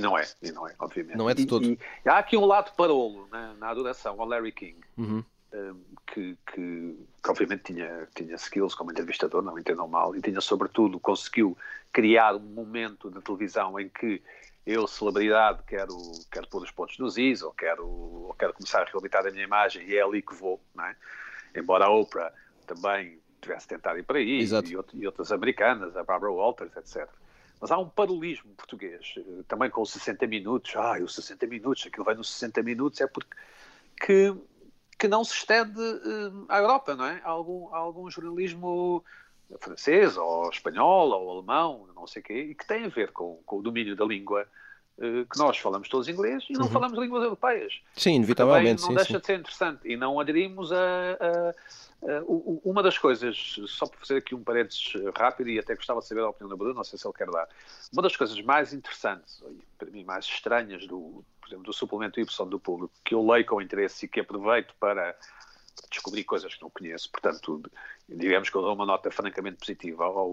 não 0.01 0.17
é, 0.17 0.25
e 0.43 0.53
não 0.53 0.69
é, 0.69 0.75
obviamente. 0.79 1.17
Não 1.17 1.29
é 1.29 1.35
de 1.35 1.47
todo. 1.47 1.65
E, 1.65 1.79
e 2.05 2.09
há 2.09 2.19
aqui 2.19 2.37
um 2.37 2.45
lado 2.45 2.75
parolo 2.77 3.29
né, 3.31 3.55
na 3.59 3.69
adoração 3.69 4.21
ao 4.21 4.27
Larry 4.27 4.53
King, 4.53 4.81
uhum. 4.97 5.25
um, 5.53 5.81
que, 6.07 6.39
que, 6.53 6.97
que, 7.23 7.31
obviamente 7.31 7.73
tinha, 7.73 8.09
tinha 8.15 8.35
skills 8.37 8.75
como 8.75 8.93
entrevistador, 8.93 9.43
não 9.43 9.59
entendam 9.59 9.89
mal, 9.89 10.15
e 10.15 10.23
tinha 10.23 10.41
sobretudo 10.41 11.01
conseguiu 11.01 11.57
criar 11.93 12.35
um 12.35 12.41
momento 12.41 13.11
de 13.11 13.21
televisão 13.21 13.79
em 13.79 13.89
que 13.89 14.23
eu, 14.67 14.87
celebridade, 14.87 15.63
quero, 15.67 15.97
quero 16.31 16.49
pôr 16.49 16.63
os 16.63 16.71
pontos 16.71 16.99
nos 16.99 17.19
is, 17.19 17.43
ou 17.43 17.53
quero, 17.53 17.87
ou 17.87 18.35
quero 18.39 18.55
começar 18.55 18.83
a 18.83 18.85
reabilitar 18.85 19.27
a 19.27 19.31
minha 19.31 19.45
imagem, 19.45 19.87
e 19.87 19.97
é 19.97 20.03
ali 20.03 20.23
que 20.23 20.35
vou, 20.35 20.61
não 20.75 20.85
é? 20.85 20.97
Embora 21.55 21.85
a 21.85 21.91
Oprah 21.91 22.33
também 22.67 23.19
tivesse 23.43 23.69
tentado 23.69 23.99
ir 23.99 24.05
para 24.05 24.19
aí, 24.19 24.41
e, 24.43 24.49
e 24.95 25.07
outras 25.07 25.31
americanas, 25.31 25.95
a 25.97 26.03
Barbara 26.03 26.33
Walters, 26.33 26.75
etc. 26.77 27.09
Mas 27.65 27.71
há 27.71 27.79
um 27.79 27.89
parolismo 27.89 28.51
português, 28.59 29.15
eh, 29.17 29.23
também 29.49 29.71
com 29.71 29.81
os 29.81 29.91
60 29.91 30.27
minutos. 30.27 30.77
Ah, 30.77 30.99
os 31.03 31.15
60 31.15 31.47
minutos, 31.47 31.87
aquilo 31.87 32.05
vai 32.05 32.15
nos 32.15 32.29
60 32.29 32.63
minutos, 32.63 33.01
é 33.01 33.07
porque 33.07 33.35
que, 33.99 34.35
que 34.99 35.09
não 35.09 35.25
se 35.25 35.33
estende 35.33 35.81
uh, 35.81 36.45
à 36.47 36.59
Europa, 36.59 36.95
não 36.95 37.07
é? 37.07 37.23
Há 37.25 37.31
algum, 37.31 37.75
há 37.75 37.79
algum 37.79 38.11
jornalismo 38.11 39.03
francês, 39.59 40.15
ou 40.19 40.51
espanhol, 40.51 41.09
ou 41.09 41.39
alemão, 41.39 41.89
não 41.97 42.07
sei 42.07 42.21
o 42.21 42.25
quê, 42.27 42.35
e 42.51 42.55
que 42.55 42.67
tem 42.67 42.85
a 42.85 42.89
ver 42.89 43.13
com, 43.13 43.41
com 43.47 43.61
o 43.61 43.63
domínio 43.63 43.97
da 43.97 44.05
língua 44.05 44.47
uh, 44.99 45.25
que 45.25 45.39
nós 45.39 45.57
falamos 45.57 45.89
todos 45.89 46.07
inglês 46.07 46.45
e 46.51 46.53
não 46.53 46.67
uhum. 46.67 46.71
falamos 46.71 46.99
línguas 46.99 47.23
europeias. 47.23 47.81
Sim, 47.97 48.17
inevitavelmente. 48.17 48.83
Também 48.83 48.95
não 48.97 49.05
sim, 49.05 49.07
deixa 49.07 49.15
sim. 49.15 49.21
de 49.21 49.27
ser 49.27 49.39
interessante. 49.39 49.89
E 49.89 49.97
não 49.97 50.21
aderimos 50.21 50.71
a, 50.71 50.77
a 50.77 51.55
uma 52.65 52.83
das 52.83 52.99
coisas, 52.99 53.57
só 53.67 53.87
para 53.87 53.99
fazer 53.99 54.17
aqui 54.17 54.35
um 54.35 54.45
parênteses 54.45 54.93
rápido, 55.17 55.49
e 55.49 55.59
até 55.59 55.75
gostava 55.75 56.01
de 56.01 56.07
saber 56.07 56.21
a 56.21 56.29
opinião 56.29 56.51
do 56.51 56.57
Bruno, 56.57 56.75
não 56.75 56.85
sei 56.85 56.99
se 56.99 57.07
ele 57.07 57.15
quer 57.15 57.31
dar, 57.31 57.49
uma 57.93 58.03
das 58.03 58.15
coisas 58.15 58.39
mais 58.43 58.73
interessantes, 58.75 59.43
e 59.49 59.63
para 59.79 59.91
mim 59.91 60.05
mais 60.05 60.27
estranhas, 60.27 60.87
do, 60.87 61.25
por 61.41 61.49
exemplo, 61.49 61.65
do 61.65 61.73
suplemento 61.73 62.21
Y 62.21 62.49
do 62.49 62.61
público, 62.61 62.93
que 63.03 63.15
eu 63.15 63.27
leio 63.27 63.47
com 63.47 63.61
interesse 63.61 64.05
e 64.05 64.09
que 64.09 64.21
aproveito 64.21 64.75
para 64.79 65.17
descobrir 65.91 66.25
coisas 66.25 66.55
que 66.55 66.63
não 66.63 66.71
conheço, 66.71 67.11
portanto, 67.11 67.63
digamos 68.09 68.51
que 68.51 68.57
eu 68.57 68.63
dou 68.63 68.75
uma 68.75 68.87
nota 68.87 69.11
francamente 69.11 69.57
positiva 69.59 70.05
ao, 70.05 70.31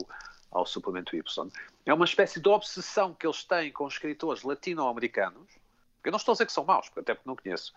ao 0.51 0.65
suplemento 0.65 1.15
Y, 1.15 1.51
é 1.85 1.93
uma 1.93 2.05
espécie 2.05 2.39
de 2.41 2.49
obsessão 2.49 3.13
que 3.13 3.25
eles 3.25 3.43
têm 3.45 3.71
com 3.71 3.87
escritores 3.87 4.43
latino-americanos, 4.43 5.49
que 6.03 6.09
eu 6.09 6.11
não 6.11 6.17
estou 6.17 6.33
a 6.33 6.35
dizer 6.35 6.47
que 6.47 6.51
são 6.51 6.65
maus, 6.65 6.91
até 6.97 7.13
porque 7.13 7.29
não 7.29 7.35
conheço, 7.35 7.73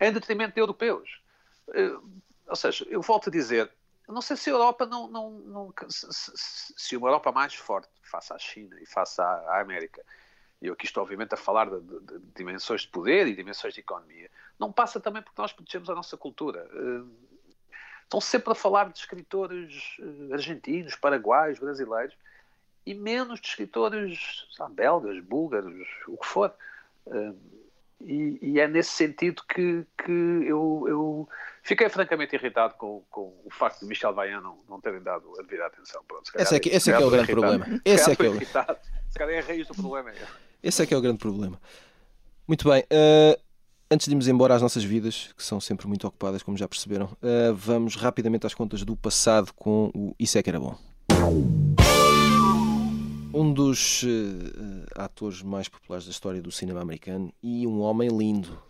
em 0.00 0.12
detrimento 0.12 0.54
de 0.54 0.60
europeus. 0.60 1.20
Uh, 1.68 2.02
ou 2.46 2.56
seja, 2.56 2.86
eu 2.88 3.00
volto 3.00 3.28
a 3.28 3.32
dizer, 3.32 3.70
não 4.08 4.20
sei 4.20 4.36
se 4.36 4.50
a 4.50 4.52
Europa 4.52 4.86
não, 4.86 5.08
não, 5.08 5.30
não 5.30 5.74
se, 5.88 6.32
se, 6.76 6.96
uma 6.96 7.08
Europa 7.08 7.32
mais 7.32 7.54
forte 7.54 7.88
face 8.02 8.32
à 8.32 8.38
China 8.38 8.76
e 8.80 8.86
face 8.86 9.20
à, 9.20 9.24
à 9.24 9.60
América, 9.60 10.04
e 10.60 10.66
eu 10.66 10.74
aqui 10.74 10.86
estou 10.86 11.02
obviamente 11.02 11.34
a 11.34 11.36
falar 11.36 11.68
de, 11.68 11.80
de, 11.80 12.00
de, 12.00 12.18
dimensões 12.34 12.82
de 12.82 12.88
poder 12.88 13.26
e 13.26 13.34
dimensões 13.34 13.74
de 13.74 13.80
economia, 13.80 14.30
não 14.58 14.72
passa 14.72 15.00
também 15.00 15.22
porque 15.22 15.40
nós 15.40 15.52
protegemos 15.52 15.90
a 15.90 15.94
nossa 15.94 16.16
cultura. 16.16 16.68
Eh, 16.72 17.02
estão 18.02 18.20
sempre 18.20 18.52
a 18.52 18.54
falar 18.54 18.90
de 18.90 18.98
escritores 18.98 19.96
eh, 19.98 20.32
argentinos, 20.32 20.94
paraguaios, 20.94 21.58
brasileiros, 21.58 22.16
e 22.86 22.94
menos 22.94 23.40
de 23.40 23.48
escritores 23.48 24.46
belgas, 24.70 25.18
búlgaros, 25.20 25.88
o 26.06 26.16
que 26.16 26.26
for. 26.26 26.54
E, 28.06 28.38
e, 28.42 28.60
é 28.60 28.68
nesse 28.68 28.90
sentido 28.90 29.42
que, 29.48 29.84
que 30.04 30.12
eu, 30.12 30.84
eu 30.86 31.28
fiquei 31.62 31.88
francamente 31.88 32.36
irritado 32.36 32.74
com, 32.74 33.02
com, 33.10 33.32
o 33.44 33.50
facto 33.50 33.80
de 33.80 33.86
Michel 33.86 34.12
Vaillant 34.12 34.42
não, 34.42 34.58
não 34.68 34.80
terem 34.80 35.02
dado 35.02 35.24
a 35.38 35.42
devida 35.42 35.66
atenção. 35.66 36.02
Pronto, 36.06 36.30
esse 36.34 36.54
é 36.54 36.60
que, 36.60 36.68
esse 36.68 36.90
é, 36.90 36.96
que 36.96 37.02
é 37.02 37.06
o 37.06 37.10
grande 37.10 37.32
irritado. 37.32 37.58
problema. 37.58 37.80
Esse 37.84 38.10
é 38.10 38.16
que 38.16 38.26
é 38.26 38.28
o... 38.28 38.34
irritado. 38.34 38.78
Se 39.08 39.18
calhar 39.18 39.34
é 39.34 39.38
a 39.40 39.42
raiz 39.42 39.66
do 39.66 39.74
problema. 39.74 40.10
É. 40.10 40.26
Esse 40.62 40.82
é 40.82 40.86
que 40.86 40.92
é 40.92 40.96
o 40.96 41.00
grande 41.00 41.18
problema. 41.18 41.58
Muito 42.46 42.68
bem. 42.68 42.82
Uh, 42.82 43.40
antes 43.90 44.06
de 44.06 44.12
irmos 44.12 44.28
embora 44.28 44.54
às 44.54 44.60
nossas 44.60 44.84
vidas, 44.84 45.32
que 45.36 45.42
são 45.42 45.60
sempre 45.60 45.86
muito 45.86 46.06
ocupadas, 46.06 46.42
como 46.42 46.56
já 46.56 46.68
perceberam, 46.68 47.06
uh, 47.06 47.54
vamos 47.54 47.96
rapidamente 47.96 48.46
às 48.46 48.54
contas 48.54 48.82
do 48.82 48.94
passado 48.96 49.52
com 49.54 49.90
o 49.94 50.14
Isso 50.18 50.36
é 50.36 50.42
que 50.42 50.50
era 50.50 50.60
bom 50.60 50.76
um 53.34 53.52
dos 53.52 54.04
uh, 54.04 54.06
atores 54.94 55.42
mais 55.42 55.68
populares 55.68 56.04
da 56.04 56.12
história 56.12 56.40
do 56.40 56.52
cinema 56.52 56.80
americano 56.80 57.32
e 57.42 57.66
um 57.66 57.80
homem 57.80 58.08
lindo 58.08 58.62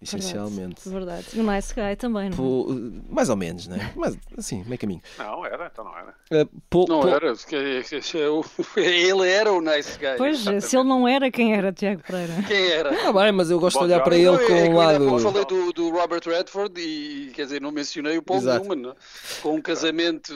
essencialmente. 0.00 0.88
Verdade, 0.88 1.22
verdade. 1.22 1.38
E 1.38 1.40
o 1.40 1.52
Nice 1.52 1.74
Guy 1.74 1.96
também, 1.96 2.30
não 2.30 3.00
é? 3.08 3.12
Mais 3.12 3.28
ou 3.30 3.36
menos, 3.36 3.66
né? 3.66 3.92
Mas 3.96 4.16
assim, 4.36 4.62
meio 4.64 4.78
caminho. 4.78 5.00
Não, 5.18 5.44
era, 5.44 5.70
então 5.72 5.84
não 5.84 5.96
era. 5.96 6.14
Uh, 6.30 6.60
Paul, 6.68 6.86
não 6.88 7.00
Paul... 7.00 7.14
era, 7.14 7.32
ele 8.76 9.28
era 9.28 9.52
o 9.52 9.60
Nice 9.60 9.98
Guy. 9.98 10.16
Pois, 10.18 10.40
Exatamente. 10.40 10.66
se 10.66 10.76
ele 10.76 10.88
não 10.88 11.08
era, 11.08 11.30
quem 11.30 11.54
era, 11.54 11.72
Tiago 11.72 12.02
Pereira? 12.02 12.34
Quem 12.46 12.68
era? 12.68 13.08
Ah, 13.08 13.12
bem, 13.12 13.32
mas 13.32 13.50
eu 13.50 13.58
gosto 13.58 13.78
Bom, 13.78 13.86
de 13.86 13.92
olhar 13.92 14.02
para 14.02 14.16
ele 14.16 14.30
não, 14.30 14.38
com 14.38 14.52
um 14.52 14.76
lado. 14.76 15.04
Eu 15.04 15.18
falei 15.18 15.44
do, 15.44 15.72
do, 15.72 15.90
Robert 15.90 16.22
Redford 16.24 16.80
e, 16.80 17.30
quer 17.34 17.44
dizer, 17.44 17.60
não 17.60 17.72
mencionei 17.72 18.18
o 18.18 18.22
Paul 18.22 18.40
Exato. 18.40 18.60
Newman, 18.60 18.82
não? 18.88 18.96
com 19.42 19.54
um 19.54 19.62
casamento 19.62 20.34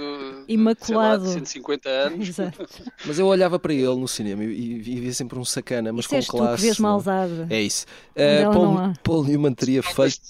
imaculado 0.49 1.25
lá, 1.25 1.29
de 1.29 1.35
150 1.35 1.89
anos. 1.89 2.29
Exato. 2.29 2.67
Mas 3.05 3.19
eu 3.19 3.27
olhava 3.27 3.59
para 3.59 3.73
ele 3.73 3.95
no 3.95 4.09
cinema 4.09 4.43
e, 4.45 4.49
e 4.49 5.01
via 5.01 5.13
sempre 5.13 5.39
um 5.39 5.45
sacana, 5.45 5.93
mas 5.93 6.05
isso 6.05 6.33
com 6.33 6.39
classe. 6.39 6.57
Tu 6.57 6.77
que 6.77 6.83
vês. 6.83 7.51
É 7.51 7.61
isso. 7.61 7.87
Uh, 8.15 8.53
Paul, 8.53 8.93
Paul 9.03 9.25
Newman 9.25 9.50
teria 9.55 9.83
feito 9.83 10.21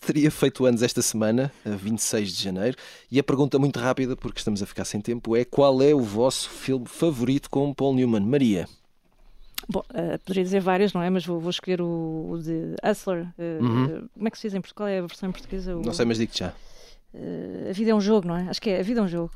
teria 0.00 0.30
feito 0.30 0.64
anos 0.64 0.82
esta 0.82 1.02
semana, 1.02 1.52
a 1.64 1.70
26 1.70 2.32
de 2.32 2.42
janeiro, 2.42 2.76
e 3.10 3.18
a 3.18 3.22
pergunta 3.22 3.58
muito 3.58 3.78
rápida, 3.78 4.16
porque 4.16 4.38
estamos 4.38 4.62
a 4.62 4.66
ficar 4.66 4.84
sem 4.84 5.00
tempo, 5.00 5.36
é 5.36 5.44
qual 5.44 5.82
é 5.82 5.94
o 5.94 6.00
vosso 6.00 6.48
filme 6.48 6.86
favorito 6.86 7.50
com 7.50 7.72
Paul 7.74 7.94
Newman? 7.94 8.20
Maria? 8.20 8.66
Bom, 9.68 9.80
uh, 9.90 10.18
poderia 10.24 10.42
dizer 10.42 10.60
várias, 10.60 10.92
não 10.92 11.02
é? 11.02 11.10
Mas 11.10 11.24
vou, 11.24 11.38
vou 11.38 11.50
escolher 11.50 11.82
o, 11.82 12.30
o, 12.30 12.38
de 12.38 12.74
Hustler. 12.82 13.26
Uh, 13.38 13.64
uhum. 13.64 14.08
Como 14.14 14.28
é 14.28 14.30
que 14.30 14.38
se 14.38 14.48
diz 14.48 14.54
em 14.54 14.60
Portugal? 14.60 14.88
É 14.88 14.98
a 14.98 15.02
versão 15.02 15.28
em 15.28 15.32
portuguesa? 15.32 15.76
O, 15.76 15.82
não 15.82 15.92
sei, 15.92 16.06
mas 16.06 16.18
digo 16.18 16.32
já. 16.34 16.54
a 17.68 17.72
vida 17.72 17.90
é 17.90 17.94
um 17.94 18.00
jogo, 18.00 18.26
não 18.26 18.36
é? 18.36 18.48
Acho 18.48 18.60
que 18.60 18.70
é. 18.70 18.80
A 18.80 18.82
vida 18.82 19.00
é 19.00 19.02
um 19.02 19.08
jogo. 19.08 19.30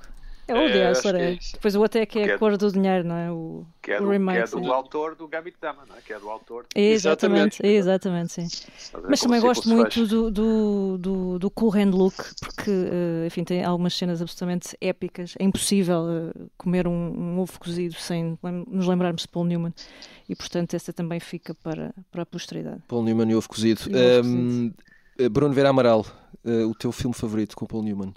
É 0.46 0.54
o 0.54 0.70
The 0.70 0.90
Hustler, 0.90 1.14
é. 1.16 1.32
é. 1.32 1.38
Depois 1.52 1.74
o 1.74 1.80
outro 1.80 2.00
é 2.00 2.06
que 2.06 2.18
é 2.18 2.34
a 2.34 2.38
cor 2.38 2.56
do 2.56 2.70
dinheiro, 2.70 3.06
não 3.06 3.16
é? 3.16 3.30
O, 3.30 3.66
que 3.82 3.92
é 3.92 3.98
do, 3.98 4.08
que 4.08 4.36
é 4.36 4.46
do 4.46 4.72
autor 4.72 5.14
do 5.14 5.26
Gambit 5.26 5.56
Dama, 5.60 5.84
não 5.88 5.96
é? 5.96 6.00
Que 6.00 6.12
é 6.12 6.18
do 6.18 6.28
autor. 6.28 6.66
Exatamente, 6.74 7.64
exatamente, 7.66 8.32
sim. 8.32 8.46
Mas 9.08 9.20
também 9.20 9.40
gosto 9.40 9.68
muito 9.68 10.06
do, 10.06 10.30
do, 10.30 10.98
do, 10.98 11.38
do 11.38 11.50
Cool 11.50 11.74
Hand 11.74 11.92
Look, 11.92 12.16
porque, 12.40 12.70
uh, 12.70 13.26
enfim, 13.26 13.42
tem 13.44 13.64
algumas 13.64 13.94
cenas 13.94 14.20
absolutamente 14.20 14.76
épicas. 14.80 15.34
É 15.38 15.44
impossível 15.44 16.02
uh, 16.02 16.50
comer 16.58 16.86
um, 16.86 16.92
um, 16.92 17.38
ovo 17.40 17.58
cozido 17.58 17.94
sem 17.94 18.38
nos 18.68 18.86
lembrarmos 18.86 19.22
de 19.22 19.28
Paul 19.28 19.46
Newman. 19.46 19.72
E, 20.28 20.34
portanto, 20.34 20.74
essa 20.74 20.92
também 20.92 21.20
fica 21.20 21.54
para, 21.54 21.94
para 22.10 22.22
a 22.22 22.26
posteridade. 22.26 22.82
Paul 22.88 23.02
Newman 23.02 23.30
e 23.30 23.34
ovo 23.34 23.48
cozido. 23.48 23.82
E 23.88 23.94
ovo 23.94 24.22
cozido. 24.22 24.74
Um, 25.20 25.28
Bruno 25.30 25.54
Vera 25.54 25.68
Amaral, 25.70 26.04
uh, 26.44 26.68
o 26.68 26.74
teu 26.74 26.90
filme 26.92 27.14
favorito 27.14 27.56
com 27.56 27.66
Paul 27.66 27.82
Newman? 27.82 28.12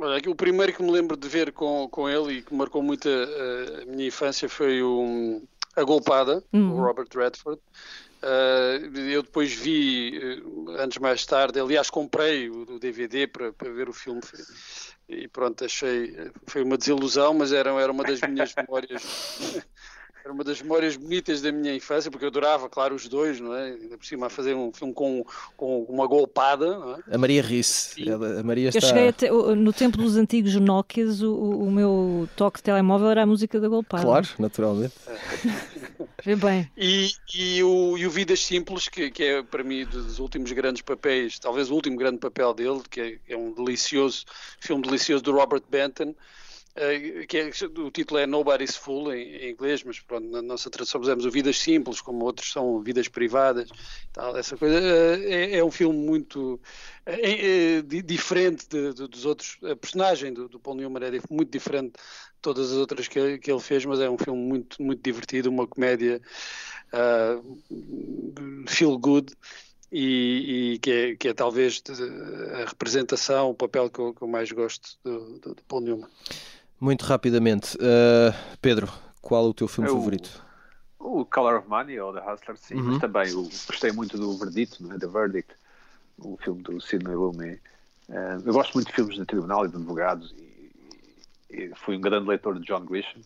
Olha, 0.00 0.30
o 0.30 0.34
primeiro 0.34 0.72
que 0.72 0.82
me 0.82 0.90
lembro 0.90 1.16
de 1.16 1.28
ver 1.28 1.52
com, 1.52 1.86
com 1.90 2.08
ele 2.08 2.38
e 2.38 2.42
que 2.42 2.54
marcou 2.54 2.82
muito 2.82 3.06
a, 3.08 3.82
a 3.82 3.84
minha 3.84 4.08
infância 4.08 4.48
foi 4.48 4.82
o, 4.82 5.42
A 5.76 5.84
Golpada, 5.84 6.42
uhum. 6.52 6.72
o 6.72 6.80
Robert 6.80 7.08
Redford. 7.14 7.60
Uh, 8.22 8.98
eu 8.98 9.22
depois 9.22 9.52
vi, 9.52 10.18
uh, 10.18 10.70
anos 10.72 10.98
mais 10.98 11.24
tarde, 11.24 11.58
aliás, 11.60 11.88
comprei 11.88 12.48
o, 12.48 12.62
o 12.62 12.78
DVD 12.78 13.26
para, 13.26 13.52
para 13.52 13.70
ver 13.70 13.88
o 13.88 13.92
filme 13.92 14.20
e 15.08 15.26
pronto, 15.26 15.64
achei, 15.64 16.14
foi 16.46 16.62
uma 16.62 16.78
desilusão, 16.78 17.34
mas 17.34 17.52
era, 17.52 17.70
era 17.80 17.90
uma 17.90 18.04
das 18.04 18.20
minhas 18.20 18.54
memórias 18.54 19.02
Era 20.24 20.32
uma 20.32 20.44
das 20.44 20.60
memórias 20.60 20.96
bonitas 20.96 21.40
da 21.40 21.50
minha 21.50 21.74
infância, 21.74 22.10
porque 22.10 22.24
eu 22.24 22.28
adorava, 22.28 22.68
claro, 22.68 22.94
os 22.94 23.08
dois, 23.08 23.40
não 23.40 23.54
é? 23.54 23.72
Ainda 23.72 23.96
por 23.96 24.04
cima 24.04 24.26
a 24.26 24.30
fazer 24.30 24.54
um 24.54 24.72
filme 24.72 24.92
com, 24.92 25.24
com 25.56 25.82
uma 25.84 26.06
golpada, 26.06 26.78
não 26.78 26.94
é? 26.96 27.14
A 27.14 27.18
Maria 27.18 27.42
Risse. 27.42 28.04
A 28.10 28.42
Maria 28.42 28.68
está... 28.68 28.78
Eu 28.78 28.88
cheguei 28.88 29.08
até, 29.08 29.30
no 29.30 29.72
tempo 29.72 29.96
dos 29.96 30.16
antigos 30.16 30.54
Nokias, 30.56 31.22
o, 31.22 31.34
o 31.34 31.70
meu 31.70 32.28
toque 32.36 32.58
de 32.58 32.64
telemóvel 32.64 33.10
era 33.10 33.22
a 33.22 33.26
música 33.26 33.58
da 33.58 33.68
golpada. 33.68 34.04
Claro, 34.04 34.28
naturalmente. 34.38 34.94
Vê 36.22 36.36
bem. 36.36 36.70
E, 36.76 37.10
e, 37.34 37.62
o, 37.62 37.96
e 37.96 38.06
o 38.06 38.10
Vidas 38.10 38.40
Simples, 38.40 38.88
que, 38.88 39.10
que 39.10 39.24
é 39.24 39.42
para 39.42 39.64
mim 39.64 39.84
dos 39.84 40.18
últimos 40.18 40.52
grandes 40.52 40.82
papéis, 40.82 41.38
talvez 41.38 41.70
o 41.70 41.74
último 41.74 41.96
grande 41.96 42.18
papel 42.18 42.52
dele, 42.52 42.82
que 42.88 43.00
é, 43.00 43.18
é 43.32 43.36
um 43.36 43.52
delicioso, 43.52 44.24
filme 44.58 44.82
delicioso 44.82 45.22
do 45.22 45.32
Robert 45.32 45.62
Benton, 45.70 46.14
que 47.28 47.36
é, 47.36 47.50
o 47.80 47.90
título 47.90 48.20
é 48.20 48.26
Nobody's 48.26 48.76
Fool 48.76 49.12
em, 49.12 49.50
inglês, 49.50 49.82
mas 49.82 49.98
pronto, 49.98 50.28
na 50.28 50.40
nossa 50.40 50.70
tradução 50.70 51.00
fizemos 51.00 51.24
o 51.24 51.30
Vidas 51.30 51.58
Simples, 51.58 52.00
como 52.00 52.24
outros 52.24 52.52
são 52.52 52.80
Vidas 52.80 53.08
Privadas, 53.08 53.68
tal, 54.12 54.36
essa 54.36 54.56
coisa. 54.56 54.78
Uh, 54.78 55.22
é, 55.24 55.56
é, 55.58 55.64
um 55.64 55.70
filme 55.70 55.98
muito 55.98 56.60
é, 57.04 57.82
diferente 57.82 58.68
de, 58.68 58.94
de, 58.94 59.08
dos 59.08 59.24
outros. 59.24 59.58
A 59.64 59.74
personagem 59.74 60.32
do, 60.32 60.48
do 60.48 60.60
Paul 60.60 60.76
Newman 60.76 61.02
é 61.02 61.20
muito 61.28 61.50
diferente 61.50 61.92
de 61.94 62.40
todas 62.40 62.70
as 62.70 62.76
outras 62.76 63.08
que, 63.08 63.38
que, 63.38 63.50
ele 63.50 63.60
fez, 63.60 63.84
mas 63.84 63.98
é 64.00 64.08
um 64.08 64.18
filme 64.18 64.40
muito, 64.40 64.80
muito 64.82 65.02
divertido, 65.02 65.50
uma 65.50 65.66
comédia 65.66 66.20
uh, 66.92 68.66
feel 68.68 68.96
good. 68.96 69.32
E, 69.92 70.74
e 70.74 70.78
que, 70.78 70.90
é, 70.92 71.16
que, 71.16 71.28
é, 71.28 71.34
talvez 71.34 71.82
a 72.62 72.64
representação, 72.68 73.50
o 73.50 73.54
papel 73.54 73.90
que 73.90 73.98
eu, 73.98 74.14
que 74.14 74.22
eu 74.22 74.28
mais 74.28 74.52
gosto 74.52 74.96
do, 75.02 75.40
do, 75.40 75.54
do 75.56 75.62
Paul 75.64 75.80
Newman. 75.80 76.08
Muito 76.80 77.04
rapidamente, 77.04 77.76
uh, 77.76 78.34
Pedro, 78.62 78.90
qual 79.20 79.44
o 79.44 79.52
teu 79.52 79.68
filme 79.68 79.90
é 79.90 79.92
favorito? 79.92 80.42
O 80.98 81.26
Color 81.26 81.58
of 81.58 81.68
Money 81.68 82.00
ou 82.00 82.14
The 82.14 82.20
Hustler, 82.20 82.56
sim, 82.56 82.74
uhum. 82.76 82.82
mas 82.84 82.98
também 83.00 83.34
o, 83.34 83.42
gostei 83.42 83.92
muito 83.92 84.16
do 84.16 84.38
Verdito, 84.38 84.90
é? 84.90 84.98
The 84.98 85.06
Verdict, 85.06 85.52
o 86.18 86.38
filme 86.38 86.62
do 86.62 86.80
Sidney 86.80 87.14
Lumet. 87.14 87.60
Uh, 88.08 88.42
eu 88.46 88.52
gosto 88.54 88.72
muito 88.72 88.88
de 88.88 88.94
filmes 88.94 89.14
de 89.14 89.26
tribunal 89.26 89.66
e 89.66 89.68
de 89.68 89.76
advogados 89.76 90.34
e, 90.38 90.72
e 91.50 91.72
fui 91.76 91.98
um 91.98 92.00
grande 92.00 92.26
leitor 92.26 92.58
de 92.58 92.64
John 92.64 92.86
Grisham 92.86 93.20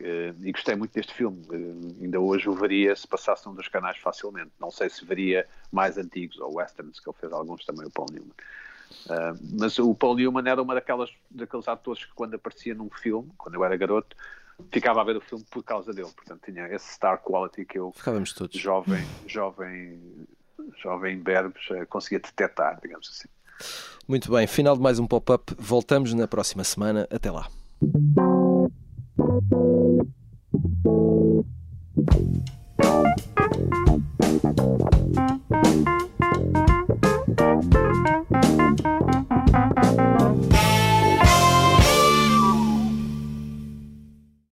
uh, 0.00 0.44
e 0.44 0.50
gostei 0.50 0.74
muito 0.74 0.92
deste 0.92 1.14
filme. 1.14 1.46
Uh, 1.48 2.02
ainda 2.02 2.18
hoje 2.18 2.48
o 2.48 2.54
veria 2.54 2.96
se 2.96 3.06
passasse 3.06 3.48
um 3.48 3.54
dos 3.54 3.68
canais 3.68 3.98
facilmente. 3.98 4.50
Não 4.58 4.72
sei 4.72 4.90
se 4.90 5.04
veria 5.04 5.46
mais 5.70 5.96
antigos 5.96 6.40
ou 6.40 6.56
westerns, 6.56 6.98
que 6.98 7.08
ele 7.08 7.16
fez 7.20 7.32
alguns 7.32 7.64
também, 7.64 7.86
o 7.86 7.90
Paul 7.90 8.08
Newman. 8.10 8.34
Uh, 9.06 9.38
mas 9.58 9.78
o 9.78 9.94
Paul 9.94 10.16
Newman 10.16 10.48
era 10.48 10.62
uma 10.62 10.74
daquelas, 10.74 11.10
daqueles 11.30 11.68
atores 11.68 12.04
que 12.04 12.12
quando 12.14 12.34
aparecia 12.34 12.74
num 12.74 12.90
filme, 12.90 13.30
quando 13.36 13.54
eu 13.54 13.64
era 13.64 13.76
garoto, 13.76 14.16
ficava 14.70 15.00
a 15.00 15.04
ver 15.04 15.16
o 15.16 15.20
filme 15.20 15.44
por 15.50 15.62
causa 15.62 15.92
dele. 15.92 16.10
Portanto, 16.14 16.40
tinha 16.44 16.66
esse 16.68 16.94
star 16.94 17.18
quality 17.18 17.64
que 17.64 17.78
eu, 17.78 17.92
Ficávamos 17.94 18.32
todos. 18.32 18.58
jovem, 18.58 19.04
jovem, 19.26 20.26
jovem 20.82 21.18
berbes, 21.18 21.62
eh, 21.70 21.84
conseguia 21.86 22.20
detectar, 22.20 22.78
digamos 22.82 23.08
assim. 23.10 23.28
Muito 24.06 24.30
bem, 24.30 24.46
final 24.46 24.76
de 24.76 24.82
mais 24.82 24.98
um 24.98 25.06
pop-up. 25.06 25.54
Voltamos 25.58 26.12
na 26.14 26.26
próxima 26.26 26.64
semana. 26.64 27.06
Até 27.10 27.30
lá. 27.30 27.48